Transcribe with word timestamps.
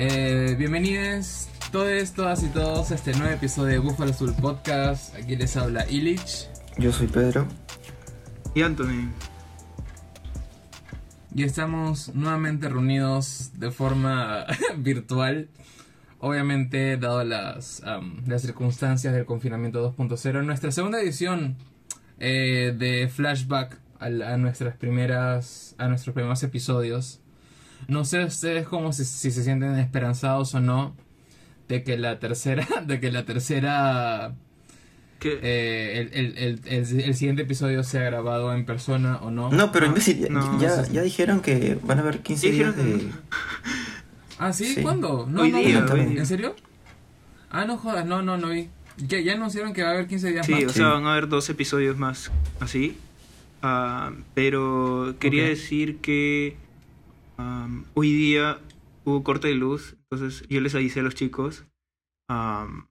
Eh, 0.00 0.54
bienvenidos 0.56 1.48
todos, 1.72 2.12
todas 2.12 2.42
y 2.44 2.48
todos 2.48 2.92
a 2.92 2.94
este 2.94 3.12
nuevo 3.14 3.32
episodio 3.34 3.72
de 3.72 3.78
Buffalo 3.78 4.12
Azul 4.12 4.32
Podcast. 4.40 5.14
Aquí 5.16 5.34
les 5.36 5.56
habla 5.56 5.88
Illich. 5.90 6.48
Yo 6.78 6.92
soy 6.92 7.08
Pedro. 7.08 7.46
Y 8.54 8.62
Anthony. 8.62 9.10
Y 11.34 11.42
estamos 11.42 12.14
nuevamente 12.14 12.68
reunidos 12.68 13.50
de 13.58 13.70
forma 13.72 14.46
virtual. 14.78 15.48
Obviamente, 16.20 16.96
dado 16.96 17.22
las, 17.24 17.82
las 18.26 18.42
circunstancias 18.42 19.12
del 19.14 19.24
confinamiento 19.24 19.94
2.0, 19.96 20.44
nuestra 20.44 20.70
segunda 20.72 21.00
edición 21.00 21.56
eh, 22.20 22.72
de 22.76 23.08
flashback 23.08 23.80
a, 23.98 24.08
la- 24.10 24.34
a 24.34 24.36
nuestras 24.36 24.76
primeras 24.76 25.74
a 25.78 25.88
nuestros 25.88 26.14
primeros 26.14 26.42
episodios. 26.44 27.20
No 27.86 28.04
sé 28.04 28.24
ustedes 28.24 28.66
cómo 28.66 28.92
si 28.92 29.04
se 29.04 29.30
sienten 29.30 29.78
esperanzados 29.78 30.54
o 30.54 30.60
no 30.60 30.94
de 31.68 31.82
que 31.84 31.96
la 31.98 32.18
tercera 32.18 32.66
de 32.86 32.98
que 33.00 33.10
la 33.12 33.24
tercera 33.24 34.34
¿Qué? 35.20 35.38
eh, 35.42 36.08
el, 36.12 36.26
el, 36.26 36.38
el, 36.38 36.60
el- 36.66 37.00
el 37.00 37.14
siguiente 37.14 37.42
episodio 37.42 37.82
sea 37.84 38.02
grabado 38.02 38.52
en 38.54 38.64
persona 38.64 39.16
o 39.18 39.30
no. 39.30 39.50
No, 39.50 39.72
pero 39.72 39.86
Ah, 39.86 39.88
imbécil, 39.88 40.18
ya, 40.20 40.28
no, 40.28 40.60
ya, 40.60 40.84
sí. 40.84 40.98
dijeron 41.00 41.40
que 41.40 41.78
van 41.82 41.98
a 41.98 42.02
haber 42.02 42.20
15 42.20 42.50
Dijeron 42.50 42.74
días 42.76 43.00
de... 43.00 43.08
Ah, 44.40 44.52
¿sí? 44.52 44.66
Sí. 44.74 44.82
¿Cuándo? 44.82 45.26
No, 45.28 45.42
Hoy 45.42 45.50
no, 45.50 45.58
día, 45.58 45.80
no. 45.80 45.92
hoy 45.92 46.04
día. 46.06 46.20
¿En 46.20 46.26
serio? 46.26 46.54
Ah, 47.50 47.64
no 47.64 47.76
jodas, 47.76 48.06
no, 48.06 48.22
no, 48.22 48.36
no 48.36 48.50
vi. 48.50 48.68
Ya, 48.98 49.18
ya 49.20 49.34
anunciaron 49.34 49.72
que 49.72 49.82
va 49.82 49.88
a 49.88 49.92
haber 49.94 50.06
15 50.06 50.30
días 50.30 50.46
Sí, 50.46 50.52
más. 50.52 50.64
o 50.66 50.68
sea, 50.70 50.88
van 50.88 51.06
a 51.06 51.12
haber 51.12 51.26
dos 51.28 51.48
episodios 51.50 51.96
más 51.98 52.30
así. 52.60 52.96
Ah, 53.62 54.12
pero 54.34 55.16
quería 55.18 55.42
decir 55.44 55.96
que 55.98 56.56
hoy 57.94 58.12
día 58.12 58.60
hubo 59.04 59.22
corte 59.24 59.48
de 59.48 59.54
luz, 59.54 59.96
entonces 60.10 60.46
yo 60.48 60.60
les 60.60 60.74
avisé 60.74 61.00
a 61.00 61.02
los 61.02 61.14
chicos. 61.14 61.64
am, 62.28 62.88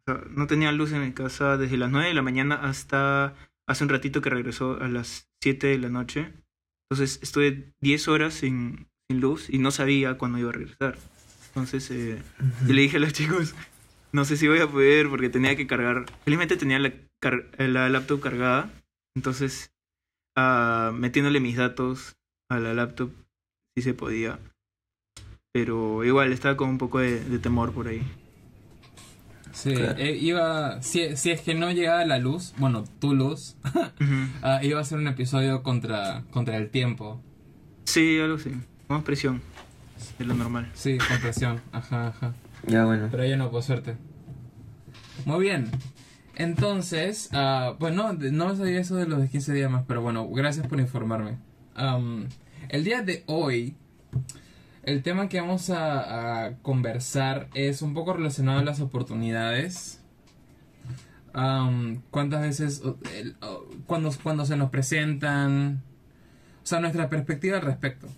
o 0.00 0.02
sea, 0.12 0.24
no 0.30 0.46
tenía 0.46 0.72
luz 0.72 0.92
en 0.92 1.02
mi 1.02 1.12
casa 1.12 1.56
desde 1.56 1.76
las 1.76 1.90
9 1.90 2.08
de 2.08 2.14
la 2.14 2.22
mañana 2.22 2.54
hasta 2.56 3.34
hace 3.68 3.84
un 3.84 3.90
ratito 3.90 4.20
que 4.20 4.30
regresó 4.30 4.80
a 4.80 4.88
las 4.88 5.28
7 5.42 5.66
de 5.68 5.78
la 5.78 5.88
noche. 5.88 6.32
Entonces 6.88 7.18
estuve 7.22 7.72
10 7.80 8.06
horas 8.08 8.34
sin, 8.34 8.88
sin 9.08 9.20
luz 9.20 9.48
y 9.50 9.58
no 9.58 9.70
sabía 9.72 10.16
cuándo 10.18 10.38
iba 10.38 10.50
a 10.50 10.52
regresar. 10.52 10.96
Entonces 11.48 11.90
eh, 11.90 12.22
yo 12.66 12.74
le 12.74 12.82
dije 12.82 12.98
a 12.98 13.00
los 13.00 13.12
chicos, 13.12 13.54
no 14.12 14.24
sé 14.24 14.36
si 14.36 14.46
voy 14.46 14.60
a 14.60 14.68
poder 14.70 15.08
porque 15.08 15.28
tenía 15.28 15.56
que 15.56 15.66
cargar. 15.66 16.06
Felizmente 16.24 16.56
tenía 16.56 16.78
la, 16.78 16.92
car- 17.20 17.48
la 17.58 17.88
laptop 17.88 18.20
cargada. 18.20 18.70
Entonces, 19.16 19.72
ah, 20.36 20.92
metiéndole 20.94 21.40
mis 21.40 21.56
datos 21.56 22.16
a 22.50 22.58
la 22.58 22.74
laptop, 22.74 23.10
sí 23.76 23.82
se 23.82 23.94
podía. 23.94 24.38
Pero 25.52 26.04
igual 26.04 26.32
estaba 26.32 26.56
con 26.56 26.68
un 26.68 26.78
poco 26.78 26.98
de, 26.98 27.20
de 27.24 27.38
temor 27.38 27.72
por 27.72 27.88
ahí. 27.88 28.02
Sí, 29.52 29.72
Claro. 29.74 29.98
eh, 29.98 30.16
iba. 30.16 30.82
Si, 30.82 31.16
si 31.16 31.30
es 31.30 31.40
que 31.40 31.54
no 31.54 31.70
llegaba 31.72 32.04
la 32.04 32.18
luz, 32.18 32.52
bueno, 32.58 32.84
tu 33.00 33.14
luz, 33.14 33.56
ah, 34.42 34.60
iba 34.62 34.80
a 34.80 34.84
ser 34.84 34.98
un 34.98 35.08
episodio 35.08 35.62
contra, 35.62 36.24
contra 36.30 36.58
el 36.58 36.68
tiempo. 36.70 37.22
Sí, 37.84 38.18
algo 38.20 38.36
así. 38.36 38.50
Más 38.88 39.02
presión 39.02 39.40
de 40.18 40.24
lo 40.26 40.34
normal. 40.34 40.70
Sí, 40.74 40.98
con 40.98 41.18
presión. 41.20 41.60
Ajá, 41.72 42.08
ajá. 42.08 42.34
Ya, 42.66 42.84
bueno. 42.84 43.08
Pero 43.10 43.24
ya 43.24 43.36
no, 43.36 43.50
por 43.50 43.62
suerte. 43.62 43.96
Muy 45.24 45.40
bien. 45.40 45.70
Entonces, 46.34 47.30
ah, 47.32 47.76
pues 47.78 47.94
no, 47.94 48.12
de- 48.12 48.30
no 48.32 48.54
sabía 48.54 48.78
eso 48.80 48.96
de 48.96 49.06
los 49.06 49.20
de 49.22 49.30
15 49.30 49.54
días 49.54 49.70
más, 49.70 49.84
pero 49.88 50.02
bueno, 50.02 50.28
gracias 50.28 50.66
por 50.66 50.78
informarme. 50.80 51.38
El 52.68 52.84
día 52.84 53.02
de 53.02 53.22
hoy, 53.26 53.74
el 54.82 55.02
tema 55.02 55.28
que 55.28 55.40
vamos 55.40 55.70
a, 55.70 56.46
a 56.46 56.56
conversar 56.58 57.48
es 57.54 57.82
un 57.82 57.92
poco 57.94 58.12
relacionado 58.14 58.60
a 58.60 58.64
las 58.64 58.80
oportunidades. 58.80 60.00
Am, 61.34 62.00
¿Cuántas 62.10 62.40
veces, 62.42 62.82
el- 63.14 63.36
cuando, 63.86 64.10
cuando 64.22 64.46
se 64.46 64.56
nos 64.56 64.70
presentan, 64.70 65.82
o 66.62 66.66
sea, 66.66 66.80
nuestra 66.80 67.08
perspectiva 67.10 67.56
al 67.58 67.62
respecto? 67.62 68.08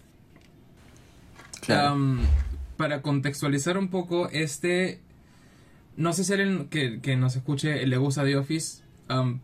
Claro. 1.63 1.97
Para 2.77 3.03
contextualizar 3.03 3.77
un 3.77 3.89
poco, 3.89 4.29
este. 4.31 5.01
No 5.97 6.13
sé 6.13 6.23
si 6.23 6.33
alguien 6.33 6.69
que, 6.69 7.01
que 7.01 7.17
nos 7.17 7.35
escuche 7.35 7.85
le 7.85 7.97
gusta 7.97 8.23
The 8.23 8.37
Office, 8.37 8.83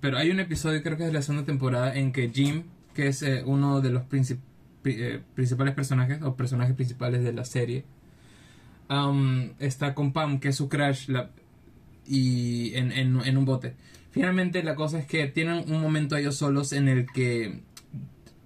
pero 0.00 0.18
hay 0.18 0.30
un 0.30 0.38
episodio, 0.38 0.80
creo 0.84 0.96
que 0.96 1.02
es 1.02 1.08
de 1.08 1.12
la 1.12 1.22
segunda 1.22 1.44
temporada, 1.44 1.96
en 1.96 2.12
que 2.12 2.30
Jim, 2.32 2.62
que 2.94 3.08
es 3.08 3.22
eh, 3.22 3.42
uno 3.44 3.80
de 3.80 3.90
los 3.90 4.02
eh, 4.84 5.20
principales 5.34 5.74
personajes, 5.74 6.22
o 6.22 6.36
personajes 6.36 6.74
principales 6.74 7.22
de 7.24 7.32
la 7.32 7.44
serie, 7.44 7.84
está 9.58 9.94
con 9.94 10.12
Pam, 10.12 10.38
que 10.40 10.48
es 10.48 10.56
su 10.56 10.68
crush, 10.68 11.08
la, 11.08 11.30
y 12.06 12.74
en, 12.74 12.92
en, 12.92 13.20
en 13.20 13.36
un 13.36 13.44
bote. 13.44 13.74
Finalmente, 14.10 14.62
la 14.62 14.74
cosa 14.76 14.98
es 14.98 15.06
que 15.06 15.26
tienen 15.26 15.64
un 15.72 15.80
momento 15.80 16.16
ellos 16.16 16.36
solos 16.36 16.72
en 16.72 16.88
el 16.88 17.06
que 17.06 17.62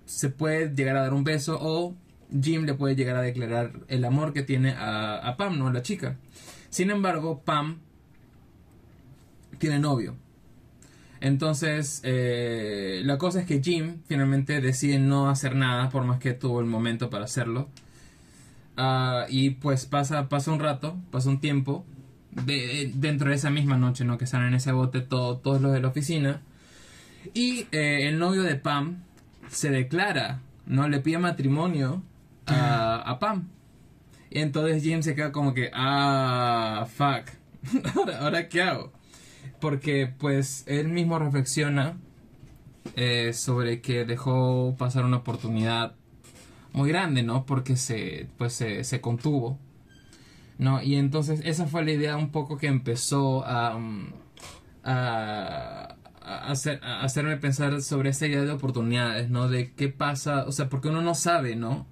se 0.06 0.30
puede 0.30 0.74
llegar 0.74 0.96
a 0.96 1.02
dar 1.02 1.12
un 1.12 1.24
beso 1.24 1.58
o 1.60 1.94
Jim 2.42 2.64
le 2.64 2.74
puede 2.74 2.96
llegar 2.96 3.16
a 3.16 3.20
declarar 3.20 3.72
el 3.88 4.04
amor 4.04 4.32
que 4.32 4.42
tiene 4.42 4.70
a, 4.70 5.16
a 5.16 5.36
Pam, 5.36 5.58
¿no? 5.58 5.68
A 5.68 5.72
la 5.72 5.82
chica. 5.82 6.16
Sin 6.70 6.90
embargo, 6.90 7.42
Pam 7.44 7.78
tiene 9.58 9.78
novio. 9.78 10.16
Entonces, 11.20 12.00
eh, 12.04 13.00
la 13.04 13.18
cosa 13.18 13.40
es 13.40 13.46
que 13.46 13.60
Jim 13.62 13.96
finalmente 14.06 14.60
decide 14.60 14.98
no 14.98 15.28
hacer 15.28 15.56
nada, 15.56 15.88
por 15.90 16.04
más 16.04 16.18
que 16.20 16.32
tuvo 16.32 16.60
el 16.60 16.66
momento 16.66 17.10
para 17.10 17.24
hacerlo. 17.24 17.68
Ah, 18.76 19.26
y 19.28 19.50
pues 19.50 19.86
pasa, 19.86 20.28
pasa 20.28 20.52
un 20.52 20.60
rato, 20.60 20.96
pasa 21.10 21.28
un 21.28 21.40
tiempo, 21.40 21.84
de, 22.30 22.92
dentro 22.94 23.30
de 23.30 23.34
esa 23.36 23.50
misma 23.50 23.76
noche, 23.76 24.04
¿no? 24.04 24.16
Que 24.18 24.24
están 24.24 24.46
en 24.46 24.54
ese 24.54 24.70
bote 24.72 25.00
todo- 25.00 25.38
todos 25.38 25.60
los 25.60 25.72
de 25.72 25.80
la 25.80 25.88
oficina. 25.88 26.40
Y 27.34 27.66
eh, 27.72 28.06
el 28.08 28.18
novio 28.18 28.42
de 28.42 28.54
Pam 28.54 28.98
se 29.48 29.70
declara, 29.70 30.40
¿no? 30.66 30.88
Le 30.88 31.00
pide 31.00 31.18
matrimonio 31.18 32.02
a, 32.46 32.96
a 32.98 33.18
Pam. 33.18 33.48
Y 34.30 34.40
entonces 34.40 34.82
Jim 34.84 35.02
se 35.02 35.14
queda 35.16 35.32
como 35.32 35.52
que, 35.54 35.70
ah, 35.74 36.86
fuck. 36.96 37.24
ahora, 37.96 38.18
¿Ahora 38.20 38.48
qué 38.48 38.62
hago? 38.62 38.92
Porque 39.60 40.12
pues 40.18 40.64
él 40.66 40.88
mismo 40.88 41.18
reflexiona 41.18 41.96
eh, 42.96 43.32
sobre 43.32 43.80
que 43.80 44.04
dejó 44.04 44.74
pasar 44.78 45.04
una 45.04 45.18
oportunidad 45.18 45.94
muy 46.72 46.88
grande, 46.88 47.22
¿no? 47.22 47.44
Porque 47.46 47.76
se, 47.76 48.28
pues 48.38 48.52
se, 48.52 48.84
se 48.84 49.00
contuvo. 49.00 49.58
¿No? 50.58 50.82
Y 50.82 50.96
entonces 50.96 51.40
esa 51.44 51.66
fue 51.66 51.84
la 51.84 51.92
idea 51.92 52.16
un 52.16 52.30
poco 52.30 52.56
que 52.58 52.66
empezó 52.66 53.44
a, 53.46 53.78
mm, 53.78 54.12
hacer, 54.82 56.80
a 56.82 57.02
hacerme 57.02 57.36
pensar 57.36 57.80
sobre 57.82 58.10
esa 58.10 58.26
idea 58.26 58.42
de 58.42 58.50
oportunidades, 58.50 59.30
¿no? 59.30 59.48
De 59.48 59.72
qué 59.72 59.88
pasa, 59.88 60.44
o 60.46 60.52
sea, 60.52 60.68
porque 60.68 60.88
uno 60.88 61.02
no 61.02 61.14
sabe, 61.14 61.54
¿no? 61.56 61.86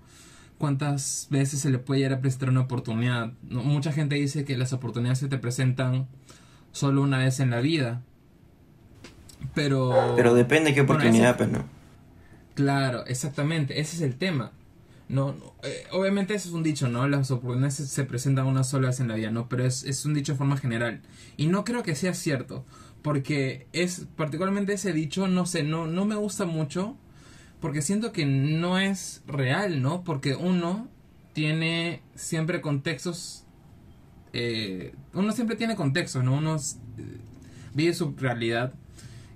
Cuántas 0.59 1.29
veces 1.31 1.61
se 1.61 1.71
le 1.71 1.79
puede 1.79 2.01
llegar 2.01 2.19
a 2.19 2.21
presentar 2.21 2.49
una 2.51 2.63
oportunidad. 2.63 3.33
Mucha 3.43 3.93
gente 3.93 4.17
dice 4.17 4.45
que 4.45 4.57
las 4.57 4.73
oportunidades 4.73 5.19
se 5.21 5.29
te 5.29 5.39
presentan 5.39 6.09
solo 6.77 7.03
una 7.03 7.19
vez 7.19 7.41
en 7.41 7.51
la 7.51 7.61
vida. 7.61 8.03
Pero... 9.55 10.13
Pero 10.17 10.35
depende 10.35 10.75
qué 10.75 10.83
Bueno, 10.83 10.95
oportunidad, 11.01 11.31
eso- 11.31 11.39
pues, 11.39 11.51
¿no? 11.51 11.65
Claro, 12.55 13.05
exactamente, 13.07 13.81
ese 13.81 13.97
es 13.97 14.03
el 14.03 14.17
tema. 14.17 14.53
No, 15.09 15.33
no, 15.33 15.55
eh, 15.63 15.85
obviamente 15.93 16.35
eso 16.35 16.49
es 16.49 16.55
un 16.55 16.63
dicho, 16.63 16.89
¿no? 16.89 17.07
Las 17.07 17.31
oportunidades 17.31 17.75
se, 17.75 17.87
se 17.87 18.05
presentan 18.05 18.47
una 18.47 18.65
sola 18.65 18.89
vez 18.89 18.99
en 19.01 19.09
la 19.09 19.15
vida, 19.15 19.31
¿no? 19.31 19.49
Pero 19.49 19.65
es, 19.65 19.85
es 19.85 20.05
un 20.05 20.15
dicho 20.15 20.33
de 20.33 20.39
forma 20.39 20.57
general. 20.57 21.01
Y 21.37 21.47
no 21.47 21.65
creo 21.65 21.83
que 21.83 21.95
sea 21.95 22.13
cierto, 22.13 22.65
porque 23.03 23.67
es, 23.73 24.07
particularmente 24.17 24.73
ese 24.73 24.93
dicho, 24.93 25.29
no 25.29 25.47
sé, 25.47 25.63
no, 25.63 25.87
no 25.87 26.07
me 26.07 26.17
gusta 26.17 26.45
mucho, 26.45 26.97
porque 27.61 27.83
siento 27.83 28.13
que 28.13 28.27
no 28.27 28.79
es 28.79 29.23
real, 29.27 29.81
¿no? 29.81 30.03
Porque 30.03 30.35
uno 30.35 30.89
tiene 31.35 32.03
siempre 32.15 32.61
contextos, 32.61 33.45
eh, 34.33 34.95
uno 35.15 35.33
siempre 35.33 35.57
tiene 35.57 35.77
contextos, 35.77 36.23
¿no? 36.25 36.35
Uno 36.35 36.57
eh, 36.57 37.19
vive 37.75 37.95
su 37.95 38.15
realidad, 38.17 38.75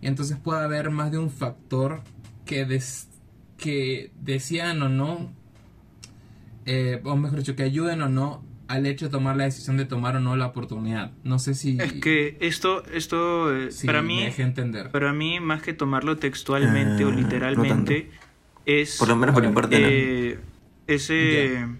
y 0.03 0.07
entonces 0.07 0.37
puede 0.39 0.63
haber 0.65 0.91
más 0.91 1.11
de 1.11 1.19
un 1.19 1.31
factor 1.31 2.01
que, 2.47 2.65
des- 2.65 3.09
que 3.57 4.13
decían 4.21 4.81
o 4.83 4.89
no, 4.89 5.33
eh, 6.67 7.01
o 7.05 7.17
mejor 7.17 7.39
dicho, 7.39 7.57
que 7.57 7.63
ayuden 7.63 8.03
o 8.03 8.09
no 8.09 8.45
al 8.69 8.87
hecho 8.87 9.07
de 9.07 9.11
tomar 9.11 9.37
la 9.37 9.45
decisión 9.45 9.77
de 9.77 9.85
tomar 9.85 10.15
o 10.17 10.21
no 10.21 10.37
la 10.37 10.47
oportunidad. 10.47 11.11
No 11.25 11.39
sé 11.41 11.55
si, 11.55 11.79
Es 11.81 11.93
que 11.95 12.37
esto, 12.41 12.85
esto 12.87 13.55
eh, 13.57 13.73
si 13.73 13.87
para 13.87 14.01
me 14.01 14.09
mí, 14.09 14.33
entender. 14.39 14.91
para 14.93 15.13
mí, 15.13 15.41
más 15.41 15.63
que 15.63 15.73
tomarlo 15.73 16.17
textualmente 16.17 17.05
Ah, 17.05 17.09
o 17.09 17.11
no 17.11 17.17
literalmente, 17.17 18.11
es 18.65 18.97
Por 18.99 19.09
lo 19.09 19.17
menos 19.17 19.35
por 19.35 19.43
a 19.43 19.47
ver, 19.47 19.49
importa, 19.49 19.79
¿no? 19.79 19.87
eh, 19.89 20.39
ese 20.87 21.51
Ya. 21.53 21.77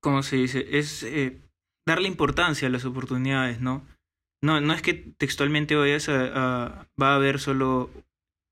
¿cómo 0.00 0.22
se 0.22 0.36
dice? 0.36 0.64
Es 0.78 1.02
eh, 1.02 1.40
darle 1.86 2.08
importancia 2.08 2.68
a 2.68 2.70
las 2.70 2.84
oportunidades, 2.84 3.60
¿no? 3.60 3.86
No, 4.42 4.60
no 4.60 4.72
es 4.74 4.82
que 4.82 4.94
textualmente 4.94 5.74
vayas 5.76 6.08
a, 6.08 6.26
a- 6.26 6.88
va 7.00 7.12
a 7.12 7.16
haber 7.16 7.38
solo 7.40 7.90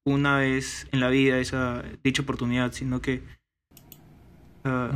una 0.07 0.39
vez 0.39 0.89
en 0.93 1.01
la 1.01 1.09
vida 1.11 1.39
esa 1.39 1.83
dicha 2.03 2.23
oportunidad, 2.23 2.73
sino 2.73 3.01
que 3.01 3.23
ah, 4.65 4.91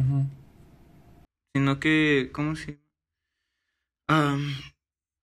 sino 1.54 1.80
que, 1.80 2.30
¿cómo 2.32 2.56
se 2.56 2.80
Am, 4.08 4.54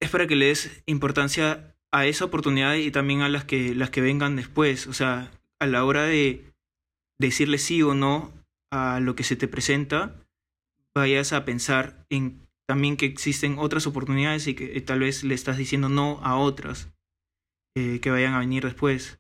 es 0.02 0.10
para 0.10 0.28
que 0.28 0.36
le 0.36 0.48
des 0.48 0.84
importancia 0.86 1.76
a 1.92 2.06
esa 2.06 2.26
oportunidad 2.26 2.76
y 2.76 2.92
también 2.92 3.22
a 3.22 3.30
las 3.30 3.46
que, 3.46 3.74
las 3.76 3.90
que 3.90 4.02
vengan 4.02 4.36
después. 4.36 4.88
O 4.88 4.94
sea, 4.94 5.32
a 5.60 5.68
la 5.68 5.86
hora 5.86 6.04
de 6.04 6.54
decirle 7.20 7.58
sí 7.58 7.82
o 7.82 7.94
no 7.94 8.34
a 8.72 9.00
lo 9.00 9.16
que 9.16 9.24
se 9.24 9.36
te 9.36 9.48
presenta, 9.48 10.16
vayas 10.96 11.32
a 11.32 11.46
pensar 11.46 12.06
en 12.10 12.43
también 12.74 12.98
que 12.98 13.06
existen 13.06 13.60
otras 13.60 13.86
oportunidades 13.86 14.48
y 14.48 14.56
que 14.56 14.76
eh, 14.76 14.82
tal 14.82 15.02
vez 15.02 15.24
le 15.24 15.36
estás 15.36 15.58
diciendo 15.58 15.90
no 15.90 16.20
a 16.24 16.38
otras 16.38 16.92
eh, 17.78 18.00
que 18.00 18.10
vayan 18.10 18.34
a 18.34 18.40
venir 18.40 18.64
después. 18.64 19.20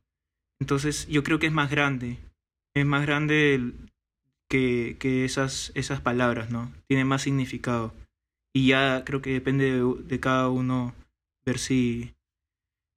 Entonces 0.59 1.07
yo 1.07 1.21
creo 1.21 1.38
que 1.38 1.45
es 1.45 1.53
más 1.53 1.69
grande, 1.69 2.17
es 2.75 2.83
más 2.83 3.05
grande 3.05 3.73
que, 4.50 4.97
que 5.00 5.23
esas, 5.23 5.71
esas 5.75 6.01
palabras, 6.01 6.50
¿no? 6.50 6.71
Tiene 6.88 7.05
más 7.05 7.21
significado. 7.21 7.94
Y 8.55 8.69
ya 8.69 9.03
creo 9.05 9.21
que 9.21 9.33
depende 9.33 9.65
de, 9.71 10.03
de 10.03 10.19
cada 10.19 10.49
uno 10.49 10.95
ver 11.45 11.59
si, 11.59 12.15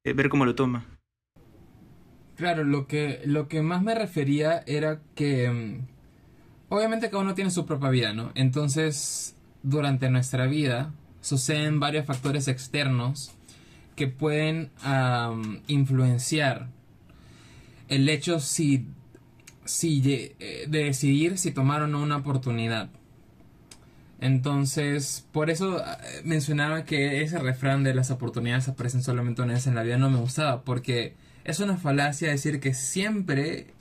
eh, 0.07 0.13
ver 0.13 0.27
cómo 0.27 0.43
lo 0.43 0.55
toma. 0.55 0.87
Claro, 2.35 2.63
lo 2.63 2.87
que, 2.87 3.21
lo 3.25 3.47
que 3.47 3.61
más 3.61 3.83
me 3.83 3.93
refería 3.93 4.63
era 4.65 5.01
que 5.13 5.51
mm, 5.51 5.87
obviamente 6.69 7.11
cada 7.11 7.21
uno 7.21 7.35
tiene 7.35 7.51
su 7.51 7.67
propia 7.67 7.91
vida, 7.91 8.13
¿no? 8.13 8.31
Entonces, 8.33 9.36
durante 9.63 10.09
nuestra 10.09 10.45
vida 10.45 10.93
suceden 11.21 11.79
varios 11.79 12.05
factores 12.05 12.47
externos 12.47 13.31
que 13.95 14.07
pueden 14.07 14.69
influenciar 15.67 16.67
el 17.89 18.07
hecho 18.09 18.39
si, 18.39 18.85
si 19.65 20.01
eh, 20.39 20.65
de 20.67 20.83
decidir 20.83 21.37
si 21.37 21.51
tomar 21.51 21.81
o 21.81 21.87
no 21.87 22.01
una 22.01 22.17
oportunidad. 22.17 22.89
Entonces, 24.19 25.25
por 25.31 25.49
eso 25.49 25.79
eh, 25.79 25.83
mencionaba 26.23 26.85
que 26.85 27.21
ese 27.21 27.39
refrán 27.39 27.83
de 27.83 27.93
las 27.93 28.11
oportunidades 28.11 28.67
aparecen 28.67 29.03
solamente 29.03 29.41
una 29.41 29.53
vez 29.53 29.67
en 29.67 29.75
la 29.75 29.83
vida 29.83 29.97
no 29.97 30.09
me 30.09 30.19
gustaba, 30.19 30.61
porque 30.63 31.15
es 31.43 31.59
una 31.59 31.77
falacia 31.77 32.29
decir 32.29 32.59
que 32.59 32.73
siempre... 32.73 33.73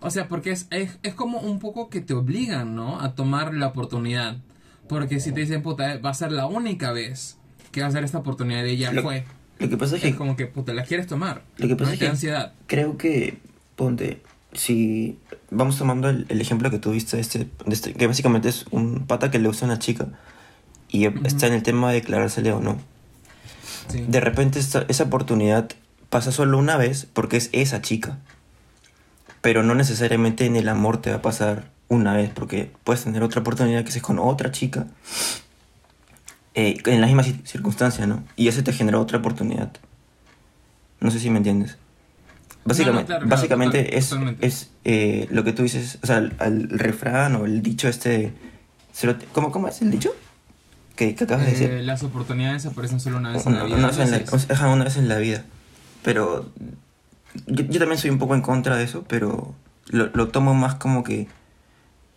O 0.00 0.10
sea, 0.10 0.28
porque 0.28 0.52
es, 0.52 0.68
es, 0.70 0.98
es 1.02 1.14
como 1.14 1.40
un 1.40 1.58
poco 1.58 1.88
que 1.90 2.00
te 2.00 2.14
obligan, 2.14 2.76
¿no? 2.76 3.00
A 3.00 3.14
tomar 3.14 3.52
la 3.52 3.66
oportunidad. 3.66 4.36
Porque 4.88 5.20
si 5.20 5.32
te 5.32 5.40
dicen, 5.40 5.62
puta, 5.62 5.98
va 5.98 6.10
a 6.10 6.14
ser 6.14 6.32
la 6.32 6.46
única 6.46 6.92
vez 6.92 7.36
que 7.72 7.82
va 7.82 7.88
a 7.88 7.90
ser 7.90 8.04
esta 8.04 8.18
oportunidad 8.18 8.64
y 8.64 8.76
ya 8.76 8.92
Lo- 8.92 9.02
fue. 9.02 9.24
Lo 9.58 9.68
que 9.68 9.76
pasa 9.76 9.96
es 9.96 10.02
que 10.02 10.08
Es 10.08 10.14
como 10.16 10.36
que, 10.36 10.46
puta, 10.46 10.72
la 10.72 10.84
quieres 10.84 11.06
tomar. 11.08 11.42
Lo 11.56 11.66
que 11.68 11.74
pasa 11.76 11.90
¿no? 11.90 11.94
Es 11.94 11.98
que- 12.00 12.06
ansiedad. 12.08 12.52
creo 12.66 12.96
que, 12.96 13.38
ponte, 13.76 14.22
si 14.52 15.18
vamos 15.50 15.76
tomando 15.78 16.08
el, 16.08 16.26
el 16.28 16.40
ejemplo 16.40 16.70
que 16.70 16.78
tuviste, 16.78 17.18
este, 17.20 17.40
de 17.40 17.48
este, 17.74 17.92
que 17.92 18.06
básicamente 18.06 18.48
es 18.48 18.66
un 18.70 19.06
pata 19.06 19.30
que 19.30 19.38
le 19.38 19.48
gusta 19.48 19.66
a 19.66 19.68
una 19.68 19.78
chica 19.78 20.06
y 20.88 21.06
está 21.24 21.48
en 21.48 21.52
el 21.54 21.62
tema 21.62 21.88
de 21.88 21.94
declarársele 22.00 22.52
o 22.52 22.60
no. 22.60 22.78
Sí. 23.88 24.04
De 24.08 24.20
repente 24.20 24.58
esta- 24.58 24.84
esa 24.88 25.04
oportunidad 25.04 25.68
pasa 26.08 26.30
solo 26.32 26.56
una 26.58 26.76
vez 26.76 27.06
porque 27.12 27.36
es 27.36 27.50
esa 27.52 27.82
chica. 27.82 28.18
Pero 29.40 29.62
no 29.62 29.74
necesariamente 29.74 30.46
en 30.46 30.56
el 30.56 30.68
amor 30.68 31.00
te 31.02 31.10
va 31.10 31.16
a 31.16 31.22
pasar 31.22 31.70
una 31.88 32.12
vez 32.14 32.30
porque 32.34 32.70
puedes 32.84 33.02
tener 33.04 33.22
otra 33.22 33.40
oportunidad 33.40 33.84
que 33.84 33.90
sea 33.92 34.02
con 34.02 34.18
otra 34.18 34.50
chica 34.52 34.86
eh, 36.54 36.78
en 36.86 37.00
la 37.00 37.06
misma 37.06 37.22
ci- 37.22 37.44
circunstancia, 37.44 38.06
¿no? 38.06 38.24
Y 38.36 38.48
eso 38.48 38.62
te 38.64 38.72
genera 38.72 38.98
otra 38.98 39.18
oportunidad. 39.18 39.70
No 41.00 41.10
sé 41.10 41.20
si 41.20 41.30
me 41.30 41.38
entiendes. 41.38 41.78
Básicamente, 42.64 43.06
claro, 43.06 43.20
claro, 43.20 43.30
básicamente 43.36 43.82
total- 43.84 43.98
es, 43.98 44.08
totalmente. 44.08 44.46
es 44.46 44.70
eh, 44.84 45.26
lo 45.30 45.44
que 45.44 45.52
tú 45.52 45.62
dices, 45.62 45.98
o 46.02 46.06
sea, 46.06 46.18
el, 46.18 46.34
el 46.40 46.68
refrán 46.78 47.36
o 47.36 47.44
el 47.46 47.62
dicho 47.62 47.88
este... 47.88 48.32
¿Cómo, 49.32 49.52
¿Cómo 49.52 49.68
es 49.68 49.80
el 49.80 49.90
dicho? 49.92 50.10
Que, 50.96 51.14
que 51.14 51.24
acabas 51.24 51.44
de 51.46 51.52
decir. 51.52 51.70
Eh, 51.70 51.82
las 51.84 52.02
oportunidades 52.02 52.66
aparecen 52.66 52.98
solo 52.98 53.18
una 53.18 53.30
vez 53.30 53.46
en 53.46 53.54
la 53.54 53.62
vida. 53.64 53.76
una 53.76 53.86
vez 53.86 53.98
en 53.98 54.10
la, 54.10 54.16
es. 54.16 54.32
o 54.32 54.38
sea, 54.38 54.66
una 54.68 54.82
vez 54.84 54.96
en 54.96 55.08
la 55.08 55.18
vida. 55.18 55.44
Pero 56.02 56.50
yo, 57.46 57.64
yo 57.64 57.78
también 57.78 57.98
soy 57.98 58.10
un 58.10 58.18
poco 58.18 58.34
en 58.34 58.42
contra 58.42 58.76
de 58.76 58.82
eso, 58.82 59.04
pero 59.08 59.54
lo, 59.86 60.06
lo 60.12 60.28
tomo 60.28 60.52
más 60.54 60.74
como 60.74 61.04
que, 61.04 61.28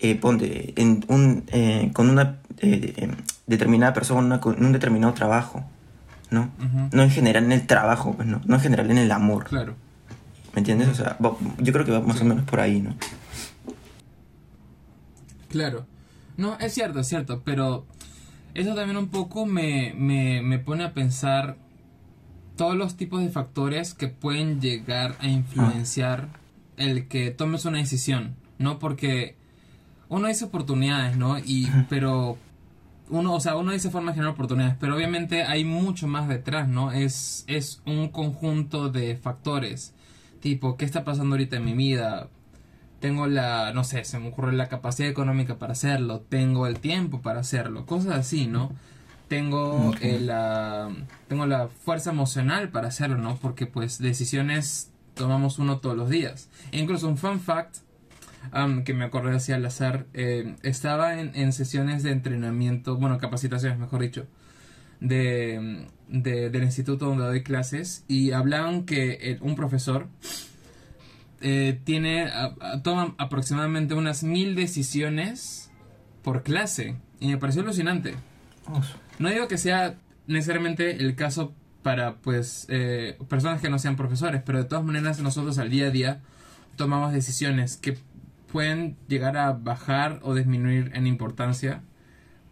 eh, 0.01 0.15
ponte, 0.15 0.73
en 0.81 1.05
un, 1.07 1.43
eh, 1.47 1.91
con 1.93 2.09
una 2.09 2.39
eh, 2.57 2.93
eh, 2.97 3.09
determinada 3.47 3.93
persona, 3.93 4.39
con 4.41 4.63
un 4.63 4.71
determinado 4.71 5.13
trabajo, 5.13 5.63
¿no? 6.29 6.49
No 6.91 7.03
en 7.03 7.09
general 7.11 7.43
en 7.45 7.51
el 7.51 7.67
trabajo, 7.67 8.13
pues 8.15 8.27
no, 8.27 8.41
no 8.45 8.55
en 8.55 8.61
general 8.61 8.89
en 8.91 8.97
el 8.97 9.11
amor, 9.11 9.45
Claro. 9.45 9.75
¿me 10.53 10.59
entiendes? 10.59 10.87
O 10.89 10.95
sea, 10.95 11.17
yo 11.59 11.73
creo 11.73 11.85
que 11.85 11.91
va 11.91 12.01
más 12.01 12.17
Sí. 12.17 12.23
o 12.23 12.25
menos 12.25 12.45
por 12.45 12.59
ahí, 12.59 12.81
¿no? 12.81 12.95
Claro. 15.49 15.85
No, 16.37 16.57
es 16.59 16.73
cierto, 16.73 16.99
es 16.99 17.07
cierto, 17.07 17.41
pero 17.43 17.85
eso 18.53 18.73
también 18.73 18.97
un 18.97 19.09
poco 19.09 19.45
me, 19.45 19.93
me, 19.97 20.41
me 20.41 20.59
pone 20.59 20.83
a 20.83 20.93
pensar 20.93 21.57
todos 22.55 22.75
los 22.75 22.95
tipos 22.95 23.21
de 23.21 23.29
factores 23.29 23.93
que 23.93 24.07
pueden 24.07 24.61
llegar 24.61 25.15
a 25.19 25.27
influenciar 25.27 26.27
el 26.77 27.07
que 27.07 27.31
tomes 27.31 27.65
una 27.65 27.79
decisión, 27.79 28.35
¿no? 28.59 28.79
Porque 28.79 29.35
uno 30.11 30.27
dice 30.27 30.43
oportunidades, 30.45 31.15
¿no? 31.15 31.39
Y, 31.39 31.69
pero 31.89 32.37
uno, 33.09 33.33
o 33.33 33.39
sea, 33.39 33.55
uno 33.55 33.71
dice 33.71 33.89
forma 33.89 34.11
de 34.11 34.15
generar 34.15 34.33
oportunidades, 34.33 34.75
pero 34.79 34.93
obviamente 34.95 35.43
hay 35.43 35.63
mucho 35.63 36.05
más 36.07 36.27
detrás, 36.27 36.67
¿no? 36.67 36.91
Es, 36.91 37.45
es 37.47 37.81
un 37.85 38.09
conjunto 38.09 38.89
de 38.89 39.15
factores, 39.15 39.93
tipo, 40.41 40.75
¿qué 40.75 40.83
está 40.83 41.05
pasando 41.05 41.35
ahorita 41.35 41.55
en 41.55 41.65
mi 41.65 41.73
vida? 41.73 42.27
Tengo 42.99 43.25
la, 43.25 43.71
no 43.73 43.85
sé, 43.85 44.03
se 44.03 44.19
me 44.19 44.27
ocurre 44.27 44.51
la 44.51 44.67
capacidad 44.67 45.09
económica 45.09 45.57
para 45.59 45.71
hacerlo, 45.71 46.19
tengo 46.27 46.67
el 46.67 46.79
tiempo 46.79 47.21
para 47.21 47.39
hacerlo, 47.39 47.85
cosas 47.85 48.13
así, 48.17 48.47
¿no? 48.47 48.71
Tengo 49.29 49.91
Ok. 49.91 49.97
eh, 50.01 50.19
la, 50.19 50.89
tengo 51.29 51.45
la 51.45 51.69
fuerza 51.69 52.09
emocional 52.11 52.67
para 52.67 52.89
hacerlo, 52.89 53.17
¿no? 53.17 53.37
Porque 53.37 53.65
pues 53.65 53.97
decisiones 53.97 54.91
tomamos 55.13 55.57
uno 55.57 55.77
todos 55.79 55.95
los 55.95 56.09
días. 56.09 56.49
E 56.73 56.79
incluso 56.79 57.07
un 57.07 57.15
fun 57.17 57.39
fact 57.39 57.77
am, 58.51 58.83
que 58.83 58.93
me 58.93 59.05
acordé 59.05 59.35
así 59.35 59.51
al 59.51 59.65
azar, 59.65 60.05
eh, 60.13 60.55
estaba 60.63 61.19
en, 61.19 61.31
en 61.35 61.53
sesiones 61.53 62.03
de 62.03 62.11
entrenamiento, 62.11 62.97
bueno, 62.97 63.17
capacitaciones, 63.17 63.77
mejor 63.79 64.01
dicho, 64.01 64.25
de, 64.99 65.87
de- 66.09 66.49
del 66.49 66.63
instituto 66.63 67.05
donde 67.07 67.25
doy 67.25 67.43
clases 67.43 68.03
y 68.07 68.31
hablaban 68.31 68.85
que 68.85 69.17
eh, 69.21 69.37
un 69.41 69.55
profesor 69.55 70.07
eh, 71.41 71.79
tiene, 71.83 72.23
a- 72.25 72.55
a- 72.59 72.83
toma 72.83 73.15
aproximadamente 73.17 73.93
unas 73.93 74.23
mil 74.23 74.55
decisiones 74.55 75.71
por 76.23 76.43
clase 76.43 76.95
y 77.19 77.27
me 77.29 77.37
pareció 77.37 77.61
alucinante. 77.63 78.13
No 79.19 79.29
digo 79.29 79.47
que 79.47 79.57
sea 79.57 79.95
necesariamente 80.27 80.97
el 80.97 81.15
caso 81.15 81.53
para 81.81 82.15
pues 82.17 82.67
eh, 82.69 83.17
personas 83.27 83.59
que 83.59 83.69
no 83.69 83.79
sean 83.79 83.95
profesores, 83.95 84.41
pero 84.45 84.59
de 84.59 84.65
todas 84.65 84.85
maneras 84.85 85.19
nosotros 85.19 85.57
al 85.57 85.71
día 85.71 85.87
a 85.87 85.89
día 85.89 86.21
tomamos 86.75 87.11
decisiones 87.11 87.75
que 87.77 87.97
pueden 88.51 88.97
llegar 89.07 89.37
a 89.37 89.51
bajar 89.53 90.19
o 90.23 90.35
disminuir 90.35 90.91
en 90.93 91.07
importancia, 91.07 91.81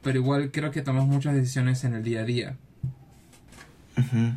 pero 0.01 0.19
igual 0.19 0.51
creo 0.51 0.71
que 0.71 0.81
tomamos 0.81 1.09
muchas 1.09 1.35
decisiones 1.35 1.83
en 1.83 1.93
el 1.95 2.03
día 2.03 2.21
a 2.21 2.23
día. 2.23 2.55
Ujú. 3.97 4.31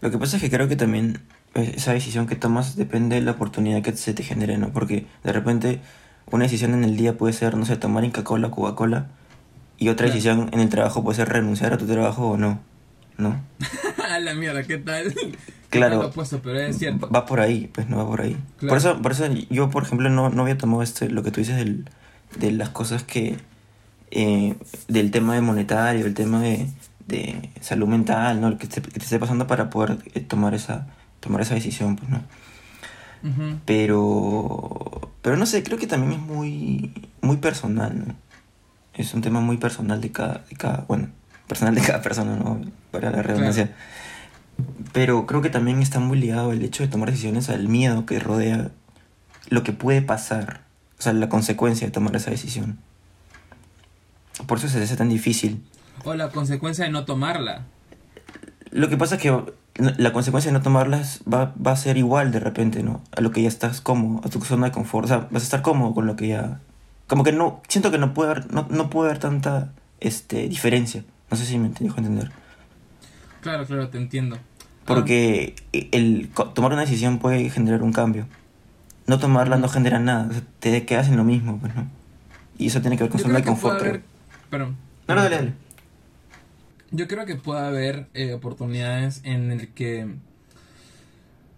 Lo 0.00 0.10
que 0.10 0.18
pasa 0.18 0.36
es 0.36 0.42
que 0.42 0.50
creo 0.50 0.68
que 0.68 0.76
también 0.76 1.20
eh, 1.54 1.74
esa 1.76 1.92
decisión 1.92 2.26
que 2.26 2.36
tomas 2.36 2.76
depende 2.76 3.16
de 3.16 3.22
la 3.22 3.32
oportunidad 3.32 3.82
que 3.82 3.92
se 3.96 4.14
te 4.14 4.22
genere, 4.22 4.58
¿no? 4.58 4.72
Porque 4.72 5.06
de 5.22 5.32
repente 5.32 5.80
una 6.30 6.44
decisión 6.44 6.72
en 6.74 6.84
el 6.84 6.96
día 6.96 7.16
puede 7.18 7.32
ser, 7.34 7.56
no 7.56 7.66
sé, 7.66 7.76
tomar 7.76 8.04
Inca 8.04 8.24
Cola, 8.24 8.50
Coca-Cola, 8.50 9.08
y 9.78 9.88
otra 9.88 10.06
Claro. 10.06 10.14
decisión 10.14 10.50
en 10.52 10.60
el 10.60 10.68
trabajo 10.68 11.02
puede 11.02 11.16
ser 11.16 11.28
renunciar 11.28 11.72
a 11.72 11.78
tu 11.78 11.86
trabajo 11.86 12.30
o 12.30 12.36
no, 12.38 12.60
¿no? 13.18 13.40
A 14.10 14.18
la 14.20 14.34
mierda, 14.34 14.62
¿qué 14.62 14.78
tal? 14.78 15.14
Claro. 15.72 16.02
Lo 16.02 16.08
opuesto, 16.08 16.40
pero 16.42 16.60
es 16.60 16.78
cierto. 16.78 17.08
Va 17.08 17.24
por 17.24 17.40
ahí, 17.40 17.70
pues 17.72 17.88
no 17.88 17.96
va 17.96 18.06
por 18.06 18.20
ahí. 18.20 18.36
Claro. 18.58 18.68
Por 18.68 18.76
eso, 18.76 19.00
por 19.00 19.12
eso 19.12 19.26
yo, 19.48 19.70
por 19.70 19.84
ejemplo, 19.84 20.10
no, 20.10 20.28
no 20.28 20.42
había 20.42 20.58
tomado 20.58 20.82
este, 20.82 21.08
lo 21.08 21.22
que 21.22 21.30
tú 21.30 21.40
dices 21.40 21.56
del, 21.56 21.88
de 22.38 22.52
las 22.52 22.68
cosas 22.68 23.04
que, 23.04 23.38
eh, 24.10 24.54
del 24.88 25.10
tema 25.10 25.34
de 25.34 25.40
monetario, 25.40 26.04
el 26.04 26.12
tema 26.12 26.42
de, 26.42 26.68
de 27.06 27.48
salud 27.62 27.88
mental, 27.88 28.42
¿no? 28.42 28.48
El 28.48 28.58
que 28.58 28.66
te, 28.66 28.82
que 28.82 28.90
te 28.90 29.04
esté 29.04 29.18
pasando 29.18 29.46
para 29.46 29.70
poder 29.70 29.96
eh, 30.12 30.20
tomar 30.20 30.52
esa, 30.52 30.88
tomar 31.20 31.40
esa 31.40 31.54
decisión, 31.54 31.96
pues, 31.96 32.10
¿no? 32.10 32.20
Pero, 33.64 35.10
pero 35.22 35.36
no 35.36 35.46
sé, 35.46 35.62
creo 35.62 35.78
que 35.78 35.86
también 35.86 36.12
es 36.12 36.18
muy, 36.18 36.92
muy 37.22 37.38
personal, 37.38 38.08
¿no? 38.08 38.14
Es 38.92 39.14
un 39.14 39.22
tema 39.22 39.40
muy 39.40 39.56
personal 39.56 40.02
de 40.02 40.12
cada, 40.12 40.44
de 40.50 40.56
cada, 40.56 40.84
bueno, 40.86 41.08
personal 41.46 41.74
de 41.74 41.80
cada 41.80 42.02
persona, 42.02 42.36
¿no? 42.36 42.60
Para 42.90 43.10
la 43.10 43.22
redundancia. 43.22 43.74
Pero 44.92 45.26
creo 45.26 45.42
que 45.42 45.50
también 45.50 45.80
está 45.80 46.00
muy 46.00 46.18
ligado 46.18 46.52
el 46.52 46.62
hecho 46.62 46.82
de 46.82 46.88
tomar 46.88 47.10
decisiones 47.10 47.48
al 47.48 47.68
miedo 47.68 48.06
que 48.06 48.18
rodea 48.18 48.70
lo 49.48 49.62
que 49.62 49.72
puede 49.72 50.02
pasar, 50.02 50.62
o 50.98 51.02
sea, 51.02 51.12
la 51.12 51.28
consecuencia 51.28 51.86
de 51.86 51.90
tomar 51.90 52.14
esa 52.16 52.30
decisión. 52.30 52.78
Por 54.46 54.58
eso 54.58 54.68
se 54.68 54.82
hace 54.82 54.96
tan 54.96 55.08
difícil. 55.08 55.62
O 56.04 56.14
la 56.14 56.30
consecuencia 56.30 56.84
de 56.84 56.90
no 56.90 57.04
tomarla. 57.04 57.64
Lo 58.70 58.88
que 58.88 58.96
pasa 58.96 59.16
es 59.16 59.22
que 59.22 59.52
la 59.74 60.12
consecuencia 60.12 60.50
de 60.50 60.58
no 60.58 60.62
tomarlas 60.62 61.20
va, 61.32 61.54
va 61.64 61.72
a 61.72 61.76
ser 61.76 61.96
igual 61.96 62.32
de 62.32 62.40
repente, 62.40 62.82
¿no? 62.82 63.02
A 63.16 63.20
lo 63.20 63.30
que 63.30 63.42
ya 63.42 63.48
estás 63.48 63.80
cómodo, 63.80 64.26
a 64.26 64.30
tu 64.30 64.40
zona 64.40 64.66
de 64.66 64.72
confort. 64.72 65.04
O 65.04 65.08
sea, 65.08 65.28
vas 65.30 65.42
a 65.42 65.44
estar 65.44 65.62
cómodo 65.62 65.94
con 65.94 66.06
lo 66.06 66.16
que 66.16 66.28
ya, 66.28 66.60
como 67.06 67.24
que 67.24 67.32
no, 67.32 67.60
siento 67.68 67.90
que 67.90 67.98
no 67.98 68.14
puede 68.14 68.30
haber, 68.30 68.52
no, 68.52 68.66
no 68.70 68.90
puede 68.90 69.10
haber 69.10 69.20
tanta 69.20 69.72
este, 70.00 70.48
diferencia. 70.48 71.04
No 71.30 71.36
sé 71.36 71.44
si 71.44 71.58
me 71.58 71.68
dejo 71.68 71.98
entender. 71.98 72.30
Claro, 73.42 73.66
claro, 73.66 73.88
te 73.88 73.98
entiendo. 73.98 74.38
Porque 74.86 75.54
el 75.72 76.30
tomar 76.54 76.72
una 76.72 76.82
decisión 76.82 77.18
puede 77.18 77.50
generar 77.50 77.82
un 77.82 77.92
cambio. 77.92 78.26
No 79.06 79.18
tomarla 79.18 79.56
no 79.56 79.68
genera 79.68 79.98
nada, 79.98 80.28
o 80.30 80.32
sea, 80.32 80.42
te 80.60 80.86
quedas 80.86 81.08
en 81.08 81.16
lo 81.16 81.24
mismo, 81.24 81.58
pues, 81.58 81.74
¿no? 81.74 81.88
Y 82.56 82.68
eso 82.68 82.80
tiene 82.80 82.96
que 82.96 83.02
ver 83.02 83.10
con 83.10 83.20
zona 83.20 83.38
de 83.38 83.44
confort. 83.44 83.80
haber... 83.80 84.02
Perdón. 84.48 84.76
No, 85.08 85.14
no, 85.16 85.22
dale, 85.22 85.36
dale. 85.36 85.52
Yo 86.92 87.08
creo 87.08 87.26
que 87.26 87.34
puede 87.34 87.66
haber 87.66 88.06
eh, 88.14 88.32
oportunidades 88.32 89.20
en 89.24 89.50
el 89.50 89.68
que 89.68 90.06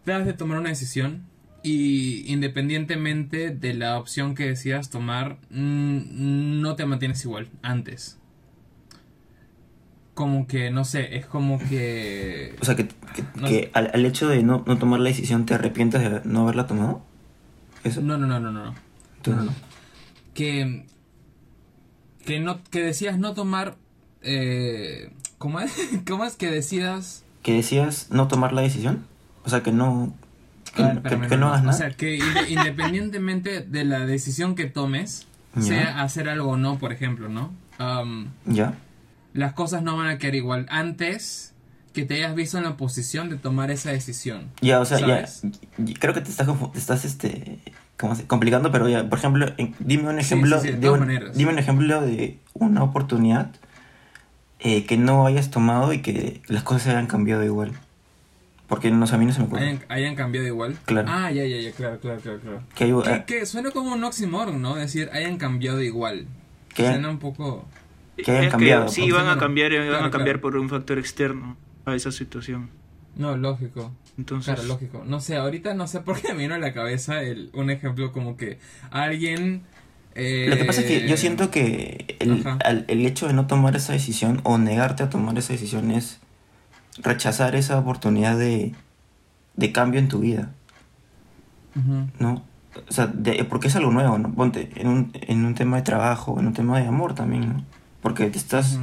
debas 0.07 0.25
de 0.25 0.33
tomar 0.33 0.59
una 0.59 0.71
decisión 0.71 1.25
y 1.63 2.31
independientemente 2.33 3.51
de 3.51 3.75
la 3.75 3.99
opción 3.99 4.35
que 4.35 4.47
decidas 4.47 4.91
tomar, 4.91 5.39
mm, 5.51 6.61
no 6.61 6.77
te 6.77 6.87
mantienes 6.87 7.23
igual 7.25 7.49
antes. 7.63 8.19
Como 10.15 10.47
que, 10.47 10.71
no 10.71 10.85
sé, 10.85 11.17
es 11.17 11.27
como 11.27 11.59
que... 11.59 12.55
O 12.61 12.65
sea, 12.65 12.77
que, 12.77 12.87
que, 12.87 13.25
No 13.35 13.49
que 13.49 13.55
sé. 13.65 13.71
al, 13.75 13.91
al 13.93 14.07
hecho 14.07 14.29
de 14.29 14.43
no, 14.45 14.63
no 14.67 14.79
tomar 14.79 15.01
la 15.01 15.09
decisión 15.09 15.45
te 15.45 15.55
arrepientes 15.55 16.01
de 16.01 16.21
no 16.25 16.43
haberla 16.43 16.67
tomado. 16.69 17.03
Eso. 17.83 18.01
No, 18.01 18.17
no, 18.17 18.27
no, 18.27 18.39
no, 18.39 18.53
no. 18.53 18.65
no. 18.67 18.75
Entonces, 19.17 19.57
que 20.35 20.87
que 22.25 22.41
no 22.41 22.63
que 22.71 22.83
decías 22.83 23.19
no 23.19 23.35
tomar 23.35 23.75
eh, 24.23 25.11
¿cómo 25.39 25.61
es? 25.61 25.73
¿Cómo 26.09 26.25
es 26.25 26.37
que 26.37 26.51
decidas 26.51 27.25
Que 27.43 27.53
decías 27.55 28.09
no 28.11 28.29
tomar 28.29 28.53
la 28.53 28.63
decisión. 28.63 29.05
O 29.45 29.51
sea, 29.51 29.63
que 29.63 29.73
no. 29.73 30.15
Que, 30.75 30.83
ver, 30.83 30.95
no- 30.95 31.01
espérame, 31.01 31.29
que 31.29 31.37
no 31.37 31.49
hagas 31.49 31.61
O 31.63 31.65
nada. 31.67 31.77
sea, 31.79 31.91
que 31.91 32.19
inde- 32.19 32.49
independientemente 32.49 33.61
de 33.63 33.85
la 33.85 34.07
decisión 34.07 34.55
que 34.55 34.67
tomes, 34.67 35.27
sea 35.61 36.03
hacer 36.03 36.29
algo 36.29 36.51
o 36.53 36.57
no, 36.57 36.79
por 36.79 36.93
ejemplo, 36.93 37.29
¿no? 37.29 37.53
Ya. 38.47 38.75
Las 39.35 39.53
cosas 39.53 39.83
no 39.83 39.97
van 39.97 40.09
a 40.09 40.17
quedar 40.19 40.35
igual 40.35 40.67
antes 40.71 41.53
que 41.93 42.05
te 42.05 42.15
hayas 42.15 42.35
visto 42.35 42.57
en 42.59 42.65
la 42.65 42.77
posición 42.77 43.29
de 43.31 43.37
tomar 43.37 43.71
esa 43.71 43.91
decisión. 43.93 44.51
Ya, 44.63 44.81
o 44.81 44.85
sea, 44.85 44.99
ya, 44.99 45.27
¿Sabes? 45.27 45.43
y- 45.87 45.95
Creo 45.95 46.13
que 46.15 46.23
te 46.23 46.31
estás, 46.31 46.49
te 46.73 46.79
estás 46.79 47.05
este, 47.05 47.59
¿cómo 47.99 48.17
se- 48.17 48.27
complicando, 48.27 48.73
pero 48.73 48.89
ya, 48.89 49.09
por 49.09 49.19
ejemplo, 49.19 49.47
en- 49.59 49.75
dime 49.79 50.09
un 50.09 50.15
Sí, 50.17 50.21
ejemplo. 50.23 50.61
sí, 50.61 50.69
sí, 50.69 50.73
de 50.75 50.79
de 50.81 50.91
un-. 50.91 51.33
Dime 51.35 51.53
un 51.53 51.59
ejemplo 51.59 52.01
de 52.01 52.39
una 52.55 52.83
oportunidad 52.83 53.51
eh, 54.61 54.87
que 54.87 54.97
no 54.97 55.27
hayas 55.27 55.51
tomado 55.51 55.93
y 55.93 56.01
que 56.01 56.41
las 56.49 56.63
cosas 56.63 56.89
hayan 56.89 57.07
cambiado 57.07 57.45
igual. 57.45 57.73
Porque 58.67 58.91
no, 58.91 59.05
a 59.05 59.19
mí 59.19 59.27
no 59.27 59.33
se 59.33 59.41
me 59.41 59.45
ocurre. 59.47 59.63
Hayan, 59.63 59.85
hayan 59.91 60.15
cambiado 60.17 60.47
igual. 60.47 60.77
Claro. 60.87 61.07
Ah, 61.11 61.31
ya, 61.31 61.45
ya, 61.45 61.59
ya, 61.61 61.71
claro, 61.73 62.01
claro, 62.01 62.19
claro, 62.21 62.41
claro. 62.41 62.63
Que, 62.75 62.85
hay- 62.85 62.93
Que, 63.03 63.11
eh, 63.13 63.25
que 63.27 63.47
suena 63.47 63.71
como 63.73 63.93
un 63.93 64.03
oxímoron, 64.03 64.63
¿no? 64.63 64.75
Decir, 64.77 65.11
hayan 65.13 65.37
cambiado 65.37 65.83
igual. 65.83 66.27
Que- 66.75 66.87
Suena 66.87 67.11
un 67.11 67.19
poco... 67.19 67.67
Que 68.17 68.31
hayan 68.31 68.45
Es 68.45 68.51
cambiado, 68.51 68.89
sí, 68.89 69.11
van 69.11 69.23
a 69.23 69.25
Claro, 69.25 69.41
cambiar, 69.41 69.73
van 69.73 69.89
claro, 69.89 70.05
a 70.07 70.11
cambiar 70.11 70.41
claro. 70.41 70.41
por 70.53 70.57
un 70.57 70.69
factor 70.69 70.99
externo 70.99 71.57
a 71.85 71.95
esa 71.95 72.13
situación. 72.13 72.71
No, 73.17 73.37
lógico. 73.37 73.93
Entonces, 74.19 74.55
Claro, 74.55 74.69
lógico. 74.69 75.03
No 75.07 75.21
sé, 75.21 75.37
ahorita 75.37 75.75
no 75.75 75.87
sé 75.87 76.01
por 76.01 76.21
qué 76.21 76.33
me 76.33 76.41
vino 76.41 76.55
a 76.55 76.59
la 76.59 76.73
cabeza 76.73 77.23
el, 77.23 77.51
un 77.55 77.71
ejemplo 77.71 78.13
como 78.13 78.37
que 78.37 78.59
alguien... 78.91 79.63
eh, 80.15 80.47
Lo 80.49 80.57
que 80.57 80.65
pasa 80.65 80.81
es 80.83 80.87
que 80.87 81.09
yo 81.09 81.17
siento 81.17 81.51
que 81.51 82.17
el, 82.21 82.45
al- 82.65 82.85
el 82.89 83.05
hecho 83.07 83.27
de 83.27 83.33
no 83.35 83.47
tomar 83.47 83.75
esa 83.77 83.93
decisión 83.93 84.41
o 84.45 84.59
negarte 84.59 85.03
a 85.03 85.11
tomar 85.11 85.37
esa 85.39 85.53
decisión 85.53 85.91
es 85.91 86.21
rechazar 87.03 87.57
esa 87.57 87.79
oportunidad 87.79 88.39
de, 88.39 88.73
de 89.57 89.73
cambio 89.73 89.99
en 90.01 90.09
tu 90.09 90.21
vida. 90.21 90.53
¿no? 92.19 92.43
O 92.89 92.93
sea, 92.93 93.07
de- 93.07 93.45
porque 93.45 93.69
es 93.69 93.77
algo 93.77 93.91
nuevo, 93.91 94.19
¿no? 94.19 94.33
Ponte, 94.33 94.71
en 94.77 94.89
un, 94.89 95.11
en 95.15 95.45
un 95.45 95.55
tema 95.55 95.77
de 95.77 95.83
trabajo, 95.83 96.39
en 96.41 96.47
un 96.49 96.53
tema 96.53 96.79
de 96.81 96.87
amor 96.87 97.15
también, 97.15 97.49
¿no? 97.49 97.65
Porque 98.05 98.27
te 98.29 98.37
estás 98.37 98.79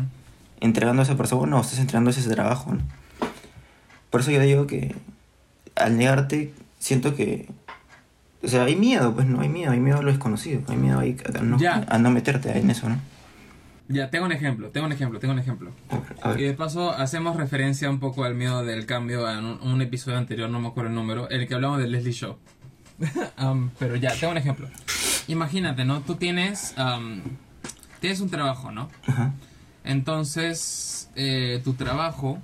entregando 0.61 1.03
a 1.03 1.05
esa 1.05 1.15
persona 1.15 1.55
o 1.57 1.61
estás 1.61 1.77
entregando 1.77 2.09
a 2.09 2.11
ese 2.11 2.27
trabajo, 2.27 2.73
¿no? 2.73 2.81
Por 4.09 4.21
eso 4.21 4.31
yo 4.31 4.41
digo 4.41 4.65
que 4.65 4.95
al 5.75 5.95
negarte, 5.95 6.51
siento 6.79 7.15
que... 7.15 7.47
O 8.43 8.47
sea, 8.47 8.63
hay 8.63 8.75
miedo, 8.75 9.13
pues 9.13 9.27
no 9.27 9.41
hay 9.41 9.47
miedo, 9.49 9.71
hay 9.73 9.79
miedo 9.79 9.99
a 9.99 10.01
lo 10.01 10.09
desconocido, 10.09 10.63
hay 10.67 10.75
miedo 10.75 10.97
ahí 10.99 11.15
a 11.31 11.41
no, 11.43 11.59
Ya. 11.59 11.85
a 11.87 11.99
no 11.99 12.09
meterte 12.09 12.57
en 12.57 12.71
eso, 12.71 12.89
¿no? 12.89 12.97
Ya, 13.89 14.09
tengo 14.09 14.25
un 14.25 14.31
ejemplo, 14.31 14.69
tengo 14.69 14.87
un 14.87 14.91
ejemplo, 14.91 15.19
tengo 15.19 15.33
un 15.35 15.39
ejemplo. 15.39 15.69
A 16.23 16.29
ver. 16.29 16.39
Y 16.39 16.43
de 16.45 16.53
paso 16.53 16.89
hacemos 16.89 17.35
referencia 17.35 17.91
un 17.91 17.99
poco 17.99 18.23
al 18.23 18.33
miedo 18.33 18.65
del 18.65 18.87
cambio 18.87 19.29
en 19.29 19.45
un, 19.45 19.61
un 19.61 19.81
episodio 19.83 20.17
anterior, 20.17 20.49
no 20.49 20.59
me 20.59 20.69
acuerdo 20.69 20.89
el 20.89 20.95
número, 20.95 21.29
en 21.29 21.41
el 21.41 21.47
que 21.47 21.53
hablamos 21.53 21.77
de 21.77 21.87
Leslie 21.87 22.13
Show. 22.13 22.37
Um, 23.39 23.69
pero 23.79 23.95
ya, 23.95 24.13
tengo 24.15 24.31
un 24.31 24.37
ejemplo. 24.37 24.67
Imagínate, 25.27 25.85
¿no? 25.85 26.01
Tú 26.01 26.15
tienes, 26.15 26.75
um, 26.77 27.21
tienes 28.01 28.19
un 28.19 28.29
trabajo, 28.29 28.71
¿no? 28.71 28.89
Ajá. 29.07 29.31
Entonces, 29.85 31.09
eh, 31.15 31.61
tu 31.63 31.73
trabajo 31.75 32.39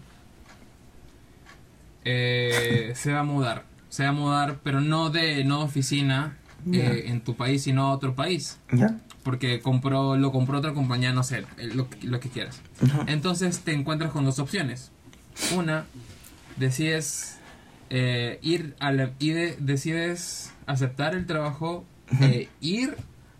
eh, 2.05 2.93
se 2.95 3.11
va 3.11 3.19
a 3.19 3.23
mudar. 3.23 3.63
Se 3.89 4.03
va 4.03 4.09
a 4.09 4.13
mudar, 4.13 4.59
pero 4.63 4.81
no 4.81 5.09
de 5.09 5.43
no 5.43 5.61
oficina 5.61 6.37
eh, 6.71 7.05
en 7.07 7.21
tu 7.21 7.35
país, 7.35 7.63
sino 7.63 7.87
a 7.87 7.91
otro 7.91 8.15
país. 8.15 8.57
¿Ya? 8.71 8.97
Porque 9.23 9.59
compró, 9.61 10.15
lo 10.17 10.31
compró 10.31 10.59
otra 10.59 10.73
compañía, 10.73 11.11
no 11.13 11.23
sé, 11.23 11.39
eh, 11.57 11.69
lo, 11.73 11.89
que- 11.89 12.07
lo 12.07 12.19
que 12.19 12.29
quieras. 12.29 12.61
Entonces 13.07 13.59
te 13.59 13.73
encuentras 13.73 14.11
con 14.11 14.23
dos 14.25 14.39
opciones. 14.39 14.91
Una, 15.55 15.85
decides 16.57 17.37
ir 17.89 18.75
a 18.79 18.91
la, 18.91 19.11
y 19.19 19.29
de- 19.31 19.55
decides 19.59 20.51
aceptar 20.65 21.13
el 21.15 21.25
trabajo, 21.25 21.85
eh, 22.21 22.49
ir 22.61 22.95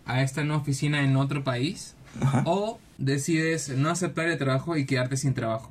a 0.06 0.22
esta 0.22 0.42
nueva 0.44 0.62
oficina 0.62 1.02
en 1.02 1.16
otro 1.16 1.44
país, 1.44 1.94
Ajá. 2.20 2.42
o 2.46 2.80
decides 2.98 3.68
no 3.70 3.90
aceptar 3.90 4.28
el 4.28 4.38
trabajo 4.38 4.76
y 4.76 4.86
quedarte 4.86 5.16
sin 5.16 5.34
trabajo 5.34 5.70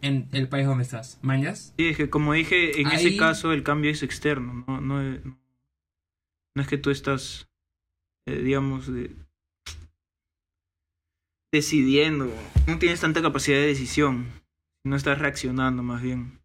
en 0.00 0.28
el 0.32 0.48
país 0.48 0.66
donde 0.66 0.84
estás. 0.84 1.18
¿Mañas? 1.22 1.72
sí, 1.76 1.86
es 1.88 1.96
que 1.96 2.08
como 2.10 2.32
dije, 2.32 2.80
en 2.80 2.86
Ahí- 2.88 2.96
ese 3.06 3.16
caso 3.16 3.52
el 3.52 3.62
cambio 3.64 3.90
es 3.90 4.02
externo, 4.02 4.64
no, 4.68 4.80
no, 4.80 5.02
es, 5.02 5.20
no 6.54 6.62
es 6.62 6.68
que 6.68 6.78
tú 6.78 6.90
estás, 6.90 7.48
eh, 8.26 8.40
digamos, 8.42 8.92
de- 8.92 9.14
decidiendo, 11.52 12.30
no 12.66 12.78
tienes 12.78 13.00
tanta 13.00 13.22
capacidad 13.22 13.56
de 13.58 13.66
decisión, 13.66 14.26
no 14.84 14.96
estás 14.96 15.18
reaccionando 15.18 15.82
más 15.82 16.02
bien. 16.02 16.38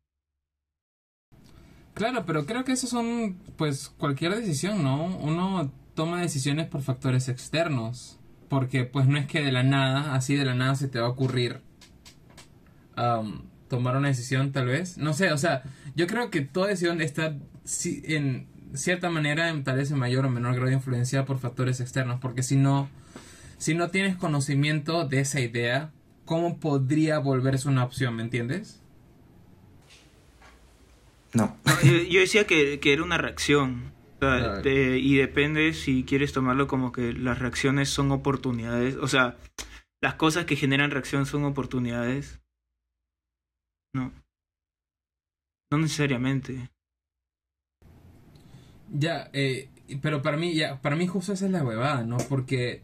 Claro, 1.93 2.25
pero 2.25 2.45
creo 2.45 2.63
que 2.63 2.71
eso 2.71 2.87
son, 2.87 3.37
pues, 3.57 3.89
cualquier 3.97 4.33
decisión, 4.35 4.81
¿no? 4.81 5.05
Uno 5.17 5.71
toma 5.93 6.21
decisiones 6.21 6.67
por 6.67 6.81
factores 6.81 7.29
externos. 7.29 8.17
Porque, 8.53 8.83
pues, 8.83 9.07
no 9.07 9.17
es 9.17 9.25
que 9.25 9.41
de 9.41 9.51
la 9.51 9.63
nada, 9.63 10.13
así 10.13 10.35
de 10.35 10.45
la 10.45 10.53
nada 10.53 10.75
se 10.75 10.87
te 10.87 10.99
va 10.99 11.07
a 11.07 11.09
ocurrir 11.09 11.61
tomar 13.67 13.97
una 13.97 14.09
decisión, 14.09 14.51
tal 14.51 14.67
vez. 14.67 14.99
No 14.99 15.13
sé, 15.15 15.31
o 15.31 15.39
sea, 15.39 15.63
yo 15.95 16.05
creo 16.05 16.29
que 16.29 16.41
toda 16.41 16.67
decisión 16.67 17.01
está, 17.01 17.35
en 17.83 18.47
cierta 18.75 19.09
manera, 19.09 19.49
en, 19.49 19.63
tal 19.63 19.77
vez 19.77 19.89
en 19.89 19.97
mayor 19.97 20.27
o 20.27 20.29
menor 20.29 20.53
grado 20.53 20.69
influenciada 20.69 21.25
por 21.25 21.39
factores 21.39 21.79
externos. 21.79 22.19
Porque 22.19 22.43
si 22.43 22.57
no, 22.57 22.89
si 23.57 23.73
no 23.73 23.89
tienes 23.89 24.17
conocimiento 24.17 25.07
de 25.07 25.21
esa 25.21 25.39
idea, 25.39 25.89
¿cómo 26.25 26.59
podría 26.59 27.17
volverse 27.17 27.67
una 27.67 27.83
opción, 27.83 28.15
me 28.15 28.21
entiendes? 28.21 28.83
No. 31.33 31.57
No, 31.65 31.81
yo, 31.81 32.03
yo 32.03 32.19
decía 32.19 32.45
que, 32.45 32.79
que 32.79 32.93
era 32.93 33.01
una 33.01 33.17
reacción. 33.17 33.92
Sea, 34.29 34.57
de- 34.61 34.99
y 34.99 35.15
depende 35.17 35.73
si 35.73 36.03
quieres 36.03 36.33
tomarlo 36.33 36.67
como 36.67 36.91
que 36.91 37.13
las 37.13 37.39
reacciones 37.39 37.89
son 37.89 38.11
oportunidades. 38.11 38.95
O 38.95 39.07
sea, 39.07 39.37
las 40.01 40.15
cosas 40.15 40.45
que 40.45 40.55
generan 40.55 40.91
reacción 40.91 41.25
son 41.25 41.45
oportunidades. 41.45 42.41
No. 43.95 44.11
No 45.71 45.77
necesariamente. 45.79 46.69
Ya, 48.91 49.29
eh, 49.33 49.69
pero 50.01 50.21
para 50.21 50.37
mí, 50.37 50.53
ya, 50.53 50.81
para 50.81 50.95
mí 50.95 51.07
justo 51.07 51.33
esa 51.33 51.45
es 51.45 51.51
la 51.51 51.63
huevada, 51.63 52.03
¿no? 52.03 52.17
Porque 52.29 52.81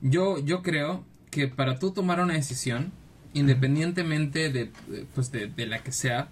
yo, 0.00 0.38
yo 0.38 0.62
creo 0.62 1.04
que 1.30 1.48
para 1.48 1.78
tú 1.78 1.92
tomar 1.92 2.20
una 2.20 2.34
decisión, 2.34 2.92
independientemente 3.34 4.50
de, 4.52 4.70
de, 4.88 5.06
pues 5.14 5.32
de, 5.32 5.48
de 5.48 5.66
la 5.66 5.82
que 5.82 5.92
sea, 5.92 6.28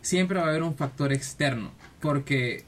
siempre 0.00 0.38
va 0.40 0.46
a 0.46 0.50
haber 0.50 0.62
un 0.62 0.76
factor 0.76 1.12
externo. 1.12 1.72
Porque, 2.00 2.64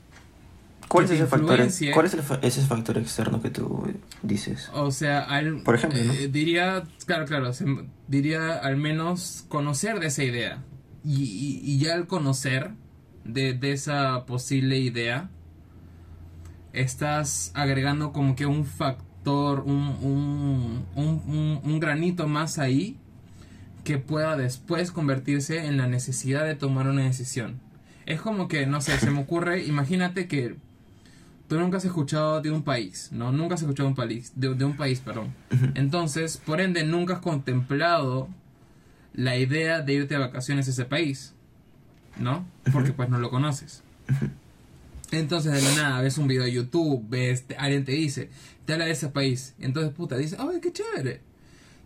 ¿Cuál 0.89 1.07
es 1.07 1.11
ese 1.13 1.27
factor. 1.27 1.59
¿cuál 1.93 2.07
es 2.07 2.15
el 2.15 2.23
fa- 2.23 2.39
ese 2.43 2.63
factor 2.63 2.99
externo 2.99 3.41
que 3.43 3.51
tú 3.51 3.87
dices? 4.23 4.71
o 4.75 4.91
sea, 4.91 5.21
al, 5.21 5.63
Por 5.63 5.75
ejemplo, 5.75 6.03
¿no? 6.05 6.13
eh, 6.13 6.29
diría, 6.29 6.85
claro, 7.07 7.25
claro, 7.27 7.53
se- 7.53 7.65
diría 8.07 8.55
al 8.59 8.77
menos 8.77 9.45
conocer 9.49 9.99
de 10.01 10.07
esa 10.07 10.23
idea. 10.25 10.63
Y, 11.05 11.23
y, 11.25 11.61
y 11.65 11.79
ya 11.79 11.95
al 11.95 12.07
conocer 12.07 12.71
de, 13.25 13.55
de 13.55 13.73
esa 13.73 14.25
posible 14.27 14.79
idea, 14.79 15.31
estás 16.73 17.51
agregando 17.55 18.13
como 18.13 18.35
que 18.37 18.47
un 18.47 18.65
factor, 18.65 19.61
un, 19.61 19.97
un, 20.03 20.85
un- 20.97 21.61
un 21.63 21.81
granito 21.81 22.27
más 22.29 22.59
ahí 22.59 22.99
que 23.85 23.99
pueda 23.99 24.37
después 24.37 24.91
convertirse 24.93 25.67
en 25.67 25.77
la 25.77 25.87
necesidad 25.87 26.45
de 26.45 26.55
tomar 26.55 26.89
una 26.89 27.03
decisión. 27.05 27.61
Es 28.07 28.21
como 28.21 28.49
que, 28.49 28.67
no 28.67 28.81
sé, 28.81 28.99
se 28.99 29.11
me 29.11 29.21
ocurre, 29.23 29.65
imagínate 29.65 30.27
que 30.27 30.57
tú 31.49 31.59
nunca 31.59 31.77
has 31.77 31.85
escuchado 31.85 32.41
de 32.41 32.51
un 32.51 32.63
país, 32.63 33.11
¿no? 33.13 33.33
Nunca 33.33 33.55
has 33.55 33.63
escuchado 33.63 33.87
de 33.89 33.91
un 33.91 33.97
país, 33.97 34.33
de, 34.35 34.55
de 34.55 34.65
un 34.65 34.77
país, 34.77 35.01
perdón. 35.01 35.35
Entonces, 35.75 36.37
por 36.39 36.61
ende, 36.61 36.85
nunca 36.85 37.15
has 37.15 37.21
contemplado 37.21 38.29
la 39.13 39.37
idea 39.37 39.81
de 39.81 39.93
irte 39.93 40.15
a 40.17 40.19
vacaciones 40.19 40.67
a 40.69 40.71
ese 40.71 40.85
país, 40.85 41.35
¿no? 42.19 42.47
Porque 42.73 42.93
pues 42.93 43.09
no 43.09 43.19
lo 43.19 43.31
conoces. 43.31 43.83
Entonces, 45.11 45.53
de 45.53 45.63
la 45.63 45.75
nada, 45.83 46.01
ves 46.01 46.19
un 46.19 46.27
video 46.27 46.43
de 46.45 46.53
YouTube, 46.53 47.05
ves, 47.09 47.45
te- 47.47 47.57
alguien 47.57 47.85
te 47.85 47.93
dice, 47.93 48.31
te 48.65 48.73
habla 48.73 48.87
de 48.87 48.93
ese 48.93 49.09
país. 49.09 49.55
Entonces, 49.61 49.93
puta, 49.95 50.17
dices, 50.17 50.39
¡ay, 50.41 50.61
qué 50.61 50.73
chévere! 50.73 51.21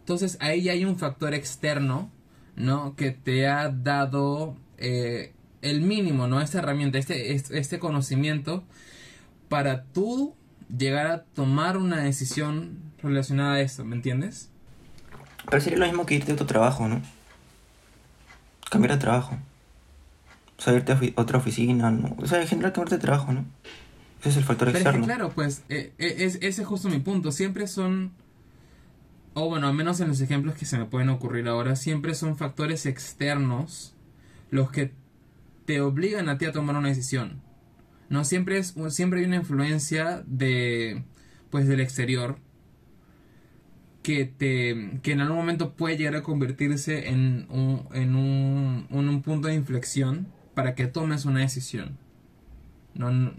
Entonces, 0.01 0.39
ahí 0.41 0.63
ya 0.63 0.73
hay 0.73 0.85
un 0.87 0.97
factor 0.99 1.35
externo, 1.35 2.11
¿no? 2.57 2.95
Que 2.97 3.11
te 3.11 3.47
ha 3.47 3.69
dado 3.69 4.57
eh, 4.79 5.33
el 5.61 5.83
mínimo, 5.83 6.27
¿no? 6.27 6.41
Esta 6.41 6.59
herramienta, 6.61 6.97
este, 6.97 7.35
este, 7.35 7.59
este 7.59 7.79
conocimiento 7.79 8.65
para 9.49 9.85
tú 9.85 10.35
llegar 10.77 11.07
a 11.07 11.23
tomar 11.23 11.77
una 11.77 12.03
decisión 12.03 12.79
relacionada 13.03 13.55
a 13.55 13.61
esto, 13.61 13.85
¿me 13.85 13.97
entiendes? 13.97 14.51
Pero 15.49 15.63
sería 15.63 15.79
lo 15.79 15.87
mismo 15.87 16.05
que 16.07 16.17
irte 16.17 16.33
a 16.33 16.35
otro 16.35 16.47
trabajo, 16.47 16.89
¿no? 16.89 17.01
Cambiar 18.71 18.93
de 18.93 18.99
trabajo. 18.99 19.39
O 20.59 20.63
sea, 20.63 20.75
irte 20.75 20.93
a 20.93 20.99
ofi- 21.01 21.15
otra 21.17 21.39
oficina, 21.39 21.91
¿no? 21.91 22.15
O 22.19 22.27
sea, 22.27 22.41
en 22.43 22.49
general 22.49 22.73
cambiarte 22.73 22.97
de 22.97 23.01
trabajo, 23.03 23.33
¿no? 23.33 23.45
Ese 24.21 24.31
es 24.31 24.37
el 24.39 24.45
factor 24.45 24.67
Pero 24.69 24.79
es 24.79 24.83
que 24.83 24.89
externo. 24.89 25.07
claro, 25.07 25.31
pues 25.31 25.63
eh, 25.69 25.93
eh, 25.99 26.17
es, 26.19 26.37
ese 26.43 26.63
es 26.63 26.67
justo 26.69 26.89
mi 26.89 26.99
punto. 26.99 27.31
Siempre 27.33 27.67
son, 27.69 28.11
o 29.35 29.49
bueno, 29.49 29.69
al 29.69 29.75
menos 29.75 30.01
en 30.01 30.09
los 30.09 30.21
ejemplos 30.21 30.57
que 30.57 30.67
se 30.67 30.77
me 30.77 30.85
pueden 30.85 31.09
ocurrir 31.09 31.47
ahora, 31.49 31.77
siempre 31.77 32.15
son 32.15 32.37
factores 32.37 32.85
externos 32.85 33.95
los 34.51 34.71
que 34.71 34.93
te 35.67 35.81
obligan 35.81 36.29
a 36.29 36.37
ti 36.37 36.47
a 36.47 36.53
tomar 36.53 36.77
una 36.77 36.89
decisión. 36.89 37.41
No 38.09 38.25
siempre 38.25 38.59
es, 38.59 38.75
siempre 38.89 39.21
hay 39.21 39.27
una 39.27 39.37
influencia 39.37 40.23
de, 40.27 41.03
pues, 41.51 41.67
del 41.69 41.81
exterior 41.81 42.39
que 44.03 44.25
te, 44.25 45.01
que 45.03 45.13
en 45.13 45.21
algún 45.21 45.37
momento 45.37 45.75
puede 45.75 45.97
llegar 45.99 46.17
a 46.17 46.23
convertirse 46.23 47.09
en 47.09 47.47
un, 47.51 47.87
en 47.93 48.17
un, 48.17 48.87
un 48.91 49.23
punto 49.23 49.49
de 49.49 49.55
inflexión 49.55 50.27
para 50.55 50.75
que 50.75 50.87
tomes 50.87 51.25
una 51.25 51.41
decisión. 51.41 51.99
No, 52.95 53.11
no- 53.11 53.33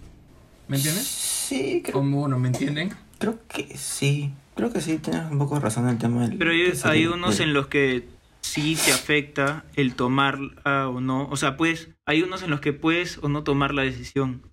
¿Me 0.67 0.77
entiendes? 0.77 1.07
Sí, 1.07 1.81
creo, 1.83 1.93
Como, 1.93 2.19
bueno, 2.19 2.37
¿me 2.37 2.49
entienden? 2.49 2.91
creo 3.17 3.39
que 3.47 3.75
sí. 3.75 4.31
Creo 4.55 4.71
que 4.71 4.81
sí, 4.81 4.99
tienes 4.99 5.31
un 5.31 5.39
poco 5.39 5.55
de 5.55 5.61
razón 5.61 5.85
en 5.85 5.91
el 5.91 5.97
tema 5.97 6.27
del... 6.27 6.37
Pero 6.37 6.51
hay, 6.83 7.07
unos 7.07 7.39
en 7.39 7.53
los 7.53 7.67
que 7.67 8.07
sí 8.41 8.75
te 8.75 8.91
afecta 8.91 9.65
el 9.75 9.95
tomar 9.95 10.37
o 10.65 11.01
no. 11.01 11.27
O 11.29 11.37
sea, 11.37 11.57
pues 11.57 11.89
hay 12.05 12.21
unos 12.21 12.43
en 12.43 12.51
los 12.51 12.59
que 12.59 12.73
puedes 12.73 13.17
o 13.23 13.29
no 13.29 13.43
tomar 13.43 13.73
la 13.73 13.81
decisión. 13.81 14.43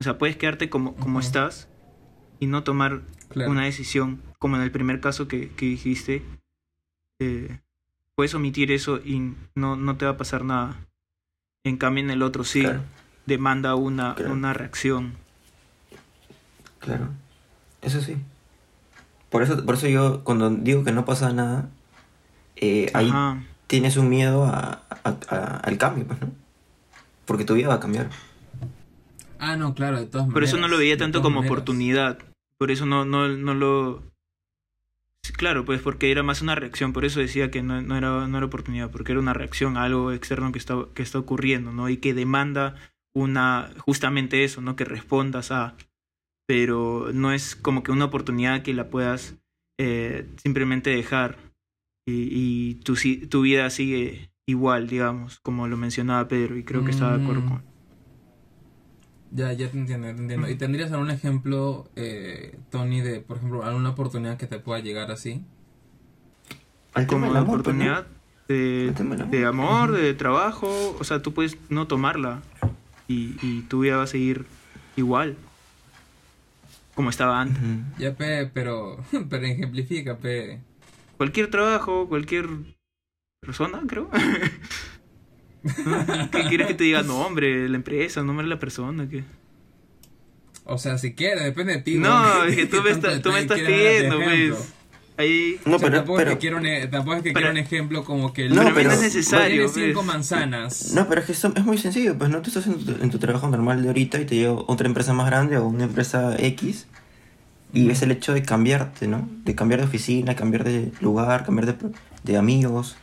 O 0.00 0.04
sea, 0.04 0.18
puedes 0.18 0.36
quedarte 0.36 0.68
como, 0.70 0.94
como 0.96 1.18
Ujú. 1.18 1.26
estás 1.26 1.68
y 2.40 2.46
no 2.46 2.62
tomar 2.64 3.02
Claro. 3.28 3.50
una 3.50 3.64
decisión, 3.64 4.22
como 4.38 4.56
en 4.56 4.62
el 4.62 4.70
primer 4.70 5.00
caso 5.00 5.28
que, 5.28 5.50
que 5.50 5.66
dijiste. 5.66 6.22
eh, 7.20 7.60
puedes 8.16 8.34
omitir 8.34 8.70
eso 8.72 8.98
y 8.98 9.34
no, 9.54 9.76
no 9.76 9.96
te 9.96 10.04
va 10.04 10.12
a 10.12 10.16
pasar 10.16 10.44
nada. 10.44 10.76
En 11.64 11.76
cambio, 11.78 12.02
en 12.04 12.10
el 12.10 12.22
otro 12.22 12.44
sí 12.44 12.60
Claro. 12.62 12.82
demanda 13.26 13.74
una, 13.76 14.14
Claro. 14.14 14.32
una 14.32 14.52
reacción. 14.52 15.14
Claro. 16.80 17.08
Eso 17.82 18.00
sí. 18.00 18.16
Por 19.30 19.42
eso, 19.42 19.64
por 19.64 19.76
eso 19.76 19.88
yo, 19.88 20.22
cuando 20.24 20.50
digo 20.50 20.84
que 20.84 20.92
no 20.92 21.04
pasa 21.04 21.32
nada, 21.32 21.68
eh, 22.56 22.90
ahí 22.94 23.12
tienes 23.66 23.96
un 23.96 24.08
miedo 24.08 24.44
a, 24.44 24.82
a- 25.04 25.16
a- 25.28 25.56
al 25.58 25.78
cambio, 25.78 26.06
pues, 26.06 26.20
¿no? 26.20 26.30
Porque 27.26 27.44
tu 27.44 27.54
vida 27.54 27.68
va 27.68 27.74
a 27.74 27.80
cambiar. 27.80 28.10
Ah, 29.46 29.56
no, 29.56 29.74
claro, 29.74 29.98
de 30.00 30.06
todas 30.06 30.26
maneras. 30.26 30.32
Por 30.34 30.44
eso 30.44 30.56
no 30.56 30.68
lo 30.68 30.78
veía 30.78 30.96
tanto 30.96 31.20
como 31.22 31.36
maneras. 31.40 31.50
oportunidad. 31.52 32.18
Por 32.58 32.70
eso 32.70 32.86
no, 32.86 33.04
no, 33.04 33.28
no 33.28 33.54
lo... 33.54 34.02
Claro, 35.36 35.64
pues 35.64 35.80
porque 35.80 36.10
era 36.10 36.22
más 36.22 36.42
una 36.42 36.54
reacción. 36.54 36.92
Por 36.92 37.04
eso 37.04 37.20
decía 37.20 37.50
que 37.50 37.62
no, 37.62 37.80
no 37.82 37.96
era, 37.96 38.26
no 38.28 38.36
era 38.36 38.46
oportunidad, 38.46 38.90
porque 38.90 39.12
era 39.12 39.20
una 39.20 39.32
reacción 39.34 39.76
a 39.76 39.84
algo 39.84 40.12
externo 40.12 40.52
que 40.52 40.58
está, 40.58 40.76
que 40.94 41.02
está 41.02 41.18
ocurriendo, 41.18 41.72
¿no? 41.72 41.88
Y 41.88 41.96
que 41.96 42.14
demanda 42.14 42.76
una... 43.14 43.70
justamente 43.78 44.44
eso, 44.44 44.60
¿no? 44.60 44.76
Que 44.76 44.84
respondas 44.84 45.50
a... 45.50 45.76
Pero 46.46 47.10
no 47.14 47.32
es 47.32 47.56
como 47.56 47.82
que 47.82 47.90
una 47.92 48.04
oportunidad 48.04 48.62
que 48.62 48.74
la 48.74 48.90
puedas 48.90 49.36
eh, 49.80 50.28
simplemente 50.42 50.90
dejar. 50.90 51.38
Y, 52.06 52.28
y 52.30 52.74
tu, 52.76 52.96
si- 52.96 53.26
tu 53.26 53.40
vida 53.42 53.70
sigue 53.70 54.30
igual, 54.46 54.86
digamos, 54.88 55.40
como 55.40 55.68
lo 55.68 55.78
mencionaba 55.78 56.28
Pedro, 56.28 56.56
y 56.58 56.64
creo 56.64 56.84
que 56.84 56.90
estaba 56.90 57.16
de 57.16 57.22
acuerdo 57.22 57.42
Mm. 57.42 57.48
con... 57.48 57.73
Ya, 59.34 59.52
ya 59.52 59.68
te 59.68 59.76
entiendo, 59.76 60.06
te 60.06 60.20
entiendo. 60.22 60.48
¿Y 60.48 60.54
tendrías 60.54 60.92
algún 60.92 61.10
ejemplo, 61.10 61.88
eh, 61.96 62.56
Tony, 62.70 63.00
de, 63.00 63.18
por 63.20 63.38
ejemplo, 63.38 63.64
alguna 63.64 63.90
oportunidad 63.90 64.36
que 64.36 64.46
te 64.46 64.60
pueda 64.60 64.78
llegar 64.78 65.10
así? 65.10 65.42
Tema 66.94 67.06
como 67.08 67.30
una 67.30 67.42
oportunidad 67.42 68.06
de, 68.46 68.94
de 69.30 69.44
amor. 69.44 69.90
de 69.90 70.14
trabajo, 70.14 70.96
o 71.00 71.02
sea, 71.02 71.20
tú 71.20 71.34
puedes 71.34 71.58
no 71.68 71.88
tomarla 71.88 72.42
y, 73.08 73.34
y 73.42 73.62
tu 73.62 73.80
vida 73.80 73.96
va 73.96 74.04
a 74.04 74.06
seguir 74.06 74.46
igual, 74.94 75.36
como 76.94 77.10
estaba 77.10 77.40
antes. 77.40 77.60
Ya, 77.98 78.14
pe, 78.14 78.48
pero, 78.54 78.98
pero 79.28 79.46
ejemplifica, 79.46 80.16
pe. 80.16 80.60
Cualquier 81.16 81.50
trabajo, 81.50 82.06
cualquier 82.08 82.48
persona, 83.40 83.82
creo. 83.88 84.08
¿Qué 86.32 86.44
quieres 86.48 86.66
que 86.68 86.74
te 86.74 86.84
diga? 86.84 87.02
No, 87.02 87.18
hombre, 87.20 87.68
la 87.68 87.76
empresa, 87.76 88.22
nombre 88.22 88.44
de 88.44 88.50
la 88.50 88.58
persona. 88.60 89.08
¿qué? 89.08 89.24
O 90.64 90.78
sea, 90.78 90.98
si 90.98 91.14
quieres, 91.14 91.44
depende 91.44 91.74
de 91.74 91.82
ti. 91.82 91.96
No, 91.96 92.44
es 92.44 92.56
que 92.56 92.66
tú 92.66 92.78
me, 92.82 92.90
¿Qué 92.90 92.90
tanto 92.92 93.08
estás- 93.08 93.22
tú 93.22 93.32
me 93.32 93.40
estás 93.40 93.58
pidiendo, 93.60 94.16
pues. 94.22 94.72
Ahí. 95.16 95.60
No, 95.64 95.76
O 95.76 95.78
sea, 95.78 95.86
pero, 95.88 95.98
tampoco, 96.00 96.20
es 96.20 96.26
que 96.28 96.38
quiero 96.38 96.56
un, 96.56 96.66
e- 96.66 96.88
tampoco 96.88 97.16
es 97.18 97.22
que 97.22 97.32
quiero 97.32 97.50
un 97.50 97.56
ejemplo 97.56 98.04
como 98.04 98.32
que... 98.32 98.48
No, 98.48 98.62
pero, 98.64 98.74
pero- 98.74 98.88
no 98.88 98.94
es 98.96 99.00
necesario. 99.02 99.70
Tienes 99.70 99.88
cinco 99.90 100.02
manzanas. 100.02 100.92
no, 100.92 101.08
pero 101.08 101.20
es 101.20 101.26
que 101.28 101.32
eso 101.32 101.52
es 101.54 101.64
muy 101.64 101.78
sencillo, 101.78 102.18
pues 102.18 102.30
no 102.30 102.42
tú 102.42 102.48
estás 102.50 102.66
en 102.66 102.84
tu, 102.84 102.90
en 103.00 103.10
tu 103.10 103.18
trabajo 103.20 103.46
normal 103.48 103.80
de 103.82 103.88
ahorita 103.88 104.20
y 104.20 104.24
te 104.24 104.34
llega 104.34 104.52
otra 104.52 104.88
empresa 104.88 105.12
más 105.12 105.26
grande 105.26 105.56
o 105.56 105.66
una 105.66 105.84
empresa 105.84 106.34
X 106.38 106.88
y 107.72 107.86
ves 107.86 108.02
el 108.02 108.10
hecho 108.10 108.34
de 108.34 108.42
cambiarte, 108.42 109.06
¿no? 109.06 109.28
De 109.44 109.54
cambiar 109.54 109.80
de 109.80 109.86
oficina, 109.86 110.34
cambiar 110.34 110.64
de 110.64 110.90
lugar, 111.00 111.44
cambiar 111.44 111.66
de, 111.66 111.76
de 112.24 112.36
amigos, 112.36 112.96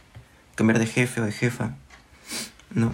cambiar 0.56 0.80
de 0.80 0.88
jefe 0.88 1.21
o 1.21 1.26
de 1.26 1.32
jefa, 1.32 1.76
¿no? 2.74 2.94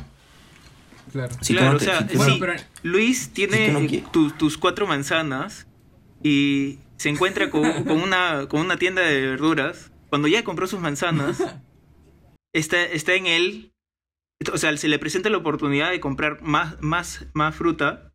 Claro. 1.12 1.36
Si 1.42 1.54
claro, 1.54 1.72
no 1.72 1.78
o 1.78 1.80
sea, 1.80 2.08
si 2.08 2.18
Bueno, 2.18 2.36
pero- 2.40 2.54
Luis 2.84 3.30
tiene 3.30 3.70
no 3.72 3.80
tu- 4.12 4.32
tus 4.32 4.58
cuatro 4.58 4.88
manzanas 4.88 5.68
y 6.24 6.80
se 6.98 7.10
encuentra 7.10 7.50
con, 7.50 7.62
con 7.86 8.02
una, 8.02 8.48
con 8.50 8.62
una 8.62 8.78
tienda 8.78 9.02
de 9.04 9.22
verduras. 9.28 9.92
Cuando 10.10 10.28
ya 10.28 10.44
compró 10.44 10.68
sus 10.68 10.80
manzanas, 10.80 11.42
está, 12.54 12.84
está 12.84 13.14
en 13.14 13.26
él. 13.26 13.72
O 14.54 14.58
sea, 14.58 14.76
se 14.78 14.88
le 14.88 15.00
presenta 15.00 15.30
la 15.30 15.38
oportunidad 15.38 15.90
de 15.92 16.00
comprar 16.00 16.42
más, 16.42 16.76
más, 16.82 17.26
más 17.34 17.56
fruta. 17.56 18.12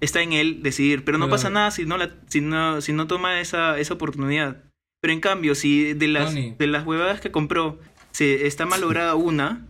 Está 0.00 0.22
en 0.22 0.32
él 0.32 0.62
decidir, 0.62 1.04
pero 1.04 1.18
no 1.18 1.26
Claro. 1.26 1.36
pasa 1.36 1.50
nada 1.50 1.70
si 1.72 1.84
no, 1.84 1.96
la, 1.96 2.14
si 2.28 2.40
no, 2.40 2.80
si 2.80 2.92
no 2.92 3.06
toma 3.06 3.40
esa, 3.40 3.78
esa 3.78 3.94
oportunidad. 3.94 4.62
Pero 5.00 5.12
en 5.12 5.20
cambio, 5.20 5.54
si 5.54 5.92
de 5.94 6.08
las, 6.08 6.30
Tony. 6.30 6.54
de 6.58 6.66
las 6.68 6.86
huevadas 6.86 7.20
que 7.20 7.30
compró 7.30 7.78
se 8.12 8.46
está 8.46 8.64
malograda 8.66 9.14
una, 9.16 9.67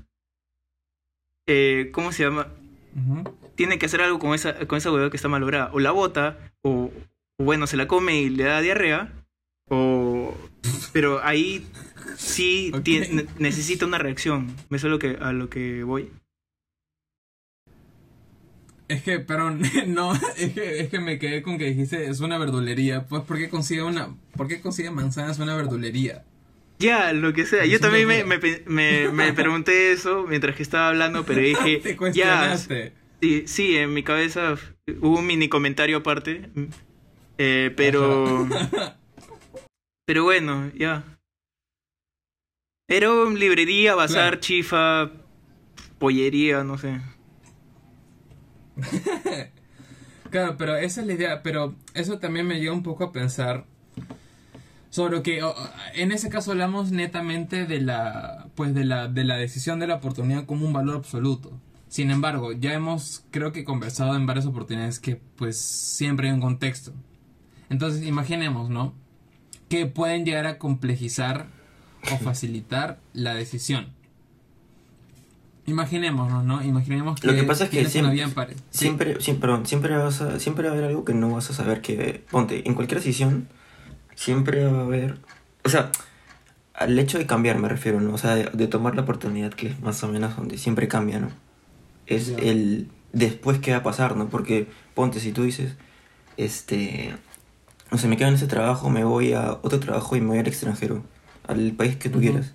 eh, 1.48 1.88
¿cómo 1.92 2.12
se 2.12 2.22
llama? 2.22 2.46
Ujú. 2.96 3.34
tiene 3.56 3.78
que 3.78 3.86
hacer 3.86 4.00
algo 4.00 4.18
con 4.20 4.34
esa, 4.34 4.54
con 4.66 4.78
esa 4.78 4.90
huevada 4.92 5.10
que 5.10 5.16
está 5.16 5.28
malograda. 5.28 5.70
O 5.72 5.80
la 5.80 5.90
bota, 5.90 6.38
o, 6.62 6.92
o 7.38 7.44
bueno, 7.44 7.66
se 7.66 7.76
la 7.76 7.88
come 7.88 8.20
y 8.20 8.28
le 8.30 8.44
da 8.44 8.60
diarrea, 8.60 9.12
o... 9.68 10.32
Pero 10.92 11.20
ahí 11.24 11.66
sí 12.16 12.70
Ok. 12.74 12.82
tie- 12.84 13.10
ne- 13.10 13.26
necesita 13.38 13.84
una 13.86 13.98
reacción. 13.98 14.48
Eso 14.70 14.86
es 14.86 14.90
lo 14.92 14.98
que, 14.98 15.18
a 15.20 15.32
lo 15.32 15.48
que 15.50 15.82
voy. 15.82 16.08
Es 18.88 19.02
que, 19.02 19.18
perdón, 19.20 19.60
no, 19.88 20.14
es 20.36 20.52
que, 20.54 20.80
es 20.80 20.88
que 20.88 20.98
me 20.98 21.18
quedé 21.18 21.42
con 21.42 21.58
que 21.58 21.66
dijiste 21.66 22.08
es 22.08 22.20
una 22.20 22.38
verdulería. 22.38 23.06
Pues, 23.06 23.22
¿por 23.24 23.36
qué 23.38 23.48
consigue 23.50 23.82
una, 23.82 24.14
por 24.36 24.48
qué 24.48 24.60
consigue 24.60 24.90
manzanas 24.90 25.38
una 25.38 25.54
verdulería? 25.56 26.24
Ya, 26.78 27.12
lo 27.12 27.32
que 27.32 27.44
sea. 27.44 27.64
Yo 27.66 27.80
también 27.80 28.06
me, 28.06 28.24
me, 28.24 28.38
me- 28.66 29.08
me 29.12 29.32
pregunté 29.32 29.92
eso 29.92 30.24
mientras 30.28 30.54
que 30.56 30.62
estaba 30.62 30.88
hablando, 30.88 31.24
pero 31.24 31.40
dije, 31.42 31.78
Te 31.80 32.12
ya, 32.12 32.56
sí, 33.20 33.44
sí, 33.46 33.76
en 33.76 33.92
mi 33.94 34.02
cabeza 34.02 34.54
hubo 35.00 35.18
un 35.18 35.26
mini 35.26 35.48
comentario 35.48 35.98
aparte. 35.98 36.50
Eh, 37.38 37.72
pero... 37.76 38.46
Pero 40.06 40.24
bueno, 40.24 40.70
ya. 40.74 41.04
Era 42.88 43.12
una 43.12 43.38
librería, 43.38 43.94
bazar, 43.94 44.14
Claro. 44.30 44.40
chifa, 44.40 45.10
pollería, 45.98 46.64
no 46.64 46.78
sé. 46.78 47.00
Claro, 50.30 50.56
pero 50.58 50.76
esa 50.76 51.00
es 51.00 51.06
la 51.06 51.12
idea, 51.14 51.42
pero 51.42 51.74
eso 51.94 52.18
también 52.18 52.46
me 52.46 52.60
lleva 52.60 52.74
un 52.74 52.82
poco 52.82 53.04
a 53.04 53.12
pensar 53.12 53.64
sobre 54.90 55.22
que 55.22 55.40
en 55.94 56.12
ese 56.12 56.28
caso 56.30 56.52
hablamos 56.52 56.92
netamente 56.92 57.66
de 57.66 57.80
la 57.80 58.46
pues 58.54 58.74
de 58.74 58.84
la 58.84 59.08
de 59.08 59.24
la 59.24 59.36
decisión 59.36 59.78
de 59.78 59.86
la 59.86 59.96
oportunidad 59.96 60.46
como 60.46 60.66
un 60.66 60.72
valor 60.72 60.96
absoluto, 60.96 61.52
Sin 61.88 62.10
embargo, 62.10 62.52
ya 62.52 62.74
hemos, 62.74 63.24
creo 63.30 63.52
que 63.52 63.64
conversado 63.64 64.14
en 64.16 64.26
varias 64.26 64.46
oportunidades 64.46 64.98
que 64.98 65.16
pues 65.36 65.58
siempre 65.58 66.28
hay 66.28 66.34
un 66.34 66.40
contexto. 66.40 66.92
Entonces, 67.70 68.06
imaginemos, 68.06 68.68
¿no? 68.70 68.92
Que 69.68 69.86
pueden 69.86 70.24
llegar 70.24 70.46
a 70.46 70.58
complejizar 70.58 71.46
o 72.12 72.18
facilitar 72.24 72.98
la 73.12 73.34
decisión. 73.34 73.88
Imaginémonos, 75.66 76.44
¿no? 76.44 76.62
Imaginemos 76.62 77.20
que, 77.20 77.26
Lo 77.26 77.34
que 77.34 77.42
pasa 77.42 77.64
es 77.64 77.70
que 77.70 77.84
siempre. 77.86 78.16
Sí. 78.24 78.54
siempre, 78.70 79.20
siempre, 79.20 79.40
perdón, 79.48 79.66
siempre, 79.66 79.96
vas 79.96 80.22
a, 80.22 80.40
siempre 80.40 80.66
va 80.66 80.70
a 80.70 80.78
haber 80.78 80.88
algo 80.88 81.04
que 81.04 81.12
no 81.12 81.30
vas 81.30 81.50
a 81.50 81.52
saber 81.52 81.82
que... 81.82 82.24
Ponte, 82.30 82.66
en 82.66 82.74
cualquier 82.74 83.00
decisión, 83.00 83.48
siempre 84.18 84.64
va 84.64 84.80
a 84.80 84.82
haber... 84.82 85.16
O 85.64 85.68
sea, 85.68 85.92
al 86.74 86.98
hecho 86.98 87.18
de 87.18 87.26
cambiar 87.26 87.58
me 87.58 87.68
refiero, 87.68 88.00
¿no? 88.00 88.14
O 88.14 88.18
sea, 88.18 88.34
de, 88.34 88.50
de 88.52 88.66
tomar 88.66 88.96
la 88.96 89.02
oportunidad 89.02 89.52
que 89.52 89.68
es 89.68 89.80
más 89.80 90.02
o 90.02 90.08
menos 90.08 90.36
donde 90.36 90.58
siempre 90.58 90.88
cambia, 90.88 91.20
¿no? 91.20 91.28
Es 92.06 92.30
el 92.30 92.88
después 93.12 93.60
qué 93.60 93.70
va 93.70 93.78
a 93.78 93.82
pasar, 93.84 94.16
¿no? 94.16 94.28
Porque, 94.28 94.66
ponte, 94.94 95.20
si 95.20 95.32
tú 95.32 95.44
dices, 95.44 95.76
este... 96.36 97.14
No 97.92 97.96
sé, 97.96 98.08
me 98.08 98.16
quedo 98.16 98.28
en 98.28 98.34
ese 98.34 98.48
trabajo, 98.48 98.90
me 98.90 99.04
voy 99.04 99.32
a 99.32 99.52
otro 99.62 99.78
trabajo 99.78 100.16
y 100.16 100.20
me 100.20 100.28
voy 100.28 100.38
al 100.40 100.48
extranjero, 100.48 101.04
al 101.46 101.72
país 101.72 101.96
que 101.96 102.10
tú 102.10 102.18
quieras. 102.18 102.52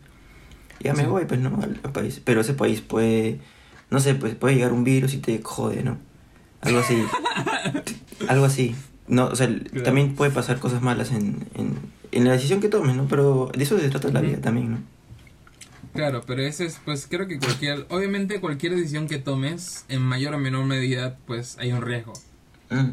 Ya 0.82 0.94
me 0.94 1.08
voy, 1.08 1.26
pues, 1.26 1.40
¿no? 1.40 1.60
Al, 1.64 1.80
al 1.82 1.92
país. 1.92 2.22
Pero 2.24 2.42
ese 2.42 2.54
país 2.54 2.82
puede, 2.82 3.40
no 3.90 4.00
sé, 4.00 4.16
pues 4.16 4.36
puede 4.36 4.56
llegar 4.56 4.74
un 4.74 4.84
virus 4.84 5.14
y 5.14 5.20
te 5.20 5.42
jode, 5.42 5.82
¿no? 5.82 5.98
Algo 6.62 6.80
así. 6.80 7.02
Algo 8.28 8.46
así. 8.46 8.76
No, 9.08 9.26
o 9.28 9.36
sea, 9.36 9.48
Claro. 9.48 9.84
también 9.84 10.16
puede 10.16 10.32
pasar 10.32 10.60
cosas 10.60 10.82
malas 10.82 11.12
en, 11.12 11.46
en, 11.56 11.76
en 12.12 12.24
la 12.26 12.32
decisión 12.32 12.62
que 12.62 12.70
tomes, 12.70 12.96
¿no? 12.96 13.08
Pero 13.08 13.52
de 13.56 13.64
eso 13.64 13.78
se 13.80 13.90
trata 13.90 14.10
la 14.12 14.22
vida 14.22 14.38
también, 14.40 14.72
¿no? 14.72 14.78
Claro, 15.94 16.24
pero 16.26 16.42
ese 16.42 16.66
es, 16.66 16.80
pues 16.84 17.06
creo 17.08 17.28
que 17.28 17.38
cualquier, 17.38 17.86
obviamente 17.90 18.40
cualquier 18.40 18.76
decisión 18.76 19.08
que 19.08 19.20
tomes, 19.20 19.86
en 19.90 20.02
mayor 20.02 20.34
o 20.34 20.40
menor 20.40 20.66
medida, 20.66 21.18
pues 21.28 21.58
hay 21.60 21.72
un 21.72 21.82
riesgo, 21.82 22.14
Mm. 22.70 22.92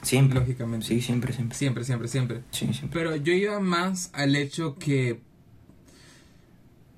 Siempre. 0.00 0.40
lógicamente. 0.40 0.86
Sí, 0.86 1.00
siempre, 1.02 1.32
siempre. 1.32 1.56
Siempre, 1.56 1.84
siempre, 1.84 2.08
siempre. 2.08 2.40
Sí, 2.50 2.72
siempre. 2.72 2.88
Pero 2.92 3.14
yo 3.16 3.32
iba 3.34 3.60
más 3.60 4.10
al 4.14 4.34
hecho 4.34 4.76
que 4.78 5.20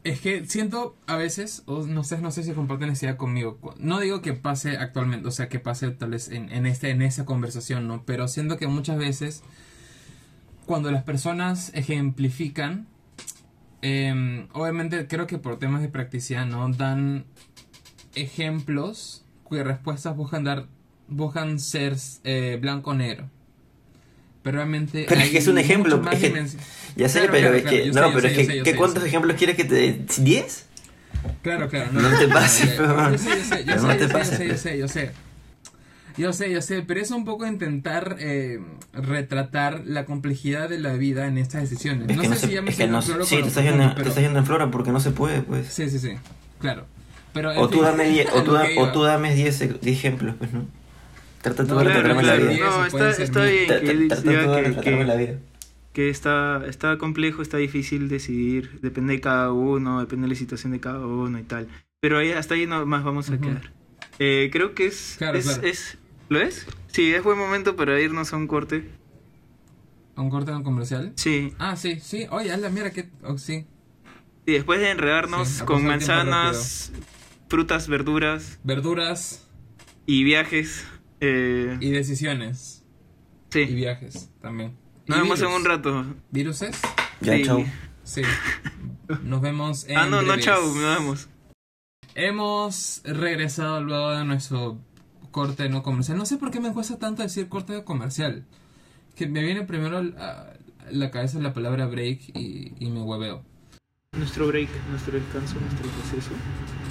es 0.04 0.20
que 0.20 0.44
siento 0.44 0.96
a 1.06 1.16
veces, 1.16 1.62
o 1.64 1.86
no 1.86 2.04
sé, 2.04 2.18
no 2.18 2.30
sé 2.30 2.42
si 2.42 2.52
comparten 2.52 2.90
esa 2.90 3.06
idea 3.06 3.16
conmigo. 3.16 3.58
No 3.78 4.00
digo 4.00 4.20
que 4.20 4.34
pase 4.34 4.76
actualmente, 4.76 5.28
o 5.28 5.30
sea, 5.30 5.48
que 5.48 5.58
pase 5.58 5.90
tal 5.92 6.10
vez 6.10 6.28
en, 6.28 6.52
en 6.52 6.66
este, 6.66 6.90
en 6.90 7.00
esa 7.00 7.24
conversación, 7.24 7.88
¿no? 7.88 8.04
Pero 8.04 8.28
siento 8.28 8.58
que 8.58 8.66
muchas 8.66 8.98
veces 8.98 9.42
cuando 10.66 10.90
las 10.90 11.04
personas 11.04 11.72
ejemplifican, 11.74 12.86
em, 13.80 14.46
obviamente 14.52 15.06
creo 15.06 15.26
que 15.26 15.38
por 15.38 15.58
temas 15.58 15.80
de 15.80 15.88
practicidad, 15.88 16.46
¿no? 16.46 16.68
Dan 16.68 17.24
ejemplos 18.14 19.24
cuyas 19.42 19.66
respuestas 19.66 20.16
buscan 20.16 20.44
dar, 20.44 20.66
buscan 21.08 21.58
ser 21.58 21.96
eh, 22.24 22.58
blanco 22.60 22.90
o 22.90 22.94
negro. 22.94 23.30
Pero 24.44 24.58
realmente. 24.58 25.06
Pero 25.08 25.20
es 25.20 25.30
que 25.30 25.38
es 25.38 25.48
un 25.48 25.58
ejemplo, 25.58 26.00
es 26.12 26.18
que- 26.20 26.46
Ya 26.96 27.08
sé, 27.08 27.18
Claro, 27.20 27.32
pero 27.32 27.48
claro, 27.48 27.56
es 27.56 27.62
claro, 27.62 27.76
que. 27.76 27.86
yo 27.86 27.92
no, 27.92 28.06
sé, 28.08 28.14
pero 28.14 28.28
es 28.28 28.34
que. 28.36 28.44
sé, 28.44 28.62
¿qué, 28.62 28.76
¿Cuántos 28.76 29.04
ejemplos 29.04 29.36
quieres 29.36 29.56
que 29.56 29.64
te 29.64 29.74
dé? 29.74 30.06
¿10? 30.06 30.44
Claro, 31.42 31.68
claro. 31.68 31.90
No 31.92 32.16
te 32.18 32.28
pases, 32.28 32.70
pero- 32.76 33.10
Yo 33.10 33.18
sé, 33.18 33.28
yo 33.30 33.44
sé, 33.44 33.64
yo 33.64 33.72
sé, 33.74 33.80
no 33.80 33.92
yo 33.92 33.98
te 33.98 34.06
sé, 34.06 34.12
pases, 34.12 34.38
yo 34.38 34.44
sé, 34.46 34.48
yo 34.48 34.56
sé, 34.56 34.78
yo 34.78 34.88
sé. 34.88 35.10
Yo 36.16 36.32
sé, 36.32 36.52
yo 36.52 36.62
sé, 36.62 36.82
pero 36.82 37.00
es 37.00 37.10
un 37.10 37.24
poco 37.24 37.44
intentar 37.44 38.16
eh, 38.20 38.60
retratar 38.92 39.82
la 39.84 40.04
complejidad 40.04 40.68
de 40.68 40.78
la 40.78 40.92
vida 40.92 41.26
en 41.26 41.38
estas 41.38 41.62
decisiones. 41.62 42.08
Es 42.08 42.16
no 42.16 42.22
sé 42.22 42.28
no 42.28 42.34
si 42.36 42.46
se, 42.46 42.52
ya 42.52 42.62
me 42.62 42.70
es 42.70 42.76
que 42.76 42.86
no, 42.86 43.00
claro 43.02 43.24
sí, 43.24 43.36
te 43.42 43.48
estás, 43.48 43.64
yendo, 43.64 43.94
te 43.96 44.02
estás 44.02 44.22
yendo 44.22 44.38
en 44.38 44.46
flora 44.46 44.70
porque 44.70 44.92
no 44.92 45.00
se 45.00 45.10
puede, 45.10 45.42
pues. 45.42 45.66
Sí, 45.72 45.90
sí, 45.90 45.98
sí, 45.98 46.12
claro. 46.60 46.86
Pero, 47.32 47.50
O 47.60 47.68
tú 47.70 47.82
dame 47.82 48.04
10 48.08 48.28
a 48.28 48.34
o 48.34 48.42
tú, 48.44 48.52
o 49.00 49.04
dame 49.04 49.34
10 49.34 49.60
e- 49.62 49.66
10 49.80 49.96
ejemplos, 49.98 50.36
pues, 50.38 50.52
¿no? 50.52 50.66
Trata 51.44 51.64
tú 51.66 51.76
de 51.76 51.84
retratarme 51.84 52.22
claro, 52.22 52.44
la 52.44 52.50
vida. 52.52 52.66
No, 52.66 52.84
está, 52.86 53.10
Tra- 53.10 53.16
que 53.16 53.86
que, 53.86 53.92
retratarme 53.94 55.04
la 55.04 55.16
que, 55.16 55.18
vida. 55.26 55.38
que 55.92 56.08
está, 56.10 56.62
está 56.66 56.98
complejo, 56.98 57.42
está 57.42 57.58
difícil 57.58 58.08
decidir, 58.08 58.80
depende 58.80 59.12
de 59.12 59.20
cada 59.20 59.52
uno, 59.52 60.00
depende 60.00 60.24
de 60.26 60.34
la 60.34 60.38
situación 60.38 60.72
de 60.72 60.80
cada 60.80 61.06
uno 61.06 61.38
y 61.38 61.42
tal. 61.44 61.68
Pero 62.00 62.18
ahí, 62.18 62.32
hasta 62.32 62.54
ahí 62.54 62.66
no 62.66 62.84
más 62.86 63.04
vamos 63.04 63.30
a 63.30 63.38
quedar. 63.38 63.72
Eh, 64.18 64.48
creo 64.52 64.74
que 64.74 64.86
es, 64.86 65.14
Claro, 65.18 65.38
es, 65.38 65.44
claro. 65.46 65.62
es- 65.68 65.98
¿Lo 66.30 66.40
es? 66.40 66.66
Sí, 66.88 67.12
es 67.14 67.22
buen 67.22 67.36
momento 67.38 67.76
para 67.76 68.00
irnos 68.00 68.32
a 68.32 68.36
un 68.36 68.46
corte. 68.46 68.88
¿Un 70.16 70.30
corte 70.30 70.50
en 70.52 70.62
comercial? 70.62 71.12
Sí, 71.16 71.52
Ah, 71.58 71.76
sí, 71.76 72.00
sí. 72.00 72.26
Oye, 72.30 72.50
Alda, 72.52 72.70
mira 72.70 72.90
que... 72.90 73.10
oh, 73.22 73.36
sí. 73.36 73.66
y 74.46 74.52
después 74.52 74.80
de 74.80 74.90
enredarnos 74.90 75.48
Sí, 75.48 75.64
con 75.64 75.84
manzanas, 75.84 76.92
frutas, 77.48 77.88
verduras 77.88 78.58
Verduras 78.64 79.46
y 80.06 80.22
viajes, 80.24 80.86
eh, 81.24 81.76
y 81.80 81.90
decisiones. 81.90 82.84
Y 83.50 83.52
sí, 83.52 83.64
viajes 83.74 84.30
también. 84.40 84.76
nos 85.06 85.18
Y 85.18 85.20
vemos 85.22 85.40
en 85.40 85.48
un 85.48 85.64
rato. 85.64 86.04
¿Viruses? 86.30 86.80
Ya, 87.20 87.36
Sí. 87.36 87.42
chao. 87.44 87.64
Sí. 88.02 88.22
Nos 89.22 89.40
vemos 89.40 89.86
en 89.88 89.96
Ah, 89.98 90.06
no, 90.06 90.22
no, 90.22 90.36
chao, 90.38 90.60
nos 90.62 90.98
vemos. 90.98 91.28
Hemos 92.14 93.00
regresado 93.04 93.82
luego 93.82 94.10
de 94.12 94.24
nuestro 94.24 94.78
corte 95.30 95.68
no 95.68 95.82
comercial. 95.82 96.16
No 96.18 96.26
sé 96.26 96.36
por 96.36 96.50
qué 96.50 96.60
me 96.60 96.72
cuesta 96.72 96.98
tanto 96.98 97.22
decir 97.22 97.48
corte 97.48 97.72
no 97.72 97.84
comercial. 97.84 98.44
Que 99.16 99.26
me 99.26 99.42
viene 99.42 99.62
primero 99.62 99.98
a 100.18 100.52
la 100.90 101.10
cabeza 101.10 101.38
la 101.40 101.52
palabra 101.54 101.86
break 101.86 102.20
y, 102.34 102.72
y 102.78 102.90
me 102.90 103.00
hueveo. 103.02 103.42
Nuestro 104.18 104.46
break, 104.46 104.68
nuestro 104.90 105.14
descanso, 105.14 105.56
nuestro 105.60 105.88
proceso, 105.90 106.30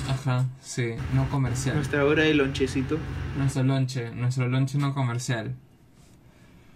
Ajá, 0.09 0.45
sí, 0.61 0.89
no 1.13 1.29
comercial. 1.29 1.75
nuestra 1.75 2.03
hora 2.05 2.23
de 2.23 2.33
lonchecito. 2.33 2.97
Nuestro 3.37 3.63
lonche, 3.63 4.11
nuestro 4.11 4.47
lonche 4.49 4.77
no 4.77 4.93
comercial. 4.93 5.53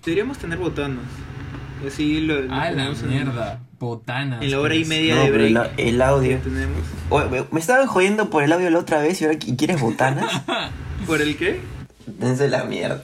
Deberíamos 0.06 0.38
tener 0.38 0.58
botanos. 0.58 1.04
Y 1.84 1.88
así 1.88 2.22
lo, 2.22 2.42
lo 2.42 2.54
Ah, 2.54 2.72
la 2.72 2.88
en- 2.88 3.08
mierda. 3.10 3.60
Botanas. 3.80 4.42
En 4.42 4.50
la 4.52 4.60
hora 4.60 4.74
y 4.74 4.80
pues. 4.80 4.90
media 4.90 5.16
No, 5.16 5.22
de 5.24 5.32
pero 5.32 5.44
break. 5.52 5.74
el, 5.78 5.88
el 5.90 6.02
audio. 6.02 6.30
que 6.42 6.50
tenemos. 6.50 6.82
Oye, 7.10 7.46
me- 7.52 7.60
estaban 7.60 7.86
jodiendo 7.88 8.30
por 8.30 8.44
el 8.44 8.52
audio 8.54 8.70
la 8.72 8.80
otra 8.80 9.02
vez 9.02 9.22
y 9.22 9.26
ahora 9.26 9.38
qui- 9.38 9.56
quieres 9.58 9.80
botanas. 9.82 10.32
¿Por 11.06 11.22
el 11.22 11.38
qué? 11.38 11.60
Dense 12.08 12.48
la 12.50 12.64
mierda. 12.64 13.04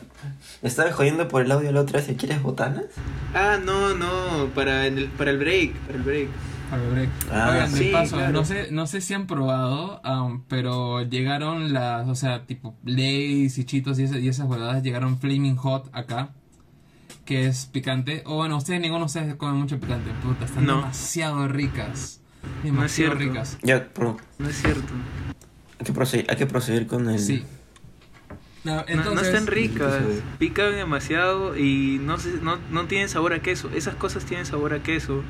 Me 0.63 0.69
estaban 0.69 0.93
jodiendo 0.93 1.27
por 1.27 1.41
el 1.43 1.51
audio 1.51 1.71
la 1.73 1.82
otra 1.82 1.99
vez 1.99 2.10
y 2.10 2.15
quieres 2.15 2.41
botanas. 2.41 2.86
Ah, 3.36 3.60
no, 3.63 3.93
no, 3.93 4.47
para 4.56 4.88
el, 4.88 5.08
para 5.10 5.29
el 5.32 5.38
break, 5.38 5.73
para 5.82 5.97
el 5.97 6.03
break. 6.03 6.27
El 6.71 6.91
break. 6.91 7.10
Ah, 7.32 7.49
Oigan, 7.52 7.71
de 7.71 7.78
sí, 7.78 7.89
paso, 7.91 8.15
claro. 8.17 8.32
no 8.34 8.45
sé, 8.45 8.67
no 8.71 8.88
sé 8.88 9.02
si 9.02 9.13
han 9.13 9.28
probado, 9.28 10.02
um, 10.04 10.43
pero 10.47 11.02
llegaron 11.04 11.71
las, 11.73 12.08
o 12.08 12.15
sea, 12.15 12.45
tipo 12.45 12.76
Lays 12.84 13.58
y 13.58 13.65
Chitos 13.65 13.99
y, 13.99 14.04
esa- 14.04 14.17
y 14.17 14.28
esas 14.28 14.47
huevadas 14.47 14.82
llegaron 14.82 15.19
Flaming 15.19 15.56
Hot 15.58 15.89
acá, 15.93 16.30
que 17.26 17.45
es 17.47 17.67
picante. 17.67 18.23
O 18.26 18.36
bueno, 18.38 18.58
ustedes, 18.58 18.82
ninguno 18.82 19.02
de 19.02 19.06
ustedes 19.06 19.36
come 19.36 19.54
mucho 19.54 19.80
picante, 19.80 20.10
puta, 20.23 20.45
están 20.45 20.65
No. 20.65 20.78
demasiado 20.78 21.47
ricas. 21.47 22.21
Demasiado 22.63 23.13
cierto. 23.15 23.19
ricas. 23.34 23.58
Ya, 23.62 23.88
pero 23.93 24.17
No 24.39 24.49
es 24.49 24.56
cierto. 24.62 24.93
hay 25.80 25.86
que 25.86 25.93
proseguir, 25.93 26.26
hay 26.30 26.38
que 26.38 26.45
proseguir 26.47 26.88
con 26.88 27.08
el. 27.10 27.19
Sí. 27.19 27.43
No, 28.63 28.76
No- 28.78 28.84
entonces, 28.88 29.13
no, 29.15 29.21
están 29.21 29.47
ricas, 29.47 29.93
entonces- 29.97 30.23
pican 30.39 30.71
demasiado 30.73 31.56
y 31.58 31.99
no, 32.02 32.17
se- 32.17 32.39
no, 32.41 32.58
no 32.71 32.86
tienen 32.88 33.10
sabor 33.10 33.34
a 33.34 33.39
queso. 33.41 33.69
Esas 33.76 33.95
cosas 33.95 34.26
tienen 34.26 34.45
sabor 34.45 34.73
a 34.73 34.82
queso. 34.82 35.21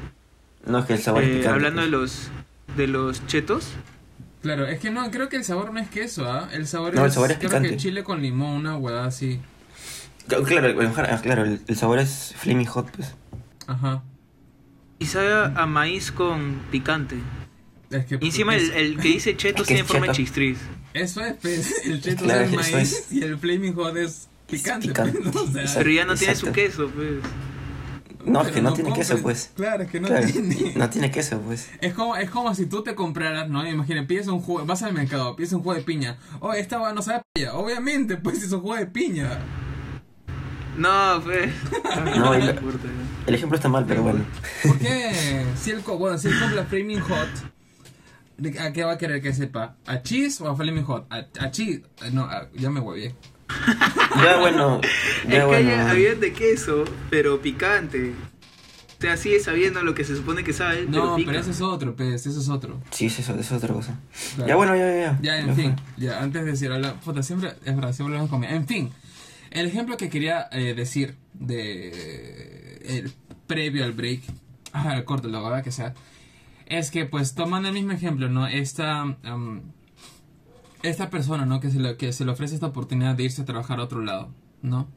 No, 0.66 0.80
es 0.80 0.86
que 0.86 0.94
el 0.94 1.00
sabor 1.02 1.24
es 1.24 1.30
Eh, 1.30 1.32
picante. 1.38 1.50
hablando 1.50 1.82
de 1.82 1.88
pues. 1.90 2.30
los 2.70 2.78
de 2.78 2.88
los 2.88 3.28
chetos, 3.28 3.68
Claro, 4.42 4.68
es 4.68 4.78
que 4.80 4.90
no, 4.92 5.10
creo 5.10 5.30
que 5.30 5.38
el 5.38 5.46
sabor 5.46 5.72
no 5.74 5.80
es 5.80 5.88
queso, 5.90 6.30
¿ah? 6.30 6.50
El 6.52 6.68
sabor 6.68 6.94
No, 6.94 7.02
es, 7.06 7.08
el 7.08 7.12
sabor 7.14 7.32
es 7.32 7.38
creo 7.38 7.50
picante. 7.50 7.70
que 7.70 7.78
chile 7.78 8.04
con 8.04 8.22
limón, 8.22 8.56
una 8.58 8.76
huevada 8.78 9.06
así. 9.08 9.40
Claro, 10.28 10.44
claro, 10.44 10.68
el- 10.68 10.88
ah, 10.98 11.20
claro, 11.24 11.44
el, 11.46 11.62
el 11.66 11.76
sabor 11.78 12.00
es 12.00 12.34
flaming 12.38 12.66
hot, 12.68 12.92
pues. 12.92 13.16
Ajá. 13.68 14.04
y 15.00 15.06
sabe 15.06 15.32
a 15.56 15.66
maíz 15.66 16.12
con 16.12 16.60
picante. 16.72 17.16
Es 17.90 18.06
que, 18.06 18.18
Y 18.22 18.26
encima 18.28 18.56
el, 18.56 18.64
es- 18.64 18.76
el 18.76 18.98
que 18.98 19.08
dice 19.10 19.36
chetos 19.38 19.62
Es 19.62 19.68
que 19.68 19.74
tiene 19.76 19.82
es 19.86 19.88
forma 19.88 20.08
de 20.08 20.14
chistriz. 20.14 20.58
Eso 20.94 21.22
es, 21.22 21.36
pues, 21.42 21.74
el 21.86 22.02
cheto 22.02 22.24
Claro, 22.26 22.42
es 22.42 22.52
maíz 22.52 22.74
es. 22.94 23.12
y 23.12 23.22
el 23.24 23.38
flaming 23.38 23.74
hot 23.76 23.96
es 23.98 24.28
picante. 24.50 24.88
picante. 24.90 25.20
pues, 25.20 25.36
o 25.36 25.48
sea, 25.52 25.62
Exacto. 25.62 25.80
Pero 25.80 25.90
ya 25.92 26.06
no 26.06 26.16
tiene 26.16 26.36
su 26.36 26.52
queso, 26.52 26.90
pues. 26.90 27.16
No, 28.26 28.42
es 28.42 28.52
que 28.52 28.62
no 28.62 28.74
tiene 28.74 28.94
queso, 28.94 29.16
compres- 29.16 29.22
pues. 29.22 29.52
Claro, 29.56 29.84
es 29.84 29.90
que 29.90 30.00
no 30.00 30.08
Claro, 30.08 30.26
tiene. 30.28 30.74
no 30.76 30.90
tiene 30.90 31.12
queso, 31.12 31.40
pues. 31.42 31.70
Es 31.82 31.94
como, 31.94 32.16
es 32.16 32.30
como 32.30 32.54
si 32.56 32.66
tú 32.66 32.84
te 32.84 32.96
compraras, 32.96 33.50
¿no? 33.50 33.68
Imagina, 33.68 34.06
pides 34.08 34.28
un 34.28 34.40
jugo, 34.42 34.66
vas 34.66 34.82
al 34.84 34.94
mercado, 34.94 35.36
pides 35.36 35.54
un 35.54 35.60
jugo 35.60 35.76
de 35.76 35.82
piña. 35.82 36.18
Oh, 36.40 36.54
esta 36.54 36.94
no 36.94 37.02
sabe 37.02 37.22
piña. 37.34 37.54
Obviamente, 37.54 38.18
pues 38.18 38.42
es 38.44 38.52
un 38.52 38.62
jugo 38.62 38.76
de 38.76 38.86
piña. 38.88 39.40
No, 40.78 41.22
pues. 41.24 41.52
No, 42.18 42.34
importa. 42.38 42.88
El 43.28 43.36
ejemplo 43.36 43.56
está 43.56 43.70
mal, 43.70 43.86
pero 43.88 44.04
bueno. 44.04 44.20
¿Por 44.64 44.78
qué? 44.80 45.46
Si 45.56 45.72
él, 45.72 45.82
co- 45.82 45.98
bueno, 45.98 46.18
si 46.18 46.28
él 46.30 46.40
compra 46.40 46.66
Flaming 46.66 47.00
Hot, 47.02 47.30
¿de- 48.38 48.60
¿a 48.60 48.74
qué 48.74 48.84
va 48.84 48.94
a 48.94 48.98
querer 48.98 49.22
que 49.22 49.34
sepa? 49.34 49.76
¿A 49.86 50.02
cheese 50.02 50.42
o 50.42 50.50
a 50.50 50.56
Flaming 50.56 50.84
Hot? 50.86 51.06
A, 51.12 51.26
a 51.40 51.52
cheese. 51.52 51.84
No, 52.12 52.24
a- 52.24 52.50
ya 52.54 52.70
me 52.70 52.80
huevé. 52.80 53.16
Ya 54.24 54.38
bueno, 54.40 54.80
Es 54.84 55.30
ya 55.30 55.40
que 55.40 55.46
bueno. 55.46 55.56
había, 55.72 55.90
había 55.92 56.16
de 56.16 56.34
queso, 56.34 56.84
pero 57.10 57.42
picante. 57.42 58.14
sea, 59.00 59.18
sigue 59.18 59.40
sabiendo 59.42 59.82
lo 59.84 59.94
que 59.94 60.04
se 60.06 60.16
supone 60.16 60.44
que 60.46 60.54
sabe, 60.54 60.88
pero 60.90 61.06
No, 61.08 61.16
pica. 61.18 61.32
pero 61.32 61.42
ese 61.42 61.52
es 61.52 61.62
otro, 61.62 61.94
pues, 61.96 62.26
ese 62.26 62.40
es 62.40 62.48
otro. 62.50 62.80
Sí, 62.92 63.08
eso, 63.08 63.22
eso 63.22 63.34
es 63.40 63.52
otra 63.52 63.74
cosa. 63.74 64.00
Claro. 64.36 64.48
Ya 64.50 64.56
bueno, 64.56 64.76
ya, 64.78 64.86
ya. 64.96 64.96
Ya, 64.96 65.20
Ya, 65.22 65.40
en 65.40 65.48
Ya 65.48 65.54
fin, 65.56 65.76
fue. 65.76 66.06
ya, 66.06 66.22
antes 66.24 66.46
de 66.46 66.52
decir, 66.52 66.72
habla- 66.72 66.94
puta, 67.02 67.22
siempre, 67.22 67.50
es 67.66 67.76
verdad, 67.76 67.92
siempre 67.92 68.16
hablamos 68.16 68.30
conmigo. 68.30 68.54
En 68.54 68.66
fin, 68.66 68.92
el 69.52 69.66
ejemplo 69.66 69.98
que 69.98 70.10
quería 70.10 70.48
eh, 70.54 70.74
decir 70.74 71.16
de 71.34 72.78
el 72.86 73.12
previo 73.48 73.84
al 73.84 73.92
break, 73.92 74.22
al 74.72 75.04
corto, 75.04 75.28
lo 75.28 75.44
verdad 75.44 75.64
que 75.64 75.72
sea, 75.72 75.94
es 76.66 76.90
que 76.90 77.06
pues 77.06 77.36
tomando 77.36 77.68
el 77.68 77.74
mismo 77.74 77.92
ejemplo, 77.92 78.30
¿no? 78.30 78.48
Esta, 78.48 79.02
am, 79.24 79.62
esta 80.84 81.10
persona, 81.10 81.46
¿no? 81.46 81.60
Que 81.60 81.72
se, 81.72 81.80
le, 81.80 81.98
que 81.98 82.14
se 82.14 82.24
le 82.26 82.32
ofrece 82.32 82.54
esta 82.56 82.68
oportunidad 82.68 83.16
de 83.16 83.24
irse 83.24 83.42
a 83.42 83.46
trabajar 83.46 83.80
a 83.80 83.84
otro 83.84 84.02
lado, 84.02 84.30
¿no? 84.62 84.88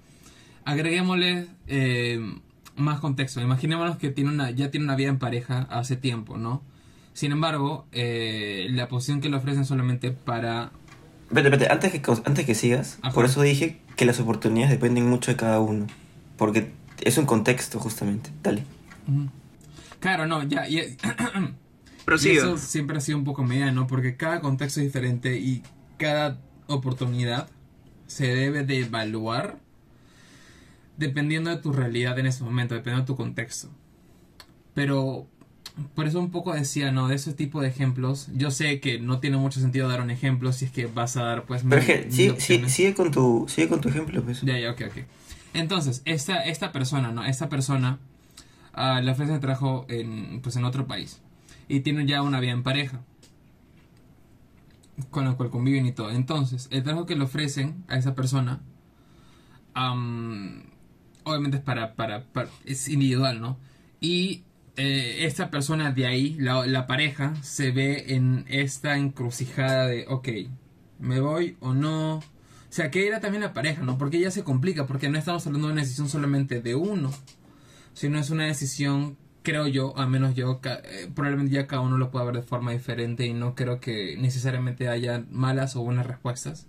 Agreguémosle 0.64 1.46
eh, 1.68 2.20
más 2.77 3.01
contexto. 3.01 3.40
Imaginémonos 3.40 3.96
que 3.96 4.11
tiene 4.11 4.31
una, 4.31 4.51
ya 4.51 4.70
tiene 4.70 4.85
una 4.85 4.96
vida 4.96 5.09
en 5.09 5.18
pareja 5.18 5.61
hace 5.70 5.96
tiempo, 5.96 6.37
¿no? 6.38 6.62
Sin 7.12 7.33
embargo, 7.33 7.87
eh, 7.92 8.66
la 8.70 8.88
posición 8.88 9.20
que 9.20 9.29
le 9.31 9.37
ofrecen 9.37 9.64
solamente 9.64 10.11
para... 10.11 10.72
Vete, 11.31 11.49
vete, 11.51 11.68
antes 11.70 11.92
que, 11.92 12.03
antes 12.25 12.44
que 12.44 12.55
sigas, 12.55 12.99
Ajá. 13.03 13.14
por 13.14 13.25
eso 13.25 13.40
dije 13.42 13.81
que 13.96 14.05
las 14.05 14.20
oportunidades 14.20 14.70
dependen 14.70 15.09
mucho 15.09 15.31
de 15.31 15.37
cada 15.37 15.61
uno. 15.61 15.87
Porque 16.37 16.72
es 17.01 17.16
un 17.16 17.25
contexto, 17.27 17.79
justamente. 17.81 18.31
Dale. 18.42 18.64
Claro, 20.01 20.27
no, 20.27 20.42
ya... 20.42 20.68
y- 20.68 20.79
y 22.25 22.29
eso 22.29 22.59
siempre 22.59 22.99
ha 22.99 23.01
sido 23.01 23.18
un 23.18 23.25
poco 23.25 23.42
medida, 23.44 23.72
¿no? 23.72 23.87
Porque 23.87 24.16
cada 24.16 24.40
contexto 24.40 24.81
es 24.81 24.87
diferente 24.87 25.38
y 25.38 25.62
cada 25.99 26.41
oportunidad 26.67 27.49
se 28.07 28.27
debe 28.35 28.65
de 28.65 28.81
evaluar 28.81 29.59
dependiendo 30.97 31.51
de 31.51 31.57
tu 31.57 31.73
realidad 31.73 32.19
en 32.19 32.27
ese 32.27 32.45
momento, 32.45 32.75
dependiendo 32.75 33.03
de 33.03 33.07
tu 33.07 33.17
contexto. 33.17 33.69
Pero 34.75 35.27
por 35.95 36.07
eso 36.07 36.19
un 36.19 36.31
poco 36.31 36.55
decía, 36.55 36.91
¿no? 36.91 37.09
De 37.09 37.17
ese 37.17 37.33
tipo 37.35 37.61
de 37.61 37.69
ejemplos, 37.69 38.29
yo 38.35 38.51
sé 38.51 38.81
que 38.81 38.99
no 38.99 39.21
tiene 39.21 39.37
mucho 39.37 39.61
sentido 39.61 39.89
dar 39.89 40.01
un 40.01 40.11
ejemplo 40.11 40.53
si 40.53 40.67
es 40.67 40.71
que 40.71 40.87
vas 40.87 41.17
a 41.17 41.25
dar 41.25 41.45
pues... 41.45 41.63
Pero 41.69 41.81
es 41.81 41.87
que 41.87 42.11
sí, 42.11 42.33
sí, 42.39 42.63
sigue, 42.69 42.95
con 42.95 43.11
tu, 43.11 43.47
sigue 43.49 43.69
con 43.69 43.81
tu 43.81 43.89
ejemplo, 43.89 44.23
pues. 44.23 44.41
Ya, 44.43 44.59
ya, 44.59 44.71
ok, 44.71 44.83
ok. 44.89 45.05
Entonces, 45.53 46.03
esta, 46.05 46.41
esta 46.45 46.73
persona, 46.73 47.13
¿no? 47.13 47.25
Esta 47.25 47.49
persona 47.49 47.99
ah, 48.73 49.01
le 49.03 49.11
ofrecen 49.11 49.41
trabajo 49.41 49.87
en, 49.89 50.41
pues, 50.43 50.57
en 50.57 50.65
otro 50.65 50.87
país. 50.87 51.21
Y 51.69 51.81
tiene 51.81 52.07
ya 52.07 52.23
una 52.23 52.41
vida 52.41 52.53
en 52.53 52.63
pareja. 52.63 53.01
Con 55.11 55.25
la 55.25 55.35
cual 55.35 55.51
conviven 55.51 55.87
y 55.87 55.93
todo. 55.93 56.11
Entonces, 56.11 56.69
el 56.71 56.83
trabajo 56.83 57.07
que 57.07 57.17
le 57.17 57.25
ofrecen 57.25 57.85
a 57.89 57.97
esa 57.97 58.15
persona, 58.15 58.61
am, 59.75 60.65
obviamente 61.25 61.59
es 61.59 61.63
para, 61.63 61.95
para, 61.95 62.25
es 62.65 62.89
individual, 62.89 63.41
¿no? 63.41 63.59
Y 64.01 64.45
eh, 64.77 65.25
esta 65.27 65.51
persona 65.51 65.93
de 65.93 66.07
ahí, 66.07 66.35
la, 66.39 66.67
la 66.67 66.87
pareja, 66.87 67.35
se 67.43 67.71
ve 67.71 68.15
en 68.15 68.45
esta 68.49 68.97
encrucijada 68.97 69.87
de, 69.87 70.07
ok, 70.09 70.29
¿me 70.99 71.21
voy 71.21 71.57
o 71.61 71.75
no? 71.75 72.17
O 72.19 72.23
sea, 72.69 72.91
que 72.91 73.07
era 73.07 73.21
también 73.21 73.43
la 73.43 73.55
pareja, 73.55 73.83
¿no? 73.83 73.97
Porque 73.97 74.21
ya 74.21 74.31
se 74.31 74.45
complica, 74.45 74.87
porque 74.87 75.09
no 75.09 75.19
estamos 75.19 75.47
hablando 75.47 75.69
de 75.69 75.73
una 75.73 75.83
decisión 75.83 76.09
solamente 76.09 76.61
de 76.61 76.75
uno, 76.75 77.11
sino 77.95 78.19
es 78.19 78.31
una 78.31 78.45
decisión, 78.45 79.17
creo 79.47 79.69
yo, 79.69 79.97
a 79.97 80.09
menos 80.09 80.35
yo, 80.35 80.61
eh, 80.65 81.09
probablemente 81.15 81.55
ya 81.55 81.69
cada 81.69 81.81
uno 81.81 81.99
lo 81.99 82.11
pueda 82.11 82.25
ver 82.25 82.35
de 82.35 82.43
forma 82.43 82.73
diferente 82.73 83.27
y 83.27 83.33
no 83.33 83.55
creo 83.55 83.79
que 83.79 84.17
necesariamente 84.19 84.89
haya 84.89 85.25
malas 85.31 85.77
o 85.77 85.83
buenas 85.83 86.05
respuestas. 86.05 86.67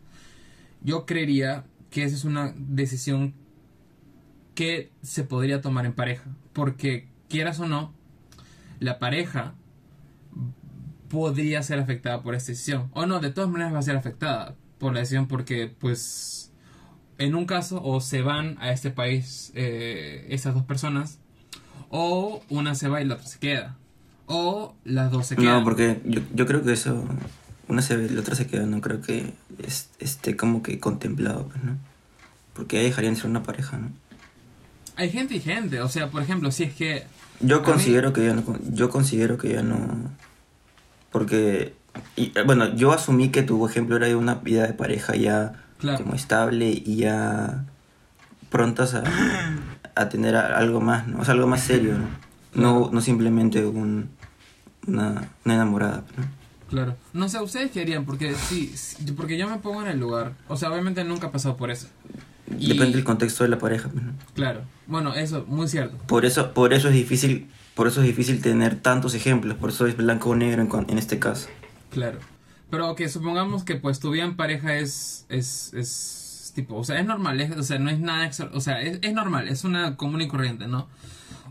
Yo 0.83 1.07
creería 1.07 1.63
que 1.89 2.03
esa 2.03 2.15
es 2.15 2.23
una 2.23 2.53
decisión 2.55 3.33
que 4.53 4.91
se 5.01 5.23
podría 5.23 5.59
tomar 5.59 5.87
en 5.87 5.93
pareja, 5.93 6.25
porque 6.53 7.07
quieras 7.29 7.59
o 7.59 7.67
no, 7.67 7.95
la 8.79 8.99
pareja 8.99 9.55
podría 11.09 11.63
ser 11.63 11.79
afectada 11.79 12.21
por 12.21 12.35
esta 12.35 12.51
decisión. 12.51 12.91
O 12.93 13.07
no, 13.07 13.19
de 13.19 13.31
todas 13.31 13.49
maneras 13.49 13.73
va 13.73 13.79
a 13.79 13.81
ser 13.81 13.97
afectada 13.97 14.55
por 14.77 14.93
la 14.93 14.99
decisión 14.99 15.27
porque, 15.27 15.67
pues, 15.79 16.53
en 17.17 17.33
un 17.33 17.47
caso, 17.47 17.81
o 17.83 18.01
se 18.01 18.21
van 18.21 18.55
a 18.59 18.71
este 18.71 18.91
país 18.91 19.51
eh, 19.55 20.27
esas 20.29 20.53
dos 20.53 20.63
personas, 20.63 21.19
o 21.89 22.41
una 22.49 22.75
se 22.75 22.87
va 22.87 23.01
y 23.01 23.05
la 23.05 23.15
otra 23.15 23.27
se 23.27 23.39
queda. 23.39 23.75
O 24.25 24.75
las 24.83 25.11
dos 25.11 25.27
se 25.27 25.35
quedan. 25.35 25.59
No, 25.59 25.63
porque 25.63 26.01
yo, 26.05 26.21
yo 26.33 26.45
creo 26.45 26.63
que 26.63 26.73
eso, 26.73 27.05
una 27.67 27.81
se 27.81 27.95
ve 27.95 28.05
y 28.05 28.09
la 28.09 28.21
otra 28.21 28.35
se 28.35 28.45
queda, 28.47 28.65
no 28.65 28.81
creo 28.81 29.01
que 29.01 29.33
es- 29.65 29.89
esté 29.99 30.35
como 30.35 30.61
que 30.63 30.79
contemplado, 30.79 31.47
pues, 31.47 31.63
¿no? 31.63 31.77
Porque 32.53 32.77
ahí 32.79 32.85
dejarían 32.85 33.13
de 33.13 33.21
ser 33.21 33.29
una 33.29 33.43
pareja, 33.43 33.77
¿no? 33.77 33.89
Hay 34.95 35.09
gente 35.11 35.35
y 35.35 35.39
gente. 35.39 35.79
O 35.81 35.89
sea, 35.89 36.09
por 36.09 36.21
ejemplo, 36.23 36.51
si 36.51 36.63
es 36.63 36.73
que... 36.73 37.05
Yo 37.39 37.59
mí- 37.59 37.65
considero 37.65 38.13
que 38.13 38.25
ya 38.25 38.33
no, 38.33 38.43
yo 38.71 38.89
considero 38.89 39.37
que 39.37 39.53
ya 39.53 39.61
no, 39.61 40.09
porque, 41.11 41.73
y, 42.15 42.31
eh, 42.37 42.43
bueno, 42.45 42.75
yo 42.75 42.91
asumí 42.91 43.29
que 43.29 43.43
tu 43.43 43.65
ejemplo 43.67 43.95
era 43.95 44.07
de 44.07 44.15
una 44.15 44.35
vida 44.35 44.65
de 44.67 44.73
pareja 44.73 45.15
ya 45.15 45.63
Claro. 45.77 46.03
como 46.03 46.15
estable 46.15 46.69
y 46.69 46.95
ya 46.97 47.63
prontas 48.49 48.95
a, 48.95 49.03
a 49.99 50.09
tener 50.09 50.35
algo 50.35 50.81
más, 50.81 51.07
¿no? 51.07 51.19
O 51.19 51.25
sea, 51.25 51.33
algo 51.33 51.47
más 51.47 51.61
serio, 51.63 51.95
¿no? 51.97 52.07
No, 52.53 52.89
no 52.91 53.01
simplemente 53.01 53.65
un, 53.65 54.09
una, 54.87 55.29
una 55.45 55.53
enamorada, 55.53 56.03
¿no? 56.17 56.23
Claro. 56.69 56.95
No 57.13 57.29
sé, 57.29 57.39
¿ustedes 57.41 57.71
qué 57.71 57.81
harían? 57.81 58.03
Porque 58.05 58.33
sí, 58.35 58.71
sí, 58.75 58.97
porque 59.15 59.37
yo 59.37 59.47
me 59.49 59.57
pongo 59.59 59.81
en 59.83 59.87
el 59.87 59.99
lugar. 59.99 60.33
O 60.49 60.57
sea, 60.57 60.69
obviamente 60.71 61.03
nunca 61.03 61.27
he 61.27 61.29
pasado 61.29 61.55
por 61.55 61.71
eso. 61.71 61.87
Y- 62.57 62.69
Depende 62.69 62.95
del 62.95 63.03
contexto 63.05 63.43
de 63.43 63.49
la 63.49 63.57
pareja, 63.59 63.89
pues, 63.89 64.03
¿no? 64.03 64.11
Claro. 64.33 64.61
Bueno, 64.87 65.13
eso, 65.13 65.45
muy 65.47 65.67
cierto. 65.67 65.97
Por 66.07 66.25
eso, 66.25 66.53
por 66.53 66.73
eso 66.73 66.87
es 66.89 66.93
difícil, 66.93 67.47
por 67.75 67.87
eso 67.87 68.01
es 68.01 68.07
difícil 68.07 68.41
tener 68.41 68.75
tantos 68.79 69.13
ejemplos, 69.13 69.55
por 69.57 69.69
eso 69.69 69.85
es 69.87 69.95
blanco 69.95 70.29
o 70.31 70.35
negro 70.35 70.61
en, 70.61 70.89
en 70.89 70.97
este 70.97 71.19
caso. 71.19 71.47
Claro. 71.89 72.19
Pero 72.69 72.95
que 72.95 73.07
supongamos 73.07 73.63
que 73.63 73.75
pues 73.75 73.99
tu 74.01 74.11
vida 74.11 74.23
en 74.25 74.35
pareja 74.35 74.75
es, 74.77 75.25
es, 75.29 75.73
es 75.73 75.87
tipo, 76.57 76.75
o 76.75 76.83
sea, 76.83 76.99
es 76.99 77.05
normal, 77.05 77.39
es- 77.39 77.55
o 77.55 77.61
sea, 77.61 77.77
no 77.77 77.89
es 77.91 77.99
nada, 77.99 78.25
extra- 78.25 78.49
o 78.51 78.59
sea, 78.59 78.81
es, 78.81 78.97
es 79.03 79.13
normal, 79.13 79.47
es 79.47 79.63
una 79.63 79.95
común 79.95 80.21
y 80.21 80.27
corriente, 80.27 80.67
¿no? 80.67 80.87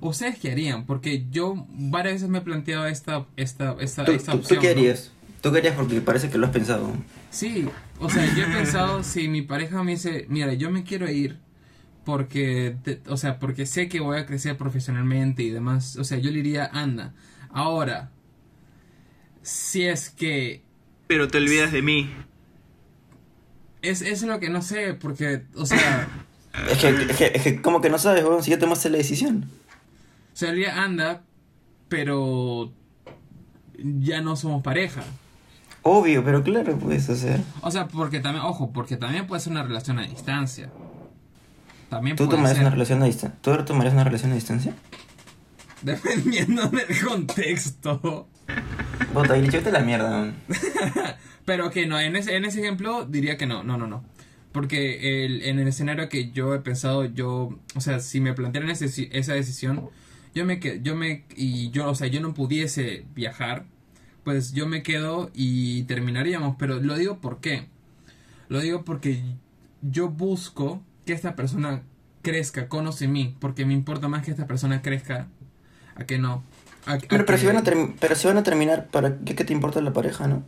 ¿Ustedes 0.00 0.36
qué 0.40 0.50
harían? 0.50 0.84
Porque 0.84 1.24
yo 1.30 1.64
varias 1.70 2.14
veces 2.16 2.28
me 2.28 2.38
he 2.38 2.40
planteado 2.40 2.86
esta, 2.86 3.24
esta, 3.36 3.76
esta, 3.80 4.04
¿Tú, 4.04 4.10
esta 4.12 4.32
tú- 4.32 4.38
opción. 4.38 4.58
tú 4.58 4.62
qué 4.62 4.74
¿no? 4.74 4.80
harías? 4.80 5.12
¿Tú 5.40 5.52
qué 5.52 5.58
harías? 5.58 5.74
Porque 5.76 6.00
parece 6.00 6.28
que 6.28 6.38
lo 6.38 6.46
has 6.46 6.52
pensado. 6.52 6.92
Sí, 7.30 7.68
o 8.00 8.10
sea, 8.10 8.26
yo 8.34 8.42
he 8.42 8.46
pensado 8.48 9.04
si 9.04 9.28
mi 9.28 9.42
pareja 9.42 9.82
me 9.84 9.92
dice, 9.92 10.26
mira, 10.28 10.52
yo 10.54 10.70
me 10.72 10.82
quiero 10.82 11.08
ir 11.08 11.38
porque, 12.04 12.76
te- 12.82 13.00
o 13.08 13.16
sea, 13.16 13.38
porque 13.38 13.64
sé 13.64 13.88
que 13.88 14.00
voy 14.00 14.18
a 14.18 14.26
crecer 14.26 14.56
profesionalmente 14.56 15.44
y 15.44 15.50
demás, 15.50 15.96
o 15.98 16.04
sea, 16.04 16.18
yo 16.18 16.30
le 16.30 16.38
diría, 16.38 16.68
anda. 16.72 17.14
Ahora, 17.50 18.10
si 19.42 19.84
es 19.86 20.10
que 20.10 20.62
Pero 21.06 21.28
te 21.28 21.38
olvidas 21.38 21.70
de 21.70 21.82
mí. 21.82 22.10
Es, 23.88 24.02
es 24.02 24.22
lo 24.22 24.40
que 24.40 24.48
no 24.50 24.62
sé, 24.62 24.94
porque, 24.94 25.42
o 25.54 25.66
sea, 25.66 26.08
Es 26.70 26.78
que, 26.78 26.88
es 26.88 27.16
que, 27.16 27.32
es 27.34 27.42
que 27.42 27.62
como 27.62 27.80
que 27.80 27.90
no 27.90 27.98
sabes, 27.98 28.24
weón, 28.24 28.42
si 28.42 28.50
ya 28.50 28.58
tomaste 28.58 28.88
la 28.88 28.96
decisión. 28.98 29.48
o 30.32 30.36
sea, 30.36 30.50
le 30.50 30.56
diría, 30.56 30.82
anda, 30.82 31.22
pero 31.88 32.72
ya 33.76 34.20
no 34.22 34.36
somos 34.36 34.62
pareja. 34.62 35.02
Obvio, 35.82 36.24
pero 36.24 36.42
claro, 36.42 36.78
pues, 36.78 37.08
o 37.08 37.14
sea. 37.14 37.38
O 37.60 37.70
sea, 37.70 37.86
porque 37.88 38.20
también, 38.20 38.44
ojo, 38.44 38.72
porque 38.72 38.96
también 38.96 39.26
puede 39.26 39.40
ser 39.40 39.52
una 39.52 39.62
relación 39.62 39.98
a 39.98 40.02
distancia. 40.02 40.70
También 41.90 42.16
¿Tú 42.16 42.26
tomarías 42.26 42.54
ser. 42.54 42.62
una 42.62 42.70
relación 42.70 43.02
a 43.02 43.06
distancia? 43.06 43.38
¿Tú 43.40 43.64
tomarías 43.64 43.94
una 43.94 44.04
relación 44.04 44.32
a 44.32 44.34
distancia? 44.34 44.74
Dependiendo 45.82 46.68
del 46.68 47.06
contexto. 47.06 48.28
Bota, 49.12 49.36
y 49.38 49.46
a 49.46 49.70
la 49.70 49.80
mierda. 49.80 50.32
Pero 51.46 51.70
que 51.70 51.86
no, 51.86 51.98
en 51.98 52.16
ese, 52.16 52.36
en 52.36 52.44
ese 52.44 52.60
ejemplo 52.60 53.06
diría 53.06 53.38
que 53.38 53.46
no, 53.46 53.64
no, 53.64 53.78
no, 53.78 53.86
no. 53.86 54.04
Porque 54.52 55.24
el, 55.24 55.42
en 55.42 55.58
el 55.58 55.68
escenario 55.68 56.08
que 56.10 56.30
yo 56.32 56.54
he 56.54 56.60
pensado, 56.60 57.04
yo, 57.06 57.58
o 57.74 57.80
sea, 57.80 58.00
si 58.00 58.20
me 58.20 58.34
plantearan 58.34 58.70
ese- 58.70 59.08
esa 59.18 59.32
decisión, 59.34 59.88
yo 60.34 60.44
me 60.44 60.60
que 60.60 60.80
yo 60.82 60.94
me, 60.96 61.24
y 61.36 61.70
yo, 61.70 61.88
o 61.88 61.94
sea, 61.94 62.08
yo 62.08 62.20
no 62.20 62.34
pudiese 62.34 63.06
viajar, 63.14 63.64
pues 64.24 64.52
yo 64.52 64.66
me 64.66 64.82
quedo 64.82 65.30
y 65.34 65.84
terminaríamos. 65.84 66.56
Pero 66.58 66.80
lo 66.80 66.96
digo 66.96 67.18
por 67.20 67.40
qué. 67.40 67.68
Lo 68.48 68.60
digo 68.60 68.84
porque 68.84 69.22
yo 69.82 70.08
busco 70.08 70.82
que 71.04 71.12
esta 71.12 71.36
persona 71.36 71.82
crezca, 72.22 72.68
conoce 72.68 73.08
mí, 73.08 73.36
porque 73.40 73.64
me 73.66 73.74
importa 73.74 74.08
más 74.08 74.24
que 74.24 74.30
esta 74.32 74.46
persona 74.46 74.82
crezca 74.82 75.28
a 75.94 76.04
que 76.04 76.18
no. 76.18 76.42
A- 76.86 76.94
a 76.94 76.98
Pero, 76.98 77.24
pero, 77.24 77.26
que- 77.26 77.38
si 77.38 77.46
van 77.46 77.56
a 77.58 77.62
pero 78.00 78.14
si 78.16 78.26
van 78.26 78.38
a 78.38 78.42
terminar, 78.42 78.88
¿para 78.88 79.18
qué, 79.18 79.34
qué 79.36 79.44
te 79.44 79.52
importa 79.52 79.80
la 79.80 79.92
pareja, 79.92 80.26
no? 80.26 80.44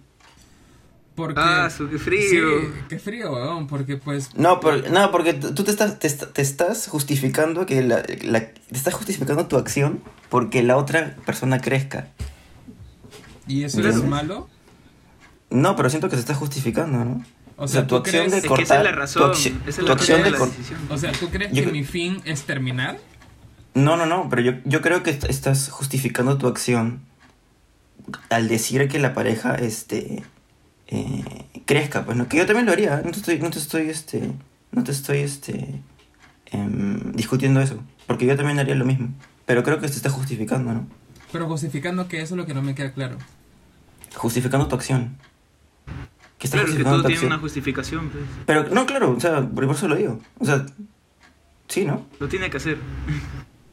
Porque, 1.19 1.41
Ah, 1.45 1.69
su, 1.69 1.89
qué 1.91 1.99
frío. 1.99 2.61
Sí, 2.61 2.69
qué 2.89 2.99
frío, 3.01 3.33
weón, 3.33 3.67
porque 3.67 3.97
pues... 3.97 4.31
No, 4.37 4.61
por- 4.61 4.89
no 4.89 5.11
porque 5.11 5.35
tú 5.35 5.65
te 5.65 5.71
estás, 5.73 5.99
te, 5.99 6.07
est- 6.07 6.33
te 6.33 6.43
estás 6.43 6.87
justificando 6.87 7.67
que 7.67 7.83
la, 7.83 8.05
la- 8.23 8.47
te 8.53 8.55
estás 8.71 8.95
justificando 8.95 9.47
tu 9.49 9.57
acción 9.57 10.01
porque 10.29 10.63
la 10.63 10.77
otra 10.77 11.17
persona 11.27 11.61
crezca. 11.61 12.07
¿Y 13.49 13.65
eso 13.65 13.81
es 13.81 14.05
malo? 14.05 14.49
No, 15.51 15.75
pero 15.75 15.91
siento 15.91 16.09
que 16.09 16.15
se 16.15 16.21
está 16.21 16.35
justificando, 16.35 17.05
¿no? 17.05 17.25
O 17.57 17.67
sea, 17.67 17.83
tu 17.83 17.97
¿tú 17.97 17.97
acción 17.97 18.27
crees- 18.29 18.31
de 18.31 18.39
Es 18.39 18.43
que 18.55 18.63
esa 18.63 18.77
cortar, 18.77 18.79
es 18.79 18.85
la 18.85 18.91
tu 18.93 18.99
razón. 19.01 19.33
acci- 19.33 19.59
Esa 19.67 19.69
es 19.71 19.77
tu 19.79 19.87
la 19.87 19.93
acción 19.95 20.19
razón 20.19 20.19
de 20.19 20.25
de 20.25 20.31
la 20.31 20.39
cor- 20.39 20.51
decisión. 20.51 20.79
O 20.89 20.99
sea, 20.99 21.11
¿tú 21.13 21.29
crees 21.31 21.53
Yo 21.53 21.65
que 21.65 21.73
mi 21.73 21.83
fin 21.83 22.23
es 22.27 22.43
terminar? 22.43 22.97
No, 23.75 23.97
no, 23.97 24.07
no, 24.07 24.29
pero 24.31 24.43
yo, 24.43 24.53
yo 24.65 24.81
creo 24.83 25.03
que 25.03 25.11
est- 25.11 25.25
estás 25.25 25.69
justificando 25.69 26.39
tu 26.39 26.47
acción 26.47 27.01
al 28.31 28.47
decir 28.49 28.87
que 28.89 28.99
la 29.01 29.13
pareja 29.15 29.57
este 29.57 30.23
eh, 30.89 31.25
crezca, 31.67 32.05
pues 32.05 32.17
no, 32.17 32.29
que 32.29 32.39
yo 32.39 32.47
también 32.47 32.67
lo 32.67 32.73
haría, 32.73 33.03
no 33.05 33.11
te 33.11 33.19
estoy, 33.19 33.39
no 33.39 33.51
te 33.51 33.59
estoy 33.59 33.89
este, 33.89 34.33
no 34.73 34.85
te 34.85 34.93
estoy 34.93 35.19
este 35.19 35.83
em, 36.47 37.13
discutiendo 37.13 37.61
eso, 37.61 37.83
porque 38.07 38.27
yo 38.27 38.37
también 38.37 38.59
haría 38.59 38.75
lo 38.75 38.85
mismo, 38.85 39.09
pero 39.47 39.63
creo 39.63 39.79
que 39.81 39.87
te 39.89 39.95
estás 39.95 40.13
justificando, 40.13 40.73
¿no? 40.73 40.87
Pero 41.31 41.47
justificando 41.47 42.09
que 42.09 42.23
eso 42.23 42.35
es 42.35 42.39
lo 42.39 42.47
que 42.47 42.55
no 42.55 42.63
me 42.63 42.75
queda 42.75 42.93
claro. 42.93 43.19
Justificando 44.15 44.67
tu 44.67 44.77
acción. 44.77 45.19
Que 46.39 46.47
estás 46.47 46.61
Claro, 46.61 46.69
es 46.73 46.77
que 46.77 46.85
justificando 46.85 46.97
todo 46.97 47.03
tu 47.03 47.07
tiene 47.09 47.15
acción. 47.17 47.33
una 47.33 47.41
justificación, 47.41 48.09
pues. 48.11 48.25
Pero 48.47 48.65
no, 48.71 48.87
claro, 48.87 49.11
o 49.13 49.21
sea, 49.21 49.47
por 49.47 49.65
eso 49.65 49.89
lo 49.89 49.97
digo, 49.97 50.21
o 50.39 50.47
sea, 50.47 50.65
sí, 51.69 51.85
¿no? 51.85 52.07
Lo 52.19 52.29
tiene 52.29 52.49
que 52.49 52.57
hacer. 52.57 52.79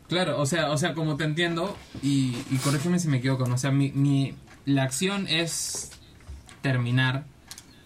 Claro, 0.09 0.39
o 0.39 0.45
sea, 0.45 0.69
o 0.71 0.77
sea, 0.77 0.93
como 0.93 1.15
te 1.15 1.23
entiendo, 1.23 1.77
y, 2.03 2.35
y 2.51 2.57
corrígeme 2.57 2.99
si 2.99 3.07
me 3.07 3.17
equivoco, 3.17 3.45
¿no? 3.47 3.55
o 3.55 3.57
sea, 3.57 3.71
mi, 3.71 3.91
mi, 3.91 4.35
la 4.65 4.83
acción 4.83 5.27
es 5.27 5.91
terminar 6.69 7.23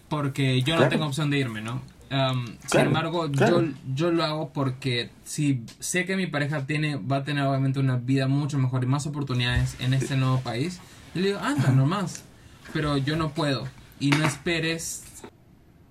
porque 0.08 0.62
yo 0.62 0.74
no 0.74 0.78
Claro. 0.78 0.90
tengo 0.90 1.06
opción 1.06 1.28
de 1.30 1.38
irme, 1.38 1.60
¿no? 1.60 1.82
Um, 2.10 2.46
sin 2.46 2.56
Claro, 2.70 2.86
embargo, 2.88 3.30
claro. 3.30 3.62
yo, 3.62 3.68
yo 3.94 4.10
lo 4.10 4.24
hago 4.24 4.52
porque 4.52 5.10
si 5.24 5.62
sé 5.78 6.04
que 6.06 6.16
mi 6.16 6.26
pareja 6.26 6.66
tiene, 6.66 6.96
va 6.96 7.18
a 7.18 7.24
tener 7.24 7.44
obviamente 7.44 7.78
una 7.78 7.96
vida 7.96 8.26
mucho 8.26 8.58
mejor 8.58 8.82
y 8.82 8.86
más 8.86 9.06
oportunidades 9.06 9.76
en 9.80 9.94
este 9.94 10.16
nuevo 10.16 10.40
país, 10.40 10.80
yo 11.14 11.20
le 11.20 11.26
digo, 11.28 11.38
anda 11.40 11.70
nomás, 11.70 12.24
pero 12.72 12.96
yo 12.96 13.16
no 13.16 13.30
puedo. 13.30 13.68
Y 14.00 14.10
no 14.10 14.24
esperes 14.24 15.04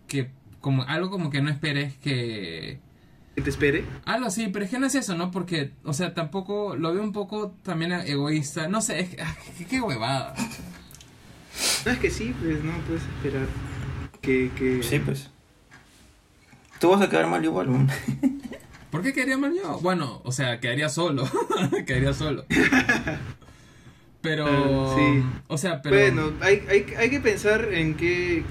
que, 0.08 0.30
como 0.60 0.84
algo 0.84 1.10
como 1.10 1.30
que 1.30 1.42
no 1.42 1.50
esperes 1.52 1.94
que 1.98 2.80
Que 3.36 3.42
te 3.42 3.50
espere. 3.52 3.86
algo 4.06 4.26
así, 4.28 4.48
pero 4.52 4.66
es 4.66 4.72
que 4.72 4.80
no 4.80 4.88
es 4.88 4.96
eso, 4.96 5.16
¿no? 5.16 5.32
Porque, 5.32 5.72
o 5.86 5.94
sea, 5.94 6.14
tampoco 6.14 6.76
lo 6.76 6.92
veo 6.94 7.04
un 7.04 7.14
poco 7.14 7.56
también 7.64 7.94
egoísta. 7.94 8.68
No 8.68 8.82
sé, 8.82 9.00
es 9.00 9.10
que, 9.16 9.22
ah, 9.22 9.36
qué, 9.58 9.66
qué 9.66 9.80
huevada. 9.80 10.34
No, 11.86 11.92
es 11.92 12.00
que 12.00 12.10
sí, 12.10 12.34
pues 12.42 12.64
no 12.64 12.74
puedes 12.88 13.04
esperar 13.04 13.48
que... 14.22 14.52
que... 14.56 14.84
Sí, 14.84 15.00
pues. 15.00 15.30
Tú 16.80 16.90
vas 16.90 17.02
a 17.02 17.10
quedar 17.10 17.28
mal 17.28 17.44
igual, 17.44 17.72
¿no? 17.72 17.88
¿Por 18.92 19.02
qué 19.04 19.14
quedaría 19.14 19.38
mal 19.38 19.54
yo? 19.54 19.80
Bueno, 19.82 20.22
o 20.24 20.32
sea, 20.32 20.60
quedaría 20.60 20.90
solo. 20.90 21.30
quedaría 21.86 22.14
solo. 22.14 22.46
Pero, 24.22 24.46
Ah, 24.48 24.96
sí. 24.98 25.24
o 25.48 25.58
sea, 25.58 25.82
pero... 25.82 25.96
Bueno, 25.96 26.34
hay, 26.42 26.64
hay, 26.70 26.86
hay 26.98 27.10
que 27.10 27.20
pensar 27.20 27.70
en 27.74 27.96
qué, 27.96 28.44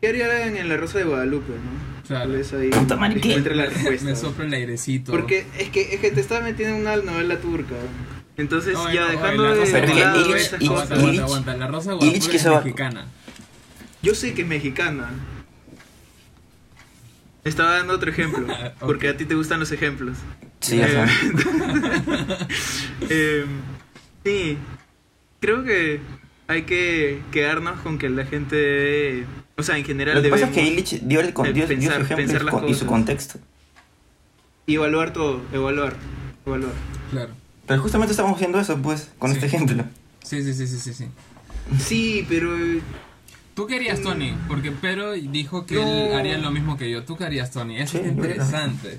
qué 0.00 0.08
harían 0.08 0.56
en 0.56 0.68
la 0.68 0.76
Rosa 0.76 0.98
de 0.98 1.04
Guadalupe, 1.04 1.52
¿no? 1.52 1.94
Claro. 2.06 2.24
Tal 2.28 2.32
vez 2.36 2.52
ahí 2.52 2.70
encuentre 3.16 3.54
la 3.54 3.64
respuesta. 3.70 4.04
me 4.04 4.16
sopla 4.16 4.44
el 4.44 4.52
airecito. 4.54 5.10
Porque 5.12 5.46
es 5.58 5.70
que, 5.70 5.94
es 5.94 6.00
que 6.00 6.10
te 6.10 6.20
estás 6.20 6.42
metiendo 6.42 6.74
en 6.76 6.82
una 6.82 6.96
novela 6.96 7.38
turca. 7.38 7.74
Entonces, 8.36 8.76
ya 8.92 9.02
no, 9.02 9.08
dejando 9.12 9.42
de, 9.44 9.54
Rosa 9.54 9.72
Pero 9.72 9.86
de 9.86 9.92
es 9.92 9.98
que 9.98 10.04
lado 10.04 10.26
Illich- 10.26 10.34
esas 10.36 10.60
Illich- 10.60 10.68
cosas. 10.68 10.90
Aguanta, 10.90 11.12
Illich- 11.12 11.20
aguanta, 11.22 11.50
aguanta. 11.52 11.56
La 11.56 11.66
Rosa 11.68 11.92
Guadalupe 11.92 12.36
es 12.36 12.46
mexicana. 12.46 13.06
Yo 14.02 14.14
sé 14.14 14.34
que 14.34 14.42
es 14.42 14.48
mexicana. 14.48 15.10
Estaba 17.44 17.76
dando 17.76 17.94
otro 17.94 18.10
ejemplo, 18.10 18.46
porque 18.80 19.08
a 19.08 19.16
ti 19.16 19.24
te 19.26 19.34
gustan 19.34 19.60
los 19.60 19.70
ejemplos. 19.70 20.16
Sí, 20.60 20.80
Eh, 20.80 21.06
eh, 23.10 23.44
sí, 24.24 24.58
creo 25.40 25.62
que 25.62 26.00
hay 26.48 26.62
que 26.62 27.20
quedarnos 27.30 27.80
con 27.80 27.98
que 27.98 28.08
la 28.08 28.24
gente 28.24 28.56
debe, 28.56 29.26
o 29.56 29.62
sea, 29.62 29.76
en 29.76 29.84
general 29.84 30.16
Lo 30.16 30.22
que 30.22 30.30
pasa 30.30 30.46
es 30.46 30.52
que 30.52 30.62
Illich 30.62 31.00
dio, 31.02 31.20
el, 31.20 31.34
con- 31.34 31.44
dio, 31.52 31.66
dio 31.66 31.68
pensar- 31.68 32.06
su 32.06 32.12
ejemplo 32.12 32.24
y 32.24 32.28
su 32.38 32.44
las 32.44 32.54
con- 32.54 32.68
y 32.68 32.74
su 32.74 32.86
contexto. 32.86 33.38
evaluar 34.66 35.12
todo, 35.12 35.42
evaluar, 35.52 35.94
evaluar. 36.46 36.72
Claro. 37.10 37.30
Pero 37.66 37.80
justamente 37.82 38.12
estamos 38.12 38.34
haciendo 38.36 38.60
eso, 38.60 38.76
pues, 38.78 39.10
con 39.18 39.30
Sí. 39.30 39.36
este 39.36 39.46
ejemplo. 39.46 39.84
Sí, 40.22 40.42
sí, 40.42 40.54
sí, 40.54 40.66
sí, 40.66 40.78
sí, 40.78 40.92
sí. 40.94 41.06
Sí, 41.78 42.26
pero 42.28 42.50
¿Tú 43.54 43.68
qué 43.68 43.76
harías, 43.76 44.00
Tony? 44.00 44.34
Porque 44.48 44.72
Pedro 44.72 45.12
dijo 45.12 45.64
que 45.64 45.76
No. 45.76 45.82
él 45.86 46.14
haría 46.14 46.38
lo 46.38 46.50
mismo 46.50 46.76
que 46.76 46.90
yo. 46.90 47.04
¿Tú 47.04 47.16
qué 47.16 47.24
harías, 47.24 47.52
Tony? 47.52 47.76
Eso 47.78 47.92
Sí, 47.92 47.98
es 48.04 48.08
interesante. 48.10 48.98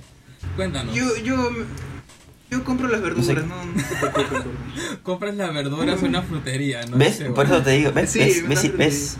Cuéntanos. 0.56 0.96
yo, 0.96 1.04
yo, 1.18 1.52
yo 2.50 2.64
compro 2.64 2.88
las 2.88 3.02
verduras, 3.02 3.26
sé. 3.26 3.34
no, 3.34 3.42
no. 3.44 3.74
Compras 5.04 5.36
las 5.36 5.54
verduras 5.54 6.02
en 6.02 6.08
una 6.10 6.22
frutería, 6.22 6.86
¿no? 6.86 6.96
¿Ves? 6.98 7.18
Sé, 7.18 7.26
Por 7.32 7.48
eso 7.48 7.62
te 7.64 7.72
digo, 7.72 7.92
¿ves? 7.92 8.12
Sí, 8.12 8.20
¿Ves? 8.20 8.48
¿Ves? 8.48 8.78
¿Ves? 8.78 9.18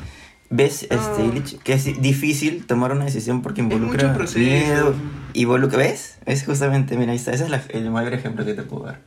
¿Ves, 0.50 0.84
este, 0.84 0.96
No. 1.24 1.26
Illich? 1.26 1.58
Que 1.64 1.74
es 1.74 2.02
difícil 2.02 2.66
tomar 2.66 2.94
una 2.94 3.04
decisión 3.04 3.42
porque 3.42 3.60
involucra 3.62 4.18
miedo. 4.38 4.96
Involucra, 5.34 5.80
¿ves? 5.80 6.18
Es 6.26 6.46
justamente, 6.46 6.96
mira, 6.98 7.12
ahí 7.12 7.18
está. 7.18 7.34
Ese 7.34 7.44
es 7.44 7.50
la- 7.50 7.62
el 7.70 7.92
mayor 7.92 8.14
ejemplo 8.14 8.46
que 8.46 8.54
te 8.54 8.64
puedo 8.64 8.86
dar. 8.86 9.02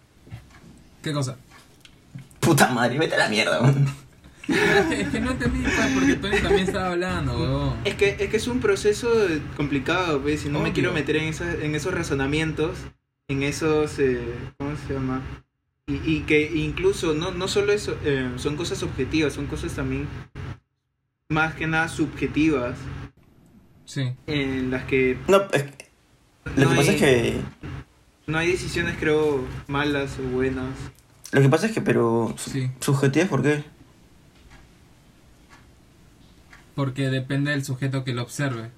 ¿Qué 1.02 1.12
cosa? 1.12 1.36
Puta 2.40 2.68
madre, 2.70 2.98
vete 2.98 3.14
a 3.14 3.18
la 3.18 3.28
mierda, 3.28 3.60
weón. 3.60 3.86
Es 4.48 4.86
que, 4.88 5.00
es 5.02 5.08
que 5.10 5.20
no 5.20 5.32
entendí, 5.32 5.60
pues, 5.62 5.92
porque 5.94 6.14
Tony 6.14 6.38
también 6.40 6.66
estaba 6.66 6.92
hablando, 6.92 7.38
huevón. 7.38 7.76
Es 7.84 7.94
que, 7.96 8.16
es 8.18 8.30
que 8.30 8.36
es 8.38 8.46
un 8.48 8.60
proceso 8.60 9.10
complicado, 9.56 10.20
¿ves? 10.22 10.46
Y 10.46 10.48
no 10.48 10.60
me 10.60 10.72
quiero 10.72 10.92
meter 10.92 11.16
en, 11.16 11.24
esa- 11.24 11.52
en 11.52 11.74
esos 11.74 11.92
razonamientos, 11.92 12.78
en 13.28 13.42
esos, 13.42 13.98
eh, 13.98 14.20
¿cómo 14.56 14.70
se 14.86 14.94
llama? 14.94 15.20
Y, 15.86 15.96
y 16.04 16.20
que 16.22 16.50
incluso 16.54 17.12
no, 17.12 17.30
no 17.30 17.46
solo 17.46 17.72
eso, 17.72 17.96
eh, 18.04 18.30
son 18.36 18.56
cosas 18.56 18.82
objetivas, 18.82 19.34
son 19.34 19.46
cosas 19.46 19.72
también 19.74 20.08
más 21.28 21.54
que 21.54 21.66
nada 21.66 21.88
subjetivas, 21.88 22.76
Sí. 23.84 24.12
en 24.26 24.70
las 24.70 24.84
que 24.84 25.18
No, 25.28 25.42
es 25.52 25.62
que- 25.64 25.88
lo 26.56 26.64
no 26.64 26.70
que 26.70 26.76
pasa 26.76 26.92
es 26.92 27.00
que. 27.00 27.36
No 28.28 28.38
hay 28.38 28.52
decisiones, 28.52 28.96
creo, 29.00 29.44
malas 29.66 30.16
o 30.20 30.22
buenas. 30.28 30.68
Lo 31.32 31.40
que 31.42 31.48
pasa 31.48 31.66
es 31.66 31.72
que, 31.72 31.80
pero. 31.80 32.32
Sí. 32.38 32.70
¿Subjetivas 32.80 33.28
por 33.28 33.42
qué? 33.42 33.64
Porque 36.74 37.08
depende 37.10 37.50
del 37.50 37.64
sujeto 37.64 38.04
que 38.04 38.12
lo 38.12 38.22
observe. 38.22 38.70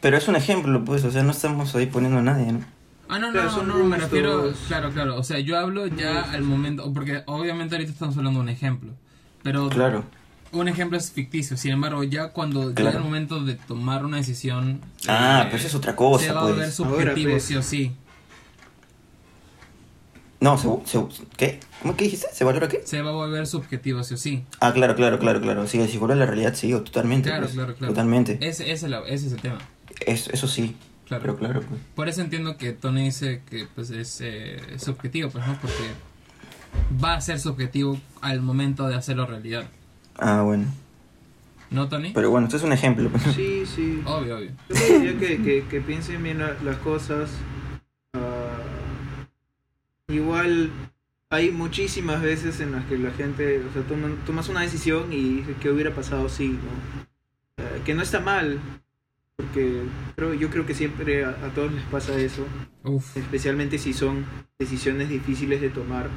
Pero 0.00 0.16
es 0.16 0.28
un 0.28 0.36
ejemplo, 0.36 0.84
pues, 0.84 1.04
o 1.04 1.10
sea, 1.10 1.22
no 1.24 1.32
estamos 1.32 1.74
ahí 1.74 1.86
poniendo 1.86 2.18
a 2.18 2.22
nadie, 2.22 2.52
¿no? 2.52 2.60
Ah, 3.08 3.18
no, 3.18 3.32
Claro, 3.32 3.62
no, 3.62 3.78
no, 3.78 3.84
me 3.84 3.96
refiero. 3.96 4.52
Claro, 4.68 4.90
claro. 4.92 5.16
O 5.16 5.22
sea, 5.24 5.38
yo 5.40 5.58
hablo 5.58 5.86
ya 5.86 6.22
al 6.22 6.42
momento. 6.42 6.92
Porque 6.92 7.22
obviamente 7.26 7.74
ahorita 7.74 7.92
estamos 7.92 8.16
hablando 8.16 8.38
de 8.40 8.44
un 8.44 8.48
ejemplo. 8.48 8.92
Pero 9.42 9.68
Claro. 9.68 10.04
un 10.52 10.68
ejemplo 10.68 10.98
es 10.98 11.10
ficticio. 11.12 11.56
Sin 11.56 11.72
embargo, 11.72 12.02
ya 12.04 12.28
cuando 12.28 12.72
llega 12.74 12.90
el 12.90 13.00
momento 13.00 13.40
de 13.44 13.54
tomar 13.54 14.04
una 14.04 14.16
decisión. 14.18 14.80
Ah, 15.08 15.42
eh, 15.42 15.46
pero 15.46 15.56
eso 15.56 15.66
es 15.68 15.74
otra 15.74 15.94
cosa, 15.96 16.24
Se 16.26 16.32
va 16.32 16.40
a 16.40 16.42
pues. 16.44 16.54
volver 16.54 16.72
subjetivo, 16.72 17.30
pues. 17.32 17.42
sí 17.44 17.56
o 17.56 17.62
sí. 17.62 17.92
No, 20.40 20.58
se, 20.58 20.68
se- 20.84 21.06
¿qué? 21.36 21.60
¿Cómo 21.82 21.96
que 21.96 22.04
dijiste? 22.04 22.26
¿Se 22.32 22.44
valora 22.44 22.68
qué? 22.68 22.82
Se 22.84 23.00
va 23.02 23.10
a 23.10 23.14
volver 23.14 23.46
subjetivo, 23.46 24.02
sí 24.04 24.14
o 24.14 24.16
sí. 24.16 24.44
Ah, 24.60 24.72
claro, 24.72 24.94
claro, 24.94 25.18
claro, 25.18 25.40
claro. 25.40 25.66
Sí, 25.66 25.84
si 25.88 25.98
fuera 25.98 26.14
la 26.14 26.26
realidad, 26.26 26.54
sí, 26.54 26.72
o 26.74 26.82
totalmente. 26.82 27.28
Claro, 27.30 27.44
pues, 27.44 27.54
claro, 27.54 27.74
claro. 27.74 27.92
Totalmente. 27.94 28.38
Ese, 28.40 28.70
ese, 28.70 28.86
es 28.86 28.92
ese 29.06 29.26
es 29.28 29.32
el 29.32 29.40
tema. 29.40 29.58
Eso, 30.06 30.30
eso 30.32 30.46
sí. 30.46 30.76
Claro. 31.06 31.22
Pero 31.22 31.36
claro, 31.36 31.60
pues. 31.62 31.80
Por 31.94 32.08
eso 32.08 32.20
entiendo 32.20 32.56
que 32.58 32.72
Tony 32.72 33.04
dice 33.04 33.40
que 33.48 33.66
pues 33.74 33.90
es 33.90 34.20
eh, 34.20 34.60
subjetivo, 34.78 35.30
pues 35.30 35.46
no, 35.46 35.56
porque 35.60 35.74
va 37.02 37.14
a 37.14 37.20
ser 37.20 37.38
subjetivo 37.40 37.98
al 38.20 38.42
momento 38.42 38.86
de 38.88 38.96
hacerlo 38.96 39.24
realidad. 39.26 39.64
Ah, 40.18 40.42
bueno. 40.42 40.64
¿No, 41.70 41.88
Tony? 41.88 42.10
Pero 42.14 42.30
bueno, 42.30 42.46
esto 42.46 42.56
es 42.58 42.62
un 42.62 42.72
ejemplo. 42.72 43.08
pues. 43.08 43.22
Sí, 43.34 43.64
sí. 43.66 44.02
Obvio, 44.04 44.36
obvio. 44.38 44.50
Yo 44.68 44.98
diría 44.98 45.18
que, 45.18 45.42
que, 45.42 45.64
que 45.68 45.80
piensen 45.80 46.22
bien 46.22 46.38
la- 46.38 46.56
las 46.62 46.76
cosas. 46.78 47.30
Igual 50.08 50.70
hay 51.30 51.50
muchísimas 51.50 52.22
veces 52.22 52.60
en 52.60 52.72
las 52.72 52.84
que 52.86 52.96
la 52.98 53.10
gente, 53.10 53.60
o 53.64 53.72
sea, 53.72 53.82
toman- 53.82 54.16
tomas 54.24 54.48
una 54.48 54.60
decisión 54.60 55.12
y 55.12 55.42
qué 55.60 55.70
hubiera 55.70 55.94
pasado 55.94 56.28
si, 56.28 56.48
¿no? 56.50 57.06
Ah, 57.58 57.78
que 57.84 57.94
no 57.94 58.02
está 58.02 58.20
mal, 58.20 58.60
porque 59.36 59.82
creo, 60.14 60.34
yo 60.34 60.48
creo 60.50 60.64
que 60.64 60.74
siempre 60.74 61.24
a, 61.24 61.30
a 61.30 61.50
todos 61.54 61.72
les 61.72 61.82
pasa 61.84 62.16
eso, 62.18 62.46
Uf. 62.84 63.16
especialmente 63.16 63.78
si 63.78 63.92
son 63.92 64.24
decisiones 64.58 65.08
difíciles 65.08 65.60
de 65.60 65.70
tomar. 65.70 66.08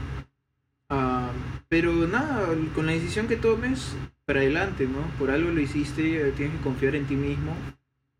Ah, 0.89 1.31
pero 1.67 1.91
nada, 2.07 2.47
con 2.75 2.85
la 2.85 2.91
decisión 2.91 3.27
que 3.27 3.35
tomes, 3.37 3.95
para 4.25 4.41
adelante, 4.41 4.85
¿no? 4.87 5.01
Por 5.17 5.31
algo 5.31 5.49
lo 5.51 5.59
hiciste, 5.61 6.27
eh, 6.27 6.31
tienes 6.37 6.57
que 6.57 6.63
confiar 6.63 6.95
en 6.95 7.05
ti 7.05 7.15
mismo, 7.15 7.55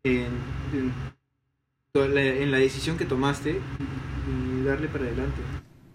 en, 0.02 0.26
en, 0.72 0.92
en 1.94 2.50
la 2.50 2.58
decisión 2.58 2.96
que 2.96 3.04
tomaste 3.04 3.60
y 4.28 4.64
darle 4.64 4.88
para 4.88 5.04
adelante. 5.04 5.40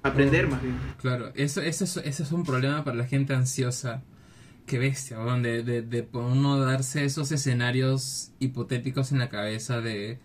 Aprender 0.07 0.47
más 0.47 0.61
bien. 0.61 0.75
Claro, 1.01 1.31
eso, 1.35 1.61
eso, 1.61 1.83
es, 1.83 1.97
eso 1.97 2.23
es 2.23 2.31
un 2.31 2.43
problema 2.43 2.83
para 2.83 2.95
la 2.97 3.05
gente 3.05 3.33
ansiosa. 3.33 4.01
Qué 4.65 4.79
bestia, 4.79 5.19
weón, 5.19 5.43
de, 5.43 5.61
de, 5.63 6.07
uno 6.13 6.59
darse 6.59 7.05
esos 7.05 7.31
escenarios 7.31 8.31
hipotéticos 8.39 9.11
en 9.11 9.19
la 9.19 9.29
cabeza 9.29 9.81
de... 9.81 10.17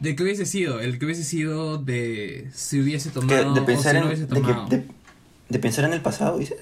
De 0.00 0.16
que 0.16 0.22
hubiese 0.24 0.46
sido, 0.46 0.80
el 0.80 0.98
que 0.98 1.04
hubiese 1.06 1.22
sido 1.24 1.78
de 1.78 2.48
si 2.52 2.80
hubiese 2.80 3.10
tomado 3.10 3.54
de 3.54 3.60
o 3.60 3.64
pensar 3.66 3.92
si 3.92 3.96
en 3.98 4.00
no 4.02 4.06
hubiese 4.08 4.26
de, 4.26 4.28
que- 4.34 4.40
tomado. 4.40 4.66
de- 4.68 4.86
de 5.48 5.58
pensar 5.58 5.84
en 5.84 5.92
el 5.92 6.00
pasado, 6.00 6.38
dices. 6.38 6.58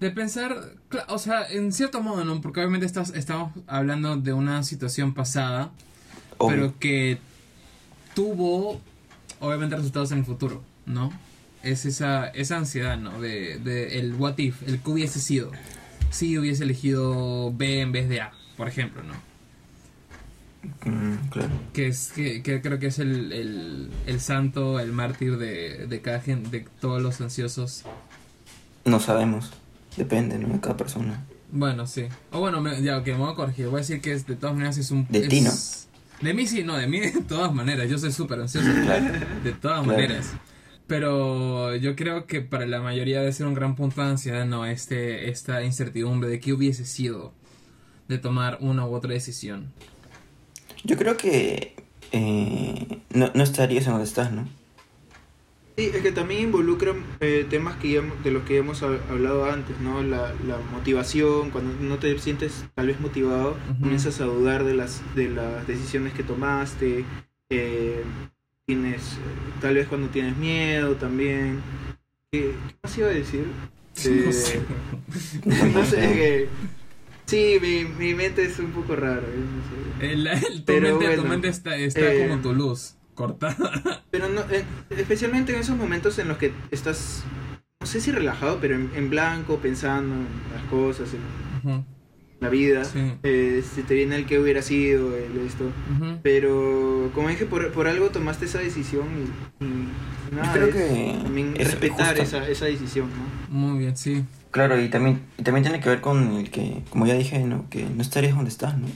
De 0.00 0.10
pensar, 0.10 0.56
o 1.08 1.18
sea, 1.18 1.46
en 1.50 1.72
cierto 1.72 2.00
modo, 2.02 2.24
¿no? 2.24 2.40
Porque 2.40 2.60
obviamente 2.60 2.86
estás, 2.86 3.10
estamos 3.14 3.52
hablando 3.66 4.16
de 4.16 4.32
una 4.32 4.62
situación 4.62 5.12
pasada, 5.12 5.70
Obvio. 6.38 6.56
pero 6.56 6.78
que 6.78 7.18
tuvo 8.14 8.80
obviamente 9.40 9.76
resultados 9.76 10.12
en 10.12 10.18
el 10.18 10.24
futuro, 10.24 10.62
¿no? 10.88 11.12
Es 11.62 11.84
esa, 11.86 12.26
esa 12.28 12.56
ansiedad, 12.56 12.98
¿no? 12.98 13.20
De, 13.20 13.58
de 13.58 13.98
el 14.00 14.14
what 14.14 14.38
if, 14.38 14.62
el 14.66 14.80
que 14.80 14.90
hubiese 14.90 15.20
sido. 15.20 15.52
Si 16.10 16.36
hubiese 16.38 16.64
elegido 16.64 17.52
B 17.52 17.80
en 17.80 17.92
vez 17.92 18.08
de 18.08 18.20
A, 18.22 18.32
por 18.56 18.66
ejemplo, 18.68 19.02
¿no? 19.02 19.14
Mm, 20.90 21.28
claro. 21.30 21.50
Que, 21.72 21.88
es, 21.88 22.12
que, 22.14 22.42
que 22.42 22.60
creo 22.60 22.78
que 22.78 22.88
es 22.88 22.98
el, 22.98 23.32
el, 23.32 23.90
el 24.06 24.20
santo, 24.20 24.80
el 24.80 24.92
mártir 24.92 25.36
de, 25.38 25.86
de 25.86 26.00
cada 26.00 26.20
gente, 26.20 26.50
de 26.50 26.66
todos 26.80 27.00
los 27.02 27.20
ansiosos. 27.20 27.84
No 28.84 28.98
sabemos. 29.00 29.50
Depende, 29.96 30.38
¿no? 30.38 30.48
De 30.48 30.60
cada 30.60 30.76
persona. 30.76 31.24
Bueno, 31.50 31.86
sí. 31.86 32.04
O 32.32 32.40
bueno, 32.40 32.60
me- 32.60 32.80
ya, 32.82 32.98
ok, 32.98 33.06
me 33.08 33.14
voy 33.14 33.32
a 33.32 33.34
corregir. 33.34 33.66
Voy 33.66 33.76
a 33.76 33.78
decir 33.78 34.00
que 34.00 34.12
es, 34.12 34.26
de 34.26 34.36
todas 34.36 34.54
maneras 34.54 34.78
es 34.78 34.90
un... 34.90 35.06
De 35.08 35.20
es- 35.20 35.28
ti, 35.28 35.40
¿no? 35.40 35.50
De 36.20 36.34
mí 36.34 36.46
sí, 36.46 36.64
no, 36.64 36.76
de 36.76 36.86
mí 36.86 37.00
de 37.00 37.12
todas 37.22 37.52
maneras. 37.54 37.88
Yo 37.88 37.98
soy 37.98 38.12
súper 38.12 38.40
ansioso. 38.40 38.68
Claro. 38.84 39.04
De 39.44 39.52
todas 39.52 39.82
Claro. 39.82 39.84
maneras. 39.84 40.32
Pero 40.88 41.76
yo 41.76 41.94
creo 41.94 42.26
que 42.26 42.40
para 42.40 42.66
la 42.66 42.80
mayoría 42.80 43.20
debe 43.20 43.32
ser 43.32 43.46
un 43.46 43.54
gran 43.54 43.76
punto 43.76 44.00
de 44.02 44.08
ansiedad, 44.08 44.46
¿no? 44.46 44.64
Este, 44.66 45.28
esta 45.30 45.62
incertidumbre 45.62 46.28
de 46.28 46.40
qué 46.40 46.52
hubiese 46.52 46.84
sido 46.86 47.32
de 48.08 48.18
tomar 48.18 48.58
una 48.60 48.86
u 48.86 48.94
otra 48.94 49.12
decisión. 49.12 49.72
Yo 50.84 50.96
creo 50.96 51.16
que 51.16 51.74
eh, 52.12 53.00
no, 53.12 53.30
no 53.34 53.42
estarías 53.42 53.84
en 53.86 53.92
donde 53.92 54.06
estás, 54.06 54.32
¿no? 54.32 54.48
Sí, 55.76 55.90
es 55.94 56.02
que 56.02 56.10
también 56.10 56.42
involucran 56.42 57.04
eh, 57.20 57.46
temas 57.48 57.76
que 57.76 57.92
ya, 57.92 58.02
de 58.24 58.30
los 58.32 58.42
que 58.44 58.54
ya 58.54 58.60
hemos 58.60 58.82
hab- 58.82 59.00
hablado 59.10 59.44
antes, 59.44 59.78
¿no? 59.80 60.02
La, 60.02 60.34
la 60.44 60.58
motivación, 60.72 61.50
cuando 61.50 61.72
no 61.80 61.98
te 61.98 62.18
sientes 62.18 62.64
tal 62.74 62.88
vez 62.88 62.98
motivado, 62.98 63.56
comienzas 63.80 64.20
a 64.20 64.24
dudar 64.24 64.64
de 64.64 64.74
las, 64.74 65.02
de 65.14 65.28
las 65.28 65.66
decisiones 65.68 66.14
que 66.14 66.24
tomaste, 66.24 67.04
eh, 67.50 68.02
tienes, 68.72 69.00
eh, 69.14 69.16
tal 69.62 69.74
vez 69.76 69.88
cuando 69.88 70.08
tienes 70.08 70.36
miedo 70.36 70.94
también. 70.96 71.60
¿Qué, 72.30 72.52
qué 72.68 72.74
más 72.82 72.98
iba 72.98 73.08
a 73.08 73.12
decir? 73.12 73.46
Eh, 74.04 74.22
No 74.26 74.32
sé. 74.32 74.60
no 75.74 75.84
sé, 75.86 75.96
que... 75.96 76.48
Sí, 77.24 77.58
mi, 77.62 77.84
mi 77.84 78.14
mente 78.14 78.44
es 78.44 78.58
un 78.58 78.70
poco 78.72 78.94
rara. 78.94 79.20
¿eh? 79.22 79.22
No 79.38 80.00
sé. 80.00 80.12
El, 80.12 80.26
el- 80.26 80.58
tu 80.58 80.64
Pero 80.66 80.98
mente, 80.98 81.04
tu 81.06 81.20
bueno, 81.22 81.28
mente 81.30 81.48
está, 81.48 81.76
está 81.76 82.12
eh, 82.12 82.26
como 82.28 82.42
tu 82.42 82.52
luz, 82.52 82.94
cortada. 83.14 84.04
Pero 84.10 84.28
no, 84.28 84.42
eh, 84.50 84.64
especialmente 84.90 85.54
en 85.54 85.60
esos 85.60 85.76
momentos 85.78 86.18
en 86.18 86.28
los 86.28 86.36
que 86.36 86.52
estás, 86.70 87.24
no 87.80 87.86
sé 87.86 88.00
si 88.02 88.12
relajado, 88.12 88.58
pero 88.60 88.74
en, 88.74 88.90
en 88.94 89.08
blanco, 89.10 89.58
pensando 89.58 90.14
en 90.14 90.26
las 90.54 90.64
cosas, 90.70 91.08
en 91.14 91.84
la 92.40 92.48
vida. 92.48 92.84
Sí. 92.84 93.00
Eh, 93.22 93.64
si 93.74 93.82
te 93.82 93.94
viene 93.94 94.16
el 94.16 94.26
que 94.26 94.38
hubiera 94.38 94.62
sido, 94.62 95.16
el 95.16 95.38
esto. 95.38 95.70
Pero 96.22 97.10
como 97.14 97.28
dije, 97.28 97.46
por, 97.46 97.72
por 97.72 97.88
algo 97.88 98.10
tomaste 98.10 98.44
esa 98.46 98.58
decisión 98.60 99.06
y, 99.60 99.64
y 99.64 100.34
nada, 100.36 100.52
creo 100.52 100.68
es 100.68 100.74
que 100.74 101.18
también 101.22 101.54
es 101.58 101.66
respetar 101.66 102.16
justo. 102.18 102.22
esa, 102.36 102.48
esa 102.48 102.64
decisión, 102.66 103.08
¿no? 103.10 103.54
Muy 103.58 103.78
bien, 103.80 103.96
sí. 103.96 104.24
Claro, 104.50 104.80
y 104.80 104.88
también, 104.88 105.20
y 105.36 105.42
también 105.42 105.62
tiene 105.64 105.80
que 105.80 105.88
ver 105.88 106.00
con 106.00 106.32
el 106.36 106.50
que, 106.50 106.82
como 106.90 107.06
ya 107.06 107.14
dije, 107.14 107.38
¿no? 107.40 107.68
Que 107.70 107.84
no 107.84 108.00
estarías 108.02 108.34
donde 108.34 108.50
estás, 108.50 108.78
¿no? 108.78 108.86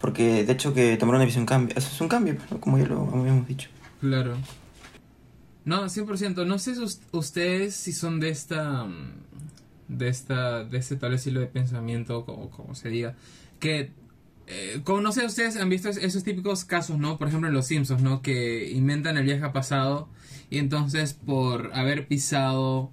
Porque 0.00 0.44
de 0.44 0.52
hecho 0.52 0.74
que 0.74 0.96
tomar 0.96 1.16
una 1.16 1.24
decisión 1.24 1.44
cambia, 1.46 1.74
eso 1.76 1.88
es 1.92 2.00
un 2.00 2.08
cambio, 2.08 2.36
¿no? 2.50 2.60
Como 2.60 2.78
ya 2.78 2.86
lo 2.86 3.02
habíamos 3.12 3.46
dicho. 3.48 3.68
Claro. 4.00 4.36
No, 5.64 5.84
100%. 5.88 6.46
No 6.46 6.58
sé 6.58 6.74
si 6.76 6.80
us- 6.80 7.00
ustedes 7.12 7.74
si 7.74 7.92
son 7.92 8.20
de 8.20 8.30
esta. 8.30 8.86
De 9.88 10.08
esta. 10.08 10.64
De 10.64 10.78
este 10.78 10.96
tal 10.96 11.14
estilo 11.14 11.40
de 11.40 11.46
pensamiento, 11.46 12.24
como, 12.24 12.50
como 12.50 12.74
se 12.74 12.88
diga. 12.88 13.14
Que. 13.60 13.90
Eh, 14.46 14.80
como 14.84 15.00
no 15.02 15.12
sé, 15.12 15.26
ustedes 15.26 15.56
han 15.56 15.68
visto 15.68 15.88
es- 15.90 15.98
esos 15.98 16.24
típicos 16.24 16.64
casos, 16.64 16.98
¿no? 16.98 17.18
Por 17.18 17.28
ejemplo, 17.28 17.48
en 17.48 17.54
Los 17.54 17.66
Simpsons, 17.66 18.00
¿no? 18.02 18.22
Que 18.22 18.70
inventan 18.70 19.16
el 19.18 19.24
viaje 19.24 19.44
al 19.44 19.52
pasado. 19.52 20.08
Y 20.50 20.58
entonces, 20.58 21.12
por 21.14 21.70
haber 21.74 22.06
pisado. 22.06 22.90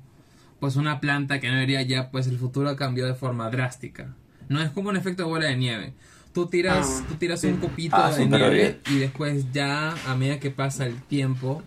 Pues 0.60 0.78
una 0.78 1.00
planta 1.02 1.40
que 1.40 1.48
no 1.50 1.54
debería 1.56 1.82
ya, 1.84 2.10
pues 2.12 2.28
el 2.28 2.38
futuro 2.40 2.76
cambió 2.78 3.06
de 3.06 3.14
forma 3.14 3.50
drástica. 3.52 4.16
No 4.50 4.62
es 4.62 4.70
como 4.72 4.90
un 4.90 4.96
efecto 4.96 5.28
bola 5.28 5.48
de 5.48 5.58
nieve. 5.58 5.94
Tú 6.34 6.48
tiras, 6.48 7.02
Ah, 7.04 7.06
tú 7.10 7.16
tiras 7.16 7.42
sí. 7.42 7.48
un 7.48 7.58
copito 7.58 7.96
Ah, 7.98 8.10
de 8.10 8.26
nieve 8.26 8.80
y 8.90 8.98
después 8.98 9.52
ya 9.52 9.94
a 10.10 10.16
medida 10.16 10.40
que 10.40 10.52
pasa 10.52 10.86
el 10.86 11.02
tiempo 11.04 11.62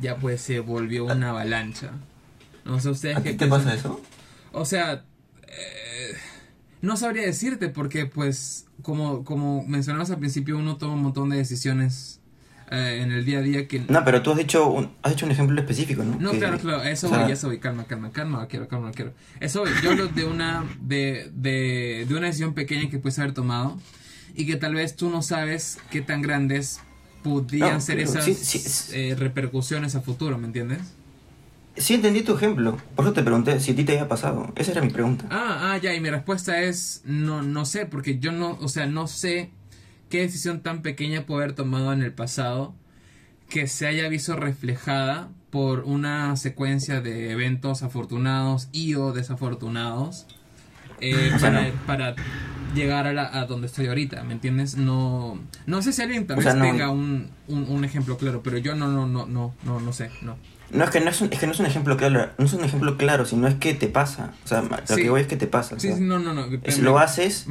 ya 0.00 0.16
pues 0.16 0.40
se 0.42 0.60
volvió 0.60 1.04
una 1.06 1.30
avalancha. 1.30 1.92
No 2.64 2.78
sé 2.80 2.90
ustedes 2.90 3.16
¿A 3.16 3.22
qué 3.22 3.30
ti 3.32 3.36
te 3.38 3.46
piensan. 3.46 3.64
pasa 3.64 3.74
eso? 3.74 4.00
O 4.52 4.64
sea, 4.64 5.04
eh, 5.48 6.12
no 6.80 6.96
sabría 6.96 7.22
decirte 7.24 7.68
porque 7.68 8.06
pues 8.06 8.66
como 8.82 9.24
como 9.24 9.64
mencionabas 9.66 10.10
al 10.10 10.18
principio 10.18 10.58
uno 10.58 10.76
toma 10.76 10.94
un 10.94 11.02
montón 11.02 11.30
de 11.30 11.36
decisiones 11.36 12.20
eh, 12.70 13.00
en 13.02 13.12
el 13.12 13.24
día 13.24 13.38
a 13.38 13.42
día 13.42 13.68
que 13.68 13.80
No, 13.80 14.04
pero 14.04 14.22
tú 14.22 14.30
has 14.32 14.38
dicho 14.38 14.66
un, 14.68 14.90
has 15.02 15.12
hecho 15.12 15.26
un 15.26 15.32
ejemplo 15.32 15.60
específico, 15.60 16.02
¿no? 16.04 16.16
no, 16.18 16.30
Que- 16.32 16.38
claro, 16.38 16.58
claro, 16.58 16.82
eso 16.82 17.06
o 17.06 17.10
sea, 17.10 17.22
voy, 17.24 17.32
eso 17.32 17.46
voy, 17.48 17.58
calma, 17.58 17.84
calma, 17.84 18.10
calma, 18.12 18.46
quiero, 18.48 18.66
calma, 18.66 18.90
quiero. 18.92 19.12
Eso 19.40 19.60
voy, 19.60 19.70
yo 19.82 19.90
hablo 19.90 20.08
de 20.08 20.24
una, 20.24 20.64
de, 20.80 21.30
de, 21.34 22.06
de 22.08 22.14
una 22.14 22.26
decisión 22.26 22.54
pequeña 22.54 22.88
que 22.90 22.98
puedes 22.98 23.18
haber 23.18 23.32
tomado 23.34 23.78
y 24.34 24.46
que 24.46 24.56
tal 24.56 24.74
vez 24.74 24.96
tú 24.96 25.10
no 25.10 25.20
sabes 25.22 25.78
qué 25.90 26.00
tan 26.00 26.22
grandes 26.22 26.80
podrían 27.22 27.74
No, 27.74 27.80
ser 27.80 28.00
esas 28.00 28.24
sí, 28.24 28.34
sí, 28.34 28.58
sí. 28.58 28.92
eh, 28.94 29.14
repercusiones 29.16 29.94
a 29.94 30.00
futuro, 30.00 30.38
¿me 30.38 30.46
entiendes? 30.46 30.80
Sí 31.76 31.94
entendí 31.94 32.22
tu 32.22 32.34
ejemplo, 32.36 32.76
por 32.94 33.06
eso 33.06 33.14
te 33.14 33.22
pregunté 33.22 33.58
si 33.58 33.72
a 33.72 33.76
ti 33.76 33.84
te 33.84 33.92
había 33.92 34.08
pasado. 34.08 34.52
Esa 34.56 34.72
era 34.72 34.82
mi 34.82 34.90
pregunta. 34.90 35.24
Ah, 35.30 35.72
ah, 35.72 35.78
ya, 35.78 35.94
y 35.94 36.00
mi 36.00 36.10
respuesta 36.10 36.60
es 36.60 37.00
no, 37.06 37.42
no 37.42 37.64
sé, 37.64 37.86
porque 37.86 38.18
yo 38.18 38.30
no, 38.30 38.58
o 38.60 38.68
sea, 38.68 38.86
no 38.86 39.06
sé 39.06 39.50
qué 40.10 40.20
decisión 40.20 40.60
tan 40.60 40.82
pequeña 40.82 41.24
puedo 41.24 41.40
haber 41.40 41.54
tomado 41.54 41.92
en 41.94 42.02
el 42.02 42.12
pasado 42.12 42.74
que 43.48 43.66
se 43.68 43.86
haya 43.86 44.08
visto 44.08 44.36
reflejada 44.36 45.30
por 45.50 45.80
una 45.80 46.36
secuencia 46.36 47.00
de 47.00 47.30
eventos 47.32 47.82
afortunados 47.82 48.68
y 48.72 48.94
o 48.94 49.12
desafortunados 49.12 50.26
eh, 51.00 51.30
O 51.34 51.38
sea, 51.38 51.50
para, 51.50 51.68
no. 51.68 51.74
para 51.86 52.14
llegar 52.74 53.06
a, 53.06 53.12
la, 53.14 53.38
a 53.38 53.46
donde 53.46 53.66
estoy 53.66 53.86
ahorita, 53.86 54.22
¿me 54.24 54.34
entiendes? 54.34 54.76
No, 54.76 55.38
no 55.66 55.82
sé 55.82 55.92
si 55.92 56.02
alguien 56.02 56.26
tal 56.26 56.36
O 56.36 56.40
vez 56.40 56.44
sea, 56.44 56.54
no- 56.54 56.64
tenga 56.64 56.90
un, 56.90 57.30
un, 57.48 57.64
un 57.68 57.84
ejemplo 57.84 58.16
claro, 58.18 58.42
pero 58.42 58.58
yo 58.58 58.74
no, 58.74 58.88
no, 58.88 59.06
no, 59.06 59.26
no, 59.26 59.54
no, 59.64 59.80
no 59.80 59.92
sé, 59.94 60.10
no. 60.22 60.36
No, 60.72 60.84
es 60.84 60.90
que 60.90 61.00
no 61.00 61.10
es 61.10 61.20
un, 61.20 61.32
es 61.32 61.38
que 61.38 61.46
no 61.46 61.52
es 61.52 61.60
un 61.60 61.66
ejemplo 61.66 61.96
claro, 61.96 62.30
no 62.38 62.44
es 62.46 62.52
un 62.54 62.64
ejemplo 62.64 62.96
claro, 62.96 63.24
sino 63.26 63.46
es 63.46 63.54
que 63.56 63.74
te 63.74 63.88
pasa. 63.88 64.32
O 64.44 64.48
sea, 64.48 64.62
lo 64.62 64.76
Sí. 64.86 65.02
que 65.02 65.10
voy 65.10 65.20
es 65.20 65.26
que 65.26 65.36
te 65.36 65.46
pasa. 65.46 65.74
o 65.76 65.78
Sí, 65.80 65.88
sea, 65.88 65.96
sí, 65.98 66.02
no, 66.02 66.18
no, 66.18 66.32
no. 66.34 66.46
es- 66.64 66.78
lo 66.78 66.98
haces 66.98 67.46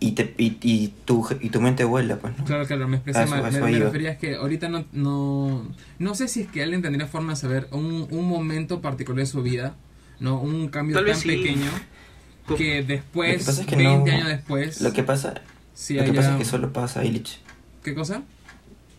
y, 0.00 0.12
te, 0.12 0.34
y, 0.36 0.58
y, 0.62 0.88
tu, 1.04 1.24
y 1.40 1.50
tu 1.50 1.60
mente 1.60 1.84
vuela, 1.84 2.16
pues, 2.16 2.36
¿no? 2.36 2.44
Claro, 2.44 2.66
claro, 2.66 2.88
me 2.88 2.96
expresé 2.96 3.26
mal. 3.26 3.42
Me, 3.52 3.78
refería 3.78 4.10
a 4.12 4.18
que 4.18 4.34
ahorita 4.34 4.68
no, 4.68 4.84
no. 4.92 5.64
No 6.00 6.14
sé 6.16 6.26
si 6.26 6.40
es 6.40 6.48
que 6.48 6.62
alguien 6.64 6.82
tendría 6.82 7.06
forma 7.06 7.34
de 7.34 7.36
saber 7.36 7.68
un, 7.70 8.08
un 8.10 8.28
momento 8.28 8.80
particular 8.80 9.20
de 9.20 9.26
su 9.26 9.42
vida, 9.44 9.76
¿no? 10.18 10.40
Un 10.40 10.68
cambio 10.68 10.96
Tal 10.96 11.06
tan 11.06 11.14
sí. 11.16 11.28
pequeño 11.28 11.70
Co- 12.46 12.56
que 12.56 12.82
después, 12.82 13.46
es 13.46 13.60
que 13.60 13.76
20 13.76 14.10
no- 14.10 14.16
años 14.16 14.26
después. 14.28 14.80
Lo 14.80 14.92
que 14.92 15.04
pasa, 15.04 15.34
sí 15.74 15.94
lo 15.94 16.02
que 16.02 16.10
haya- 16.10 16.20
pasa 16.20 16.32
es 16.32 16.38
que 16.38 16.44
solo 16.44 16.72
pasa, 16.72 17.04
Illich. 17.04 17.38
¿Qué 17.84 17.94
cosa? 17.94 18.22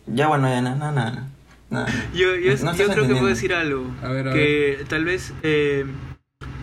Ya 0.06 0.28
bueno, 0.28 0.48
ya 0.48 0.62
nada, 0.62 0.76
nada, 0.76 0.92
nada. 0.92 1.28
Nada. 1.70 1.86
Yo, 2.14 2.34
yo, 2.36 2.52
No 2.64 2.74
yo 2.76 2.86
creo 2.88 3.06
que 3.06 3.14
puedo 3.14 3.26
decir 3.26 3.52
algo. 3.54 3.86
A 4.02 4.08
ver, 4.08 4.28
a 4.28 4.32
que 4.32 4.84
tal 4.88 5.04
vez 5.04 5.32
eh, 5.42 5.84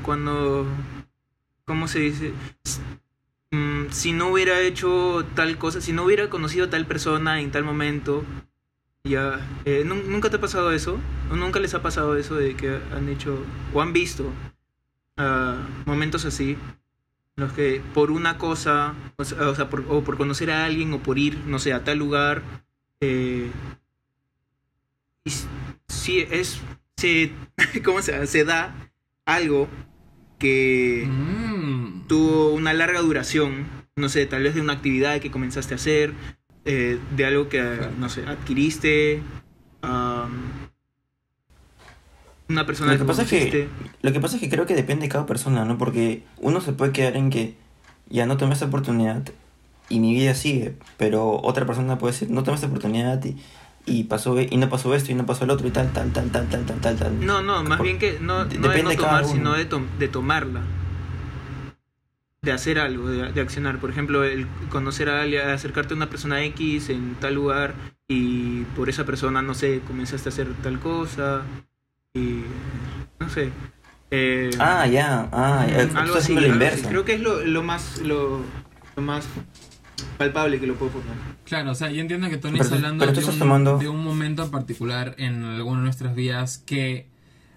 cuando... 0.04 0.66
¿Cómo 1.66 1.88
se 1.88 2.00
dice? 2.00 2.34
Mm, 3.52 3.90
si 3.92 4.14
no 4.14 4.30
hubiera 4.30 4.60
hecho 4.62 5.26
tal 5.36 5.58
cosa, 5.58 5.82
si 5.82 5.94
no 5.94 6.04
hubiera 6.04 6.30
conocido 6.30 6.66
a 6.66 6.70
tal 6.70 6.86
persona 6.86 7.40
en 7.42 7.52
tal 7.52 7.64
momento, 7.64 8.24
ya... 9.04 9.40
eh, 9.66 9.84
¿nun- 9.86 10.06
¿Nunca 10.08 10.30
te 10.30 10.38
ha 10.38 10.42
pasado 10.42 10.72
eso? 10.72 11.00
¿O 11.32 11.36
nunca 11.36 11.60
les 11.60 11.74
ha 11.74 11.82
pasado 11.82 12.16
eso 12.18 12.36
de 12.36 12.56
que 12.56 12.80
han 12.96 13.10
hecho 13.10 13.44
o 13.74 13.82
han 13.82 13.94
visto 13.94 14.26
ah, 15.18 15.58
momentos 15.86 16.26
así? 16.26 16.52
en 17.38 17.44
Los 17.46 17.54
que 17.54 17.82
por 17.94 18.12
una 18.12 18.38
cosa, 18.38 18.94
o 19.18 19.24
sea, 19.24 19.48
o 19.50 19.56
sea, 19.56 19.70
por, 19.70 19.86
o 19.90 20.04
por 20.04 20.18
conocer 20.18 20.52
a 20.52 20.66
alguien 20.66 20.92
o 20.94 21.00
por 21.00 21.18
ir, 21.18 21.38
no 21.46 21.60
sé, 21.60 21.74
a 21.74 21.84
tal 21.84 21.98
lugar, 22.00 22.42
eh, 23.02 23.50
y 25.26 25.30
s- 25.30 25.48
sí 25.88 26.26
es 26.30 26.60
se 26.98 27.32
cómo 27.84 28.02
se, 28.02 28.26
se 28.28 28.44
da 28.46 28.76
algo 29.26 29.68
que 30.40 31.06
Mm. 31.08 32.08
tuvo 32.08 32.54
una 32.54 32.74
larga 32.74 33.02
duración 33.02 33.66
no 33.96 34.10
sé 34.10 34.26
tal 34.26 34.44
vez 34.44 34.56
de 34.56 34.62
una 34.62 34.74
actividad 34.74 35.20
que 35.20 35.30
comenzaste 35.32 35.74
a 35.74 35.78
hacer 35.78 36.14
eh, 36.66 36.98
de 37.16 37.26
algo 37.26 37.50
que 37.50 37.62
no 38.00 38.10
sé 38.10 38.26
adquiriste 38.26 39.22
una 42.50 42.66
persona 42.66 42.94
Lo 42.94 43.00
que 43.00 43.06
pasa 43.06 43.22
es 43.24 43.30
que. 43.30 43.68
Lo 44.02 44.12
que 44.12 44.20
pasa 44.20 44.36
es 44.36 44.42
que 44.42 44.50
creo 44.50 44.66
que 44.66 44.76
depende 44.76 45.04
de 45.06 45.10
cada 45.10 45.26
persona, 45.26 45.64
¿no? 45.66 45.78
Porque 45.78 46.24
uno 46.38 46.60
se 46.62 46.74
puede 46.74 46.92
quedar 46.92 47.16
en 47.16 47.30
que 47.30 47.56
ya 48.10 48.26
no 48.26 48.38
tomé 48.38 48.54
esta 48.54 48.66
oportunidad 48.66 49.24
y 49.90 50.00
mi 50.00 50.14
vida 50.14 50.36
sigue, 50.36 50.76
pero 50.98 51.40
otra 51.42 51.66
persona 51.66 51.98
puede 51.98 52.14
decir, 52.14 52.30
no 52.30 52.44
tomé 52.44 52.56
esta 52.56 52.68
oportunidad 52.68 53.24
y, 53.24 53.38
y 53.86 54.04
pasó 54.06 54.38
e- 54.40 54.48
y 54.52 54.58
no 54.58 54.70
pasó 54.70 54.94
esto 54.96 55.12
y 55.12 55.16
no 55.16 55.26
pasó 55.26 55.44
el 55.46 55.50
otro 55.52 55.68
y 55.68 55.72
tal, 55.72 55.92
tal, 55.92 56.12
tal, 56.12 56.30
tal, 56.30 56.48
tal, 56.48 56.66
tal, 56.66 56.80
tal, 56.80 56.96
tal. 56.98 57.26
no 57.26 57.42
no 57.42 57.64
más 57.64 57.78
Por- 57.78 57.86
bien 57.86 58.00
que 58.00 58.20
no, 58.22 58.46
de- 58.46 58.56
no 58.58 58.68
depende 58.70 58.84
no 58.84 58.90
de 58.92 58.96
tomar 58.98 59.26
sino 59.26 59.54
de, 59.54 59.66
tom- 59.66 59.88
de 60.00 60.08
tomarla 60.08 60.62
de 62.44 62.52
hacer 62.52 62.80
algo, 62.80 63.08
de, 63.08 63.32
de 63.32 63.40
accionar. 63.42 63.78
Por 63.78 63.92
ejemplo, 63.92 64.24
el 64.24 64.48
conocer 64.72 65.10
a 65.10 65.22
alguien, 65.22 65.48
acercarte 65.48 65.94
a 65.94 65.98
una 65.98 66.10
persona 66.10 66.44
X 66.46 66.90
en 66.90 67.14
tal 67.20 67.36
lugar 67.36 67.76
y 68.08 68.64
por 68.76 68.90
esa 68.90 69.06
persona, 69.06 69.44
no 69.44 69.54
sé, 69.54 69.82
comenzaste 69.86 70.30
a 70.30 70.32
hacer 70.32 70.48
tal 70.64 70.80
cosa 70.80 71.44
y 72.16 72.42
no 73.20 73.30
sé. 73.30 73.52
Eh, 74.10 74.50
Ah, 74.60 74.88
ya. 74.88 75.30
Ah, 75.32 75.68
ya. 75.70 75.88
Tú 75.88 75.98
algo 76.00 76.16
así, 76.16 76.34
lo 76.34 76.48
inverso. 76.48 76.90
Creo 76.90 77.06
que 77.06 77.14
es 77.14 77.22
lo, 77.22 77.46
lo 77.46 77.62
más 77.62 78.00
lo, 78.00 78.42
lo 78.96 79.02
más 79.04 79.28
palpable 80.18 80.60
que 80.60 80.68
lo 80.68 80.76
puedo 80.76 80.92
poner. 80.92 81.10
Claro, 81.46 81.72
o 81.72 81.76
sea, 81.76 81.92
yo 81.92 82.02
entiendo 82.02 82.30
que 82.30 82.38
Tony 82.38 82.54
Pero 82.54 82.64
está 82.64 82.76
tú- 82.76 82.86
hablando 82.86 83.06
de 83.06 83.12
estás 83.12 83.34
un, 83.34 83.40
tomando- 83.40 83.78
de 83.78 83.90
un 83.90 84.04
momento 84.04 84.44
en 84.44 84.52
particular 84.52 85.16
en 85.18 85.44
alguna 85.44 85.80
de 85.80 85.84
nuestras 85.86 86.16
vidas 86.16 86.64
que 86.66 87.08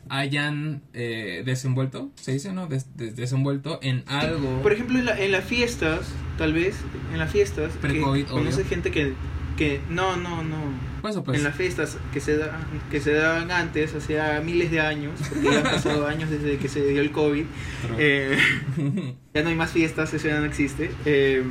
hayan 0.08 0.82
eh, 0.92 1.42
desenvuelto, 1.46 2.10
se 2.16 2.32
dice, 2.32 2.52
¿no? 2.52 2.66
Des- 2.66 2.94
des- 2.96 3.16
desenvuelto 3.16 3.78
en 3.82 4.04
algo. 4.06 4.60
Por 4.62 4.72
ejemplo, 4.72 4.98
en, 4.98 5.06
la- 5.06 5.18
en 5.18 5.32
las 5.32 5.44
fiestas, 5.44 6.00
tal 6.36 6.52
vez, 6.52 6.76
en 7.12 7.18
las 7.18 7.30
fiestas, 7.32 7.72
que 7.72 7.78
Pre-COVID, 7.78 8.26
conoce 8.26 8.64
gente 8.64 8.90
que, 8.90 9.14
que 9.56 9.80
no, 9.88 10.16
no, 10.16 10.42
no. 10.44 10.56
Pues, 11.00 11.16
pues. 11.24 11.38
en 11.38 11.44
las 11.44 11.54
fiestas 11.54 11.98
que 12.12 12.20
se, 12.20 12.36
da, 12.36 12.58
que 12.90 13.00
se 13.00 13.12
daban 13.12 13.50
antes, 13.50 13.94
hace 13.94 14.18
miles 14.42 14.70
de 14.70 14.80
años, 14.80 15.12
porque 15.28 15.44
ya 15.50 15.58
han 15.58 15.62
pasado 15.62 16.06
años 16.08 16.28
desde 16.30 16.56
que 16.58 16.68
se 16.68 16.86
dio 16.86 17.00
el 17.00 17.10
COVID, 17.10 17.44
Pero- 17.82 17.94
eh, 17.98 18.38
ya 19.34 19.42
no 19.42 19.48
hay 19.48 19.54
más 19.54 19.70
fiestas, 19.70 20.12
eso 20.12 20.28
ya 20.28 20.38
no 20.38 20.44
existe. 20.46 20.90
Eh, 21.06 21.42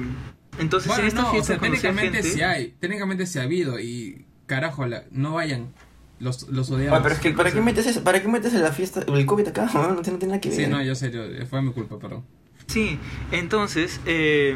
entonces, 0.60 0.88
bueno, 0.88 1.04
en 1.04 1.08
estas 1.08 1.24
no, 1.24 1.30
o 1.30 1.32
fiestas 1.34 1.48
sea, 1.48 1.60
técnicamente 1.60 2.18
gente- 2.18 2.30
sí 2.34 2.42
hay, 2.42 2.74
técnicamente 2.80 3.26
sí 3.26 3.40
ha 3.40 3.44
habido 3.44 3.80
y 3.80 4.26
carajo, 4.46 4.86
la- 4.86 5.04
no 5.12 5.34
vayan, 5.34 5.74
los, 6.20 6.48
los 6.50 6.70
odiamos. 6.72 6.94
Oye, 7.00 7.04
pero 7.04 7.16
es 7.16 7.22
que, 7.22 7.32
¿para 7.32 7.52
qué 7.52 7.62
metes 7.62 7.86
eso? 7.88 8.04
¿Para 8.04 8.22
qué 8.22 8.28
metes 8.28 8.54
la 8.54 8.72
fiesta, 8.72 9.02
el 9.08 9.26
COVID 9.26 9.48
acá? 9.50 9.70
No, 9.74 9.94
no 9.94 10.02
tiene, 10.02 10.14
no 10.14 10.20
tiene 10.20 10.26
nada 10.28 10.42
que 10.42 10.50
ver. 10.50 10.58
Sí, 10.58 10.68
no, 10.68 10.82
yo 10.84 10.96
sé, 10.96 11.12
yo, 11.12 11.22
fue 11.48 11.62
mi 11.62 11.72
culpa, 11.72 11.98
perdón. 12.00 12.24
Sí, 12.68 12.98
entonces, 13.32 14.00
eh, 14.06 14.56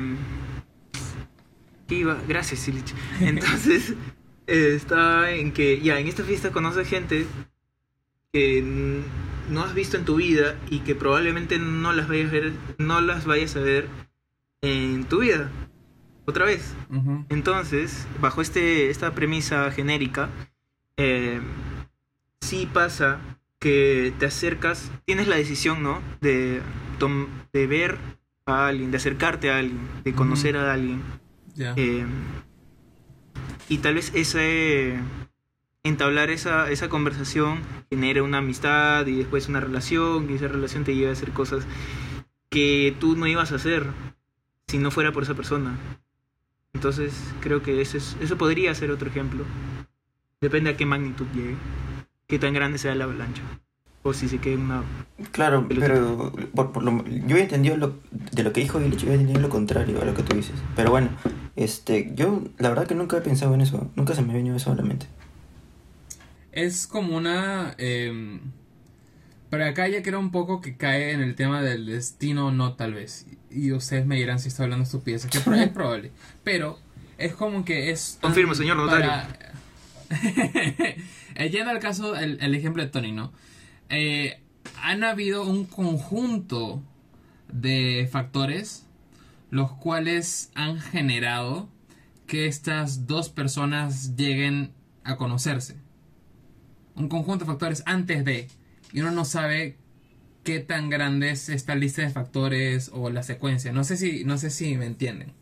¿qué 1.88 1.96
iba? 1.96 2.18
Gracias, 2.28 2.62
Silich. 2.62 2.94
Entonces, 3.22 3.94
eh, 4.48 4.74
está 4.76 5.32
en 5.32 5.52
que, 5.52 5.82
ya, 5.82 6.00
en 6.00 6.08
esta 6.08 6.24
fiesta 6.24 6.52
conoces 6.52 6.88
gente 6.88 7.26
que 8.34 9.02
no 9.50 9.64
has 9.64 9.74
visto 9.74 9.98
en 9.98 10.06
tu 10.06 10.16
vida 10.16 10.56
y 10.70 10.80
que 10.80 10.96
probablemente 10.96 11.58
no 11.60 11.94
las 11.94 12.08
vayas 12.08 12.30
a 12.30 12.34
ver, 12.34 12.54
no 12.78 13.02
las 13.02 13.26
vayas 13.26 13.56
a 13.56 13.60
ver 13.60 13.88
en 14.62 15.06
tu 15.06 15.20
vida. 15.22 15.50
Otra 16.28 16.44
vez. 16.44 16.76
Entonces, 17.30 18.06
bajo 18.20 18.42
este, 18.42 18.90
esta 18.90 19.16
premisa 19.16 19.72
genérica, 19.72 20.30
eh, 20.98 21.40
sí 22.42 22.70
pasa 22.72 23.20
que 23.60 24.14
te 24.20 24.26
acercas, 24.26 24.92
tienes 25.06 25.30
la 25.30 25.38
decisión, 25.38 25.82
¿no? 25.82 26.02
De, 26.20 26.62
de 27.54 27.68
ver 27.68 27.98
a 28.46 28.68
alguien, 28.68 28.92
de 28.92 28.98
acercarte 28.98 29.52
a 29.52 29.60
alguien, 29.60 29.80
de 30.04 30.14
conocer 30.14 30.58
a 30.58 30.74
alguien. 30.74 31.02
Eh, 31.58 32.06
y 33.70 33.78
tal 33.78 33.96
vez 33.96 34.12
ese 34.14 35.00
entablar 35.84 36.30
esa, 36.30 36.70
esa 36.70 36.90
conversación 36.90 37.62
genere 37.90 38.22
una 38.22 38.40
amistad 38.40 39.08
y 39.08 39.16
después 39.16 39.48
una 39.48 39.62
relación 39.62 40.30
y 40.30 40.34
esa 40.34 40.50
relación 40.50 40.84
te 40.84 40.94
lleva 40.94 41.12
a 41.12 41.14
hacer 41.14 41.32
cosas 41.32 41.66
que 42.50 42.94
tú 43.00 43.16
no 43.16 43.28
ibas 43.28 43.54
a 43.54 43.56
hacer 43.56 43.86
si 44.68 44.78
no 44.78 44.92
fuera 44.92 45.14
por 45.14 45.24
esa 45.24 45.34
persona. 45.34 45.78
Entonces 46.74 47.14
creo 47.42 47.64
que 47.64 47.82
eso, 47.82 47.98
es, 47.98 48.16
eso 48.22 48.38
podría 48.38 48.74
ser 48.76 48.92
otro 48.92 49.10
ejemplo. 49.10 49.44
Depende 50.42 50.70
a 50.70 50.78
qué 50.78 50.86
magnitud 50.86 51.26
llegue, 51.34 51.56
qué 52.28 52.38
tan 52.38 52.54
grande 52.54 52.78
sea 52.78 52.94
la 52.96 53.06
avalancha. 53.06 53.42
O 54.04 54.14
si 54.14 54.30
se 54.30 54.38
quede 54.38 54.58
una... 54.58 54.84
Claro, 55.32 55.68
pero 55.68 56.32
por, 56.54 56.72
por 56.72 56.84
lo, 56.84 57.04
yo 57.06 57.36
he 57.38 57.42
entendido 57.42 57.76
lo, 57.78 58.00
de 58.12 58.44
lo 58.44 58.54
que 58.54 58.62
dijo 58.62 58.80
Illich, 58.80 59.04
yo 59.04 59.10
he 59.10 59.16
entendido 59.16 59.42
lo 59.42 59.50
contrario 59.50 60.02
a 60.02 60.06
lo 60.06 60.14
que 60.14 60.24
tú 60.24 60.36
dices. 60.36 60.56
Pero 60.76 60.92
bueno, 60.92 61.10
este, 61.56 62.14
yo 62.16 62.44
la 62.58 62.70
verdad 62.70 62.88
que 62.88 62.96
nunca 62.96 63.18
he 63.18 63.22
pensado 63.22 63.54
en 63.56 63.62
eso, 63.62 63.92
nunca 63.96 64.14
se 64.14 64.22
me 64.22 64.32
ha 64.32 64.36
venido 64.36 64.56
eso 64.56 64.72
a 64.72 64.76
la 64.76 64.84
mente. 64.84 65.08
Es 66.52 66.88
como 66.88 67.18
una... 67.18 67.76
Eh, 67.78 68.40
pero 69.50 69.66
acá 69.66 69.88
ya 69.88 70.02
creo 70.04 70.20
un 70.20 70.32
poco 70.32 70.62
que 70.62 70.76
cae 70.78 71.12
en 71.12 71.22
el 71.22 71.36
tema 71.36 71.62
del 71.62 71.86
destino, 71.86 72.52
no 72.52 72.74
tal 72.74 72.94
vez. 72.94 73.26
Y 73.50 73.72
ustedes 73.72 74.06
me 74.06 74.16
dirán 74.16 74.40
si 74.40 74.50
estoy 74.50 74.66
hablando 74.66 74.84
estupideces, 74.84 75.30
que 75.32 75.38
es 75.38 75.70
probable. 75.74 76.12
Pero 76.44 76.80
es 77.18 77.34
como 77.34 77.64
que 77.66 77.92
es... 77.92 78.18
tan 78.22 78.30
Confirmo, 78.32 78.54
señor 78.56 78.78
notario. 78.78 79.08
para- 79.08 79.54
Eh, 81.40 81.50
Yendo 81.52 81.70
al 81.70 81.80
caso, 81.80 82.16
el, 82.16 82.40
el 82.42 82.56
ejemplo 82.56 82.82
de 82.84 82.90
Tony, 82.90 83.12
¿no? 83.12 83.32
Eh, 83.90 84.42
han 84.82 85.04
habido 85.04 85.46
un 85.46 85.66
conjunto 85.66 86.82
de 87.52 88.10
factores 88.12 88.86
los 89.52 89.72
cuales 89.72 90.52
han 90.56 90.80
generado 90.80 91.70
que 92.26 92.48
estas 92.48 93.06
dos 93.08 93.30
personas 93.30 94.16
lleguen 94.18 94.72
a 95.04 95.16
conocerse. 95.16 95.78
Un 96.96 97.08
conjunto 97.08 97.46
de 97.46 97.52
factores 97.52 97.84
antes 97.86 98.26
de. 98.26 98.48
Y 98.94 99.02
uno 99.02 99.12
no 99.12 99.26
sabe 99.26 99.78
qué 100.44 100.60
tan 100.60 100.90
grande 100.90 101.32
es 101.32 101.50
esta 101.50 101.76
lista 101.76 102.02
de 102.02 102.10
factores 102.10 102.90
o 102.94 103.10
la 103.10 103.24
secuencia. 103.24 103.72
No 103.74 103.84
sé 103.84 103.98
si, 103.98 104.24
no 104.24 104.38
sé 104.38 104.50
si 104.50 104.78
me 104.78 104.86
entienden. 104.86 105.34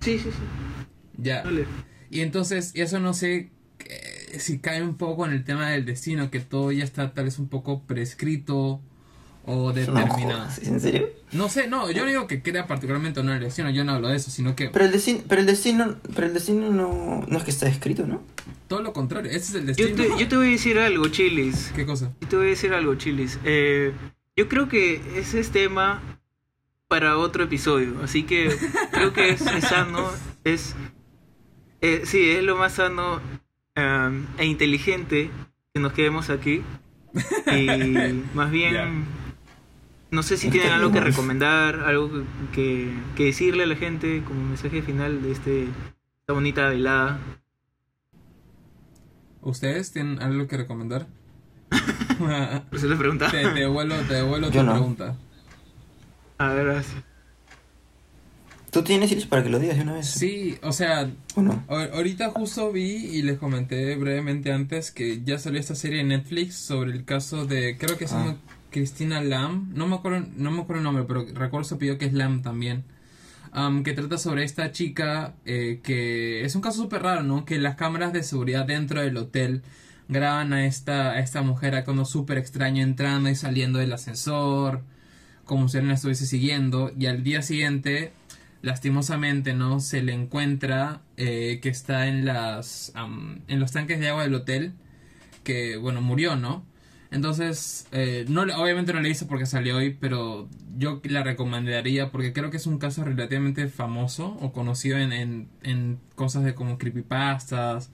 Sí, 0.00 0.18
sí, 0.18 0.30
sí. 0.30 0.86
Ya. 1.16 1.42
Dale. 1.42 1.66
Y 2.10 2.20
entonces, 2.20 2.72
eso 2.74 3.00
no 3.00 3.14
sé 3.14 3.50
eh, 3.80 4.38
si 4.38 4.58
cae 4.58 4.82
un 4.82 4.96
poco 4.96 5.26
en 5.26 5.32
el 5.32 5.44
tema 5.44 5.70
del 5.70 5.84
destino, 5.84 6.30
que 6.30 6.40
todo 6.40 6.70
ya 6.72 6.84
está 6.84 7.12
tal 7.12 7.24
vez 7.24 7.38
un 7.38 7.48
poco 7.48 7.82
prescrito 7.82 8.80
o 9.46 9.72
No 9.72 10.06
jodas, 10.06 10.58
¿en 10.62 10.80
serio? 10.80 11.10
No 11.32 11.48
sé, 11.48 11.66
no, 11.66 11.90
yo 11.90 12.02
no 12.02 12.08
digo 12.08 12.26
que 12.26 12.42
crea 12.42 12.66
particularmente 12.66 13.20
una 13.20 13.38
destino, 13.38 13.70
yo 13.70 13.84
no 13.84 13.92
hablo 13.92 14.08
de 14.08 14.16
eso, 14.16 14.30
sino 14.30 14.56
que 14.56 14.68
Pero 14.68 14.84
el 14.84 14.92
destino, 14.92 15.20
pero 15.28 15.40
el 15.40 15.46
destino, 15.46 15.96
pero 16.14 16.26
el 16.26 16.34
destino 16.34 16.70
no, 16.70 17.24
no 17.26 17.38
es 17.38 17.44
que 17.44 17.50
está 17.50 17.68
escrito, 17.68 18.06
¿no? 18.06 18.22
todo 18.68 18.82
lo 18.82 18.92
contrario, 18.92 19.30
ese 19.30 19.38
es 19.38 19.54
el 19.54 19.74
Yo 19.74 19.86
destino. 19.86 20.16
te, 20.16 20.22
yo 20.22 20.28
te 20.28 20.36
voy 20.36 20.48
a 20.48 20.50
decir 20.50 20.78
algo, 20.78 21.06
Chilis. 21.08 21.72
¿Qué 21.76 21.84
cosa? 21.86 22.12
Yo 22.20 22.28
te 22.28 22.36
voy 22.36 22.46
a 22.46 22.48
decir 22.50 22.72
algo, 22.72 22.94
Chilis. 22.94 23.38
Eh, 23.44 23.92
yo 24.36 24.48
creo 24.48 24.68
que 24.68 25.00
ese 25.16 25.40
es 25.40 25.50
tema 25.50 26.02
para 26.88 27.18
otro 27.18 27.44
episodio. 27.44 28.00
Así 28.02 28.24
que 28.24 28.56
creo 28.90 29.12
que 29.12 29.30
es, 29.30 29.42
es 29.42 29.64
sano. 29.64 30.10
Es, 30.44 30.74
eh, 31.82 32.02
sí, 32.04 32.30
es 32.30 32.42
lo 32.42 32.56
más 32.56 32.74
sano 32.74 33.20
um, 33.76 34.26
e 34.38 34.46
inteligente 34.46 35.30
que 35.72 35.80
nos 35.80 35.92
quedemos 35.92 36.30
aquí. 36.30 36.62
Y 37.46 37.66
más 38.34 38.50
bien. 38.50 39.04
No 40.14 40.22
sé 40.22 40.36
si 40.36 40.46
¿En 40.46 40.52
tienen 40.52 40.72
algo 40.72 40.92
que 40.92 41.00
recomendar, 41.00 41.80
algo 41.80 42.10
que, 42.54 42.90
que 43.16 43.24
decirle 43.26 43.64
a 43.64 43.66
la 43.66 43.76
gente 43.76 44.22
como 44.26 44.42
mensaje 44.44 44.80
final 44.82 45.22
de 45.22 45.32
este, 45.32 45.62
esta 46.20 46.32
bonita 46.32 46.68
velada. 46.68 47.18
¿Ustedes 49.42 49.92
tienen 49.92 50.22
algo 50.22 50.46
que 50.48 50.56
recomendar? 50.56 51.06
Por 52.18 52.78
eso 52.78 52.86
les 52.88 52.98
preguntaba. 52.98 53.30
te, 53.30 53.42
te 53.42 53.60
devuelvo, 53.60 53.94
te 54.08 54.14
devuelvo 54.14 54.50
tu 54.50 54.62
no. 54.62 54.72
pregunta. 54.72 55.16
A 56.38 56.48
ver, 56.48 56.66
gracias. 56.66 56.96
Tú 58.70 58.82
tienes 58.82 59.12
Illich 59.12 59.28
para 59.28 59.44
que 59.44 59.50
lo 59.50 59.58
digas 59.60 59.76
de 59.76 59.82
una 59.82 59.92
vez. 59.92 60.06
Sí, 60.10 60.58
o 60.62 60.72
sea, 60.72 61.08
¿O 61.36 61.42
no? 61.42 61.62
Ahor- 61.68 61.92
Ahorita 61.94 62.30
justo 62.30 62.72
vi 62.72 62.90
y 63.06 63.22
les 63.22 63.38
comenté 63.38 63.94
brevemente 63.96 64.50
antes 64.52 64.90
que 64.90 65.22
ya 65.22 65.38
salió 65.38 65.60
esta 65.60 65.76
serie 65.76 66.00
en 66.00 66.08
Netflix 66.08 66.56
sobre 66.56 66.90
el 66.92 67.04
caso 67.04 67.46
de, 67.46 67.76
creo 67.78 67.96
que 67.96 68.08
se 68.08 68.14
llama 68.16 68.36
Cristina 68.74 69.22
Lam, 69.22 69.70
no 69.72 69.86
me 69.86 69.94
acuerdo, 69.94 70.26
no 70.36 70.50
me 70.50 70.62
acuerdo 70.62 70.80
el 70.80 70.84
nombre, 70.84 71.04
pero 71.04 71.24
recuerdo 71.32 71.62
su 71.62 71.76
apellido 71.76 71.96
que 71.96 72.06
es 72.06 72.12
Lam 72.12 72.42
también, 72.42 72.82
Am, 73.52 73.84
que 73.84 73.92
trata 73.92 74.18
sobre 74.18 74.42
esta 74.42 74.72
chica 74.72 75.36
eh, 75.44 75.78
que 75.84 76.44
es 76.44 76.56
un 76.56 76.60
caso 76.60 76.82
súper 76.82 77.02
raro, 77.02 77.22
¿no? 77.22 77.44
Que 77.44 77.60
las 77.60 77.76
cámaras 77.76 78.12
de 78.12 78.24
seguridad 78.24 78.66
dentro 78.66 79.00
del 79.00 79.16
hotel 79.16 79.62
graban 80.08 80.52
a 80.52 80.66
esta, 80.66 81.12
a 81.12 81.20
esta 81.20 81.42
mujer 81.42 81.76
actuando 81.76 82.04
súper 82.04 82.36
extraño 82.36 82.82
entrando 82.82 83.30
y 83.30 83.36
saliendo 83.36 83.78
del 83.78 83.92
ascensor, 83.92 84.82
como 85.44 85.68
si 85.68 85.78
él 85.78 85.86
la 85.86 85.94
estuviese 85.94 86.26
siguiendo, 86.26 86.90
y 86.98 87.06
al 87.06 87.22
día 87.22 87.42
siguiente 87.42 88.12
lastimosamente 88.60 89.54
no 89.54 89.78
se 89.78 90.02
le 90.02 90.14
encuentra 90.14 91.00
eh, 91.16 91.60
que 91.62 91.68
está 91.68 92.08
en 92.08 92.24
las 92.24 92.90
am, 92.96 93.42
en 93.46 93.60
los 93.60 93.70
tanques 93.70 94.00
de 94.00 94.08
agua 94.08 94.24
del 94.24 94.34
hotel 94.34 94.72
que 95.44 95.76
bueno 95.76 96.00
murió 96.00 96.34
no 96.34 96.64
entonces 97.14 97.86
eh, 97.92 98.24
no 98.28 98.42
obviamente 98.42 98.92
no 98.92 99.00
le 99.00 99.08
hice 99.08 99.24
porque 99.24 99.46
salió 99.46 99.76
hoy 99.76 99.96
pero 99.98 100.48
yo 100.76 101.00
la 101.04 101.22
recomendaría 101.22 102.10
porque 102.10 102.32
creo 102.32 102.50
que 102.50 102.58
es 102.58 102.66
un 102.66 102.78
caso 102.78 103.04
relativamente 103.04 103.68
famoso 103.68 104.36
o 104.40 104.52
conocido 104.52 104.98
en, 104.98 105.48
en, 105.62 106.00
cosas 106.16 106.44
de 106.44 106.54
como 106.54 106.76
creepypastas 106.76 107.90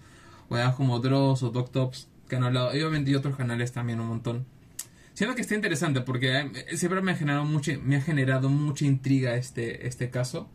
o 0.49 0.57
como 0.77 0.99
Dross 0.99 1.43
o 1.43 1.51
Doctops 1.51 2.09
que 2.29 2.37
han 2.37 2.45
hablado 2.45 2.77
y 2.77 2.81
obviamente 2.81 3.11
y 3.11 3.15
otros 3.15 3.37
canales 3.37 3.73
también 3.73 4.01
un 4.01 4.09
montón 4.09 4.47
Siento 5.21 5.37
que 5.37 5.43
está 5.43 5.55
interesante 5.55 6.01
porque 6.01 6.39
eh, 6.39 6.77
siempre 6.79 7.03
me 7.03 7.13
ha 7.13 7.15
generado 7.15 7.45
mucha, 7.45 7.73
me 7.77 7.97
ha 7.97 8.01
generado 8.01 8.49
mucha 8.49 8.87
intriga 8.87 9.35
este, 9.35 9.87
este 9.87 10.09
caso. 10.09 10.49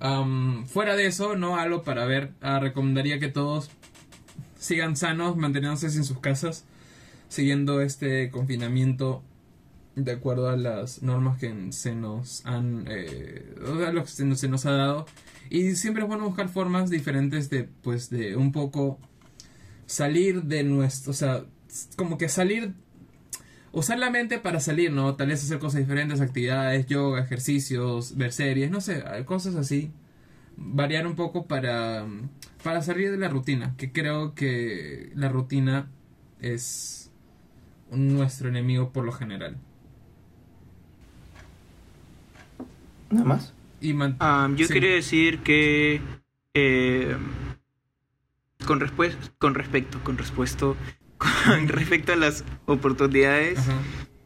Am, 0.00 0.66
fuera 0.66 0.96
de 0.96 1.06
eso, 1.06 1.36
no 1.36 1.56
algo 1.56 1.84
para 1.84 2.04
ver. 2.04 2.32
Ah, 2.40 2.58
recomendaría 2.58 3.20
que 3.20 3.28
todos 3.28 3.70
sigan 4.58 4.96
sanos, 4.96 5.36
manteniéndose 5.36 5.86
en 5.86 6.02
sus 6.02 6.18
casas, 6.18 6.64
siguiendo 7.32 7.80
este 7.80 8.28
confinamiento 8.30 9.22
de 9.96 10.12
acuerdo 10.12 10.50
a 10.50 10.56
las 10.56 11.02
normas 11.02 11.38
que 11.38 11.72
se 11.72 11.94
nos 11.94 12.44
han, 12.44 12.84
eh, 12.88 13.54
lo 13.56 14.04
que 14.04 14.10
se 14.36 14.48
nos 14.48 14.66
ha 14.66 14.72
dado. 14.72 15.06
Y 15.48 15.74
siempre 15.76 16.02
es 16.02 16.08
bueno 16.08 16.26
buscar 16.26 16.50
formas 16.50 16.90
diferentes 16.90 17.48
de, 17.48 17.64
pues, 17.64 18.10
de 18.10 18.36
un 18.36 18.52
poco 18.52 18.98
salir 19.86 20.42
de 20.42 20.62
nuestro, 20.62 21.12
o 21.12 21.14
sea, 21.14 21.44
como 21.96 22.18
que 22.18 22.28
salir, 22.28 22.74
usar 23.72 23.98
la 23.98 24.10
mente 24.10 24.38
para 24.38 24.60
salir, 24.60 24.92
¿no? 24.92 25.16
Tal 25.16 25.28
vez 25.28 25.42
hacer 25.42 25.58
cosas 25.58 25.80
diferentes, 25.80 26.20
actividades, 26.20 26.84
yoga, 26.86 27.22
ejercicios, 27.22 28.14
ver 28.14 28.32
series, 28.32 28.70
no 28.70 28.82
sé, 28.82 29.02
cosas 29.24 29.54
así. 29.54 29.90
Variar 30.58 31.06
un 31.06 31.16
poco 31.16 31.46
para, 31.46 32.06
para 32.62 32.82
salir 32.82 33.10
de 33.10 33.16
la 33.16 33.28
rutina, 33.28 33.74
que 33.78 33.90
creo 33.90 34.34
que 34.34 35.12
la 35.14 35.30
rutina 35.30 35.90
es 36.40 37.01
nuestro 37.92 38.48
enemigo 38.48 38.90
por 38.90 39.04
lo 39.04 39.12
general. 39.12 39.56
¿Nada 43.10 43.24
más? 43.24 43.54
Y 43.80 43.94
Ah, 44.20 44.48
yo 44.56 44.66
sí. 44.66 44.72
quería 44.72 44.92
decir 44.92 45.40
que 45.40 46.00
eh, 46.54 47.16
con, 48.64 48.80
respues- 48.80 49.16
con 49.38 49.54
respecto, 49.54 49.98
con 50.04 50.16
respuesto, 50.18 50.76
con 51.18 51.68
respecto 51.68 52.12
a 52.12 52.16
las 52.16 52.44
oportunidades 52.66 53.58
Ajá. 53.58 53.78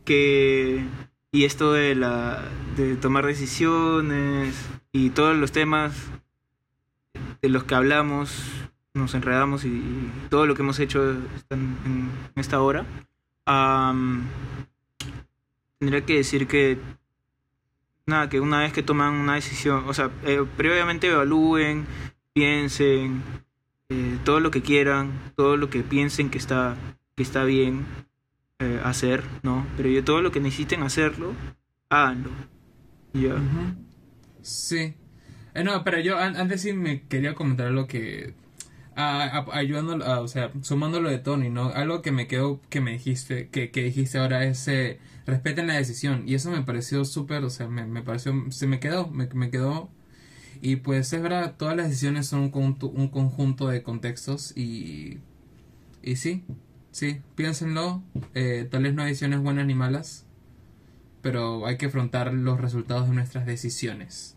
que 0.05 0.85
y 1.33 1.45
esto 1.45 1.73
de 1.73 1.95
la 1.95 2.43
de 2.77 2.97
tomar 2.97 3.27
decisiones 3.27 4.55
y 4.93 5.11
todos 5.11 5.37
los 5.37 5.53
temas 5.53 5.93
de 7.43 7.49
los 7.49 7.64
que 7.64 7.75
hablamos 7.75 8.43
nos 8.95 9.14
enredamos 9.14 9.64
y, 9.64 9.69
y 9.69 10.12
todo 10.31 10.47
lo 10.47 10.55
que 10.55 10.62
hemos 10.62 10.79
hecho 10.79 11.17
en 11.51 12.09
esta 12.37 12.61
hora 12.61 12.87
tendría 15.78 16.05
que 16.05 16.16
decir 16.16 16.47
que 16.47 16.78
nada 18.07 18.28
que 18.28 18.40
una 18.40 18.61
vez 18.61 18.72
que 18.72 18.82
toman 18.82 19.14
una 19.14 19.34
decisión 19.34 19.84
o 19.88 19.94
sea 19.94 20.11
eh, 20.24 20.44
previamente 20.57 21.09
evalúen 21.09 21.86
piensen 22.32 23.22
eh, 23.88 24.18
todo 24.24 24.40
lo 24.40 24.51
que 24.51 24.62
quieran 24.62 25.12
todo 25.36 25.57
lo 25.57 25.70
que 25.70 25.82
piensen 25.82 26.30
que 26.30 26.38
está 26.38 26.76
que 27.16 27.22
está 27.22 27.44
bien 27.44 27.86
eh, 28.59 28.80
hacer, 28.84 29.22
¿no? 29.42 29.66
Pero 29.76 29.88
yo 29.90 30.03
todo 30.03 30.22
lo 30.22 30.32
que 30.32 30.40
necesiten 30.40 30.82
hacerlo, 30.82 31.34
háganlo. 31.90 32.30
Ya. 33.12 33.34
Sí. 34.42 34.94
No, 35.62 35.84
pero 35.84 36.01
yo 36.01 36.18
an- 36.18 36.36
antes 36.36 36.62
sí 36.62 36.72
me 36.72 37.03
quería 37.03 37.34
comentar 37.34 37.66
algo 37.66 37.86
que... 37.86 38.34
a- 38.97 39.24
a- 39.38 39.57
ayudando, 39.59 40.05
a- 40.05 40.20
o 40.20 40.28
sea, 40.28 40.53
sumando 40.62 41.01
lo 41.01 41.11
de 41.11 41.18
Tony, 41.18 41.51
¿no? 41.51 41.68
Algo 41.70 42.03
que 42.03 42.12
me 42.12 42.26
quedó, 42.26 42.61
que 42.70 42.80
me 42.80 42.92
dijiste, 42.92 43.49
que, 43.51 43.70
que 43.70 43.82
dijiste 43.84 44.18
ahora 44.18 44.44
es 44.44 44.66
eh, 44.68 44.99
respeten 45.26 45.66
la 45.68 45.74
decisión. 45.76 46.24
Y 46.28 46.34
eso 46.34 46.51
me 46.51 46.62
pareció 46.62 47.05
súper, 47.05 47.44
o 47.44 47.51
sea, 47.51 47.68
me, 47.68 47.86
me 47.86 48.03
pareció, 48.03 48.32
se 48.51 48.66
me 48.66 48.80
quedó, 48.80 49.09
me, 49.09 49.26
me 49.34 49.51
quedó. 49.51 49.90
Y 50.62 50.76
pues 50.76 51.12
es 51.12 51.22
verdad, 51.22 51.55
todas 51.59 51.76
las 51.76 51.88
decisiones 51.88 52.26
son 52.28 52.40
un, 52.40 52.51
conjunto- 52.51 52.88
un 52.88 53.09
conjunto 53.09 53.68
de 53.68 53.82
contextos 53.82 54.57
y... 54.57 55.18
Y 56.03 56.16
sí, 56.16 56.44
sí, 56.92 57.20
piénsenlo. 57.36 58.03
Eh, 58.34 58.68
tal 58.70 58.84
vez 58.84 58.94
no 58.94 59.03
hay 59.03 59.09
decisiones 59.11 59.40
buenas 59.40 59.66
ni 59.66 59.74
malas 59.74 60.24
pero 61.22 61.66
hay 61.66 61.76
que 61.76 61.86
afrontar 61.86 62.32
los 62.32 62.61
resultados 62.61 63.09
de 63.09 63.14
nuestras 63.14 63.47
decisiones. 63.47 64.36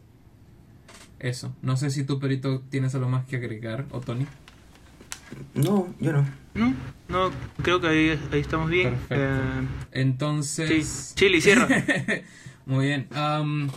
Eso. 1.20 1.54
No 1.62 1.76
sé 1.78 1.90
si 1.90 2.04
tú, 2.04 2.20
Perito, 2.20 2.62
tienes 2.70 2.96
algo 2.96 3.10
más 3.10 3.26
que 3.26 3.36
agregar, 3.36 3.86
o 3.92 4.00
Tony. 4.00 4.26
No, 5.54 5.88
yo 6.00 6.14
no. 6.14 6.26
No, 6.56 6.74
no, 7.08 7.32
creo 7.62 7.80
que 7.80 7.88
ahí, 7.88 8.20
ahí 8.32 8.40
estamos 8.40 8.70
bien. 8.70 8.90
Perfecto. 9.08 9.16
Eh, 9.16 9.68
Entonces... 9.92 10.88
sí, 10.88 11.16
Chile, 11.16 11.42
cierra. 11.42 11.68
Muy 12.66 12.88
bien. 12.88 13.08
Am, 13.16 13.70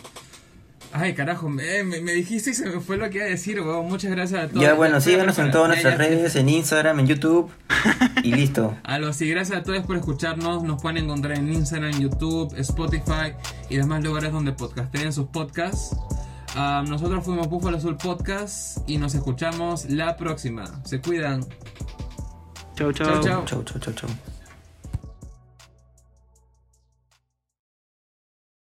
ay, 0.91 1.13
carajo, 1.13 1.49
me, 1.49 1.83
me- 1.83 2.01
me 2.01 2.11
dijiste 2.13 2.49
y 2.51 2.53
se 2.53 2.69
me 2.69 2.79
fue 2.81 2.97
lo 2.97 3.09
que 3.09 3.17
iba 3.17 3.25
a 3.25 3.29
decir, 3.29 3.61
weón. 3.61 3.87
Muchas 3.87 4.11
gracias 4.11 4.43
a 4.43 4.47
todos. 4.49 4.61
Ya, 4.61 4.73
bueno, 4.73 4.99
síganos 5.01 5.37
en 5.39 5.51
todas 5.51 5.69
nuestras 5.69 5.97
redes, 5.97 6.35
en 6.35 6.49
Instagram, 6.49 6.99
en 6.99 7.07
YouTube. 7.07 7.49
Y 8.23 8.31
listo. 8.35 8.75
Algo 8.83 9.13
sí, 9.13 9.29
gracias 9.29 9.59
a 9.59 9.63
todos 9.63 9.85
por 9.85 9.95
escucharnos. 9.95 10.63
Nos 10.63 10.81
pueden 10.81 11.03
encontrar 11.05 11.37
en 11.37 11.51
Instagram, 11.53 11.99
YouTube, 11.99 12.53
Spotify 12.57 13.33
y 13.69 13.77
demás 13.77 14.03
lugares 14.03 14.31
donde 14.31 14.51
podcasteen 14.51 15.13
sus 15.13 15.27
podcasts. 15.27 15.95
Nosotros 16.55 17.23
fuimos 17.23 17.49
Búfalo 17.49 17.77
Azul 17.77 17.97
Podcast 17.97 18.77
y 18.87 18.97
nos 18.97 19.15
escuchamos 19.15 19.85
la 19.89 20.15
próxima. 20.17 20.65
Se 20.85 21.01
cuidan. 21.01 21.45
chao, 22.75 22.91
chao. 22.91 23.07
Chao, 23.07 23.21
chao. 23.21 23.45
Chau, 23.45 23.63
chau, 23.63 23.79
chau, 23.79 23.93
chau. 23.93 24.32